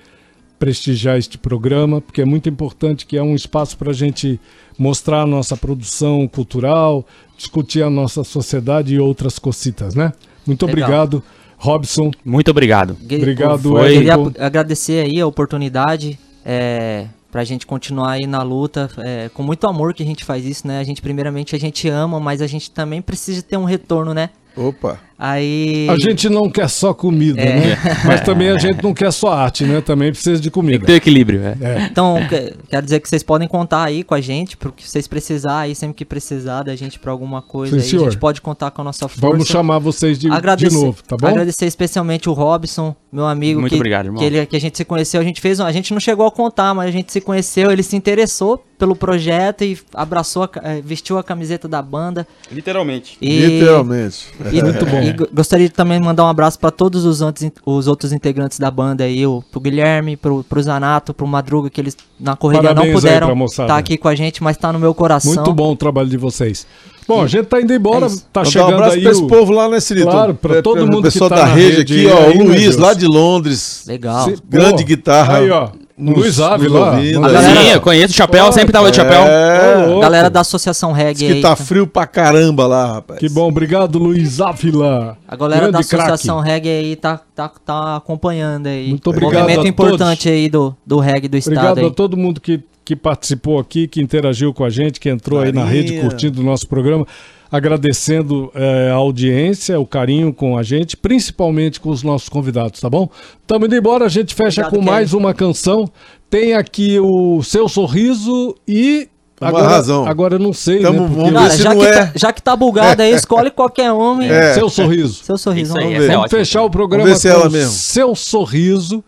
prestigiar 0.58 1.18
este 1.18 1.36
programa, 1.36 2.00
porque 2.00 2.22
é 2.22 2.24
muito 2.24 2.48
importante 2.48 3.04
que 3.04 3.16
é 3.16 3.22
um 3.22 3.34
espaço 3.34 3.76
para 3.76 3.90
a 3.90 3.94
gente 3.94 4.40
mostrar 4.78 5.22
a 5.22 5.26
nossa 5.26 5.56
produção 5.56 6.26
cultural, 6.26 7.04
discutir 7.36 7.82
a 7.82 7.90
nossa 7.90 8.24
sociedade 8.24 8.94
e 8.94 8.98
outras 8.98 9.38
cositas, 9.38 9.94
né? 9.94 10.12
Muito 10.46 10.64
Legal. 10.64 10.84
obrigado, 10.84 11.22
Robson. 11.58 12.10
Muito 12.24 12.50
obrigado. 12.50 12.96
Obrigado, 13.02 13.78
Eu 13.78 13.84
queria 13.84 14.14
agradecer 14.46 15.04
aí 15.04 15.20
a 15.20 15.26
oportunidade 15.26 16.18
é, 16.44 17.08
pra 17.34 17.42
gente 17.42 17.66
continuar 17.66 18.12
aí 18.12 18.28
na 18.28 18.44
luta. 18.44 18.88
é, 18.98 19.28
com 19.34 19.42
muito 19.42 19.66
amor 19.66 19.92
que 19.92 20.04
a 20.04 20.06
gente 20.06 20.24
faz 20.24 20.44
isso, 20.44 20.68
né? 20.68 20.78
A 20.78 20.84
gente, 20.84 21.02
primeiramente, 21.02 21.56
a 21.56 21.58
gente 21.58 21.88
ama, 21.88 22.20
mas 22.20 22.40
a 22.40 22.46
gente 22.46 22.70
também 22.70 23.02
precisa 23.02 23.42
ter 23.42 23.56
um 23.56 23.64
retorno, 23.64 24.14
né? 24.14 24.30
Opa. 24.56 25.00
Aí. 25.18 25.88
A 25.90 25.98
gente 25.98 26.28
não 26.28 26.48
quer 26.48 26.68
só 26.68 26.94
comida, 26.94 27.40
É. 27.40 27.58
né? 27.58 27.76
Mas 28.06 28.20
também 28.20 28.50
a 28.50 28.58
gente 28.58 28.80
não 28.84 28.94
quer 28.94 29.12
só 29.12 29.32
arte, 29.32 29.64
né? 29.64 29.80
Também 29.80 30.12
precisa 30.12 30.36
de 30.36 30.42
Tem 30.42 30.50
que 30.50 30.54
comida. 30.54 30.86
ter 30.86 30.92
equilíbrio, 30.94 31.42
é. 31.42 31.56
É. 31.60 31.82
Então, 31.90 32.16
que- 32.28 32.54
quero 32.68 32.84
dizer 32.84 33.00
que 33.00 33.08
vocês 33.08 33.22
podem 33.24 33.48
contar 33.48 33.82
aí 33.84 34.04
com 34.04 34.14
a 34.14 34.20
gente, 34.20 34.56
porque 34.56 34.86
vocês 34.86 35.08
precisar 35.08 35.60
aí, 35.60 35.74
sempre 35.74 35.96
que 35.96 36.04
precisar 36.04 36.62
da 36.62 36.76
gente 36.76 37.00
pra 37.00 37.10
alguma 37.10 37.42
coisa 37.42 37.72
Sim, 37.72 37.80
aí, 37.80 37.86
a 37.86 37.90
senhor. 37.90 38.04
gente 38.10 38.18
pode 38.20 38.40
contar 38.40 38.70
com 38.70 38.80
a 38.82 38.84
nossa 38.84 39.08
força. 39.08 39.20
Vamos 39.26 39.48
chamar 39.48 39.78
vocês 39.80 40.18
de, 40.20 40.28
de 40.28 40.70
novo, 40.72 41.02
tá 41.02 41.16
bom? 41.16 41.26
Agradecer 41.26 41.66
especialmente 41.66 42.28
o 42.28 42.32
Robson, 42.32 42.94
meu 43.14 43.26
amigo. 43.26 43.60
Muito 43.60 43.72
que, 43.72 43.76
obrigado, 43.76 44.06
irmão. 44.06 44.18
Que, 44.18 44.24
ele, 44.26 44.44
que 44.46 44.56
a 44.56 44.60
gente 44.60 44.76
se 44.76 44.84
conheceu, 44.84 45.20
a 45.20 45.24
gente 45.24 45.40
fez, 45.40 45.60
um- 45.60 45.64
a 45.64 45.72
gente 45.72 45.92
não 45.92 46.00
chegou 46.00 46.26
a 46.26 46.30
contar, 46.30 46.74
mas 46.74 46.88
a 46.88 46.90
gente 46.90 47.12
se 47.12 47.20
conheceu, 47.20 47.70
ele 47.70 47.82
se 47.82 47.94
interessou 47.96 48.62
pelo 48.78 48.96
projeto 48.96 49.62
e 49.62 49.78
abraçou, 49.94 50.42
a 50.42 50.50
eh, 50.62 50.82
vestiu 50.84 51.16
a 51.16 51.22
camiseta 51.22 51.68
da 51.68 51.80
banda. 51.80 52.26
Literalmente. 52.50 53.16
E, 53.22 53.38
Literalmente. 53.46 54.26
e- 54.52 54.62
Muito 54.62 54.84
bom. 54.86 55.00
E 55.00 55.12
go- 55.12 55.28
gostaria 55.32 55.68
de 55.68 55.72
também 55.74 56.00
mandar 56.00 56.24
um 56.24 56.28
abraço 56.28 56.58
para 56.58 56.70
todos 56.70 57.04
os, 57.04 57.22
antes- 57.22 57.50
os 57.64 57.86
outros 57.86 58.12
integrantes 58.12 58.58
da 58.58 58.70
banda 58.70 59.04
aí, 59.04 59.24
o, 59.26 59.42
pro 59.50 59.60
Guilherme, 59.60 60.16
pro, 60.16 60.42
pro 60.44 60.60
Zanato, 60.62 61.14
pro 61.14 61.26
Madruga, 61.26 61.70
que 61.70 61.80
eles 61.80 61.96
na 62.18 62.36
correria 62.36 62.70
Parabéns 62.70 62.94
não 62.94 63.00
puderam 63.00 63.44
estar 63.46 63.76
aqui 63.76 63.96
com 63.96 64.08
a 64.08 64.14
gente, 64.14 64.42
mas 64.42 64.56
tá 64.56 64.72
no 64.72 64.78
meu 64.78 64.92
coração. 64.94 65.34
Muito 65.34 65.52
bom 65.54 65.72
o 65.72 65.76
trabalho 65.76 66.08
de 66.08 66.16
vocês. 66.16 66.66
Bom, 67.06 67.22
a 67.22 67.26
gente 67.26 67.46
tá 67.46 67.60
indo 67.60 67.72
embora, 67.72 68.06
É 68.06 68.08
isso. 68.08 68.26
tá 68.32 68.40
um 68.40 68.44
chegando 68.44 68.74
abraço 68.74 68.94
aí 68.96 69.02
pra 69.02 69.10
esse 69.12 69.22
o... 69.22 69.26
povo 69.26 69.52
lá, 69.52 69.68
né, 69.68 69.78
Cirito? 69.80 70.06
Claro, 70.10 70.34
pra 70.34 70.56
É, 70.56 70.62
todo 70.62 70.82
o 70.82 70.86
mundo 70.86 70.96
que 71.08 71.12
pessoal 71.12 71.28
tá 71.30 71.36
da 71.36 71.46
na 71.46 71.52
rede 71.54 71.76
rede 71.78 71.94
aqui, 71.94 72.06
ó. 72.06 72.26
aí, 72.28 72.34
o 72.38 72.38
né, 72.38 72.44
Luiz, 72.44 72.76
lá 72.76 72.94
de 72.94 73.06
Londres. 73.06 73.84
Legal. 73.86 74.24
Se- 74.24 74.36
Grande 74.48 74.82
Pô, 74.82 74.88
guitarra. 74.88 75.36
Aí, 75.38 75.50
ó. 75.50 75.68
Nos- 75.96 76.16
Luiz 76.18 76.40
Ave 76.40 76.64
nos 76.64 76.72
lá. 76.72 76.90
ouvindo. 76.90 77.18
Uma 77.18 77.28
A 77.28 77.32
galera- 77.32 77.60
Sim, 77.60 77.68
eu 77.68 77.80
conheço 77.80 78.12
o 78.12 78.16
chapéu, 78.16 78.46
Pô, 78.46 78.52
sempre 78.52 78.72
tava 78.72 78.90
de 78.90 78.96
chapéu. 78.96 79.20
É. 79.20 79.76
Ô, 79.76 79.86
louco. 79.90 80.00
Galera 80.00 80.28
da 80.28 80.40
Associação 80.40 80.92
Diz 80.92 80.98
Reggae 81.02 81.26
que 81.26 81.32
aí. 81.34 81.40
tá 81.40 81.54
frio 81.54 81.86
pra 81.86 82.04
caramba 82.04 82.66
lá, 82.66 82.94
rapaz. 82.94 83.20
Que 83.20 83.28
bom, 83.28 83.46
obrigado 83.48 83.96
Luiz 84.00 84.40
Ávila. 84.40 85.16
A 85.28 85.36
galera 85.36 85.66
da 85.66 85.70
Grande 85.70 85.86
craque. 85.88 86.10
Associação 86.10 86.40
Reggae 86.40 86.68
aí 86.68 86.96
tá, 86.96 87.20
tá, 87.32 87.48
tá 87.64 87.96
acompanhando 87.96 88.66
aí. 88.66 88.88
Muito 88.88 89.08
obrigado 89.08 89.34
Movimento 89.42 89.64
a 89.64 89.68
importante 89.68 90.28
aí 90.28 90.48
do, 90.48 90.74
do 90.84 90.98
reggae 90.98 91.28
do 91.28 91.36
estado 91.36 91.54
Obrigado 91.58 91.78
aí. 91.78 91.86
a 91.86 91.90
todo 91.90 92.16
mundo 92.16 92.40
que, 92.40 92.60
que 92.84 92.94
participou 92.94 93.58
aqui, 93.58 93.88
que 93.88 94.00
interagiu 94.00 94.52
com 94.52 94.64
a 94.64 94.70
gente, 94.70 95.00
que 95.00 95.08
entrou 95.08 95.40
aí 95.40 95.52
na 95.52 95.64
rede 95.64 96.00
curtindo 96.00 96.40
o 96.40 96.44
nosso 96.44 96.66
programa. 96.68 97.06
Agradecendo 97.50 98.50
eh, 98.52 98.90
a 98.90 98.94
audiência, 98.94 99.78
o 99.78 99.86
carinho 99.86 100.32
com 100.34 100.58
a 100.58 100.62
gente, 100.64 100.96
principalmente 100.96 101.78
com 101.78 101.88
os 101.88 102.02
nossos 102.02 102.28
convidados, 102.28 102.80
tá 102.80 102.90
bom? 102.90 103.08
Estamos 103.40 103.66
indo 103.66 103.76
embora, 103.76 104.06
a 104.06 104.08
gente 104.08 104.34
fecha 104.34 104.62
Obrigado, 104.62 104.70
com 104.80 104.84
mais 104.84 105.14
uma 105.14 105.32
canção. 105.32 105.88
Tem 106.28 106.54
aqui 106.54 106.98
o 106.98 107.42
Seu 107.44 107.68
Sorriso 107.68 108.56
e. 108.66 109.08
Uma 109.40 109.48
agora, 109.50 109.68
razão. 109.68 110.04
agora 110.06 110.34
eu 110.34 110.38
não 110.40 110.52
sei, 110.52 110.80
Tamo- 110.80 111.02
né? 111.02 111.06
porque- 111.08 111.14
vamos 111.16 111.30
ver 111.32 111.38
Cara, 111.48 111.56
já 111.56 111.74
não 111.74 111.80
que, 111.80 111.86
é. 111.86 111.92
tá, 112.06 112.12
já 112.16 112.32
que 112.32 112.42
tá 112.42 112.56
bugado 112.56 113.02
aí, 113.02 113.12
escolhe 113.12 113.50
qualquer 113.50 113.92
homem. 113.92 114.28
É. 114.28 114.54
Seu 114.54 114.68
Sorriso. 114.68 115.22
Seu 115.24 115.38
sorriso. 115.38 115.72
Isso 115.72 115.78
aí, 115.78 115.84
vamos 115.84 115.98
ver. 115.98 116.04
é 116.04 116.08
Vamos 116.08 116.24
ótima. 116.24 116.38
fechar 116.40 116.62
o 116.62 116.70
programa 116.70 117.04
Vamos 117.04 117.18
ver 117.18 117.20
se 117.20 117.28
é 117.28 117.32
com 117.34 117.40
ela 117.40 117.50
mesmo. 117.50 117.70
Seu 117.72 118.14
Sorriso. 118.16 119.04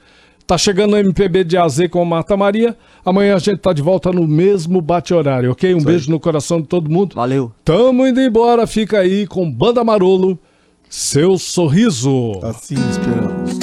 Tá 0.46 0.56
chegando 0.56 0.94
o 0.94 0.96
MPB 0.96 1.42
de 1.42 1.56
AZ 1.56 1.88
com 1.90 2.04
Marta 2.04 2.36
Maria. 2.36 2.76
Amanhã 3.04 3.34
a 3.34 3.38
gente 3.38 3.58
tá 3.58 3.72
de 3.72 3.82
volta 3.82 4.12
no 4.12 4.28
mesmo 4.28 4.80
bate-horário, 4.80 5.50
ok? 5.50 5.74
Um 5.74 5.82
beijo 5.82 6.08
no 6.08 6.20
coração 6.20 6.60
de 6.60 6.68
todo 6.68 6.88
mundo. 6.88 7.16
Valeu. 7.16 7.50
Tamo 7.64 8.06
indo 8.06 8.20
embora, 8.20 8.64
fica 8.64 9.00
aí 9.00 9.26
com 9.26 9.50
Banda 9.50 9.82
Marolo, 9.82 10.38
Seu 10.88 11.36
Sorriso. 11.36 12.38
Assim 12.44 12.76
esperamos. 12.90 13.58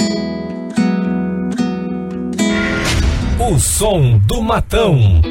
O 3.40 3.58
som 3.60 4.20
do 4.28 4.42
matão. 4.42 5.22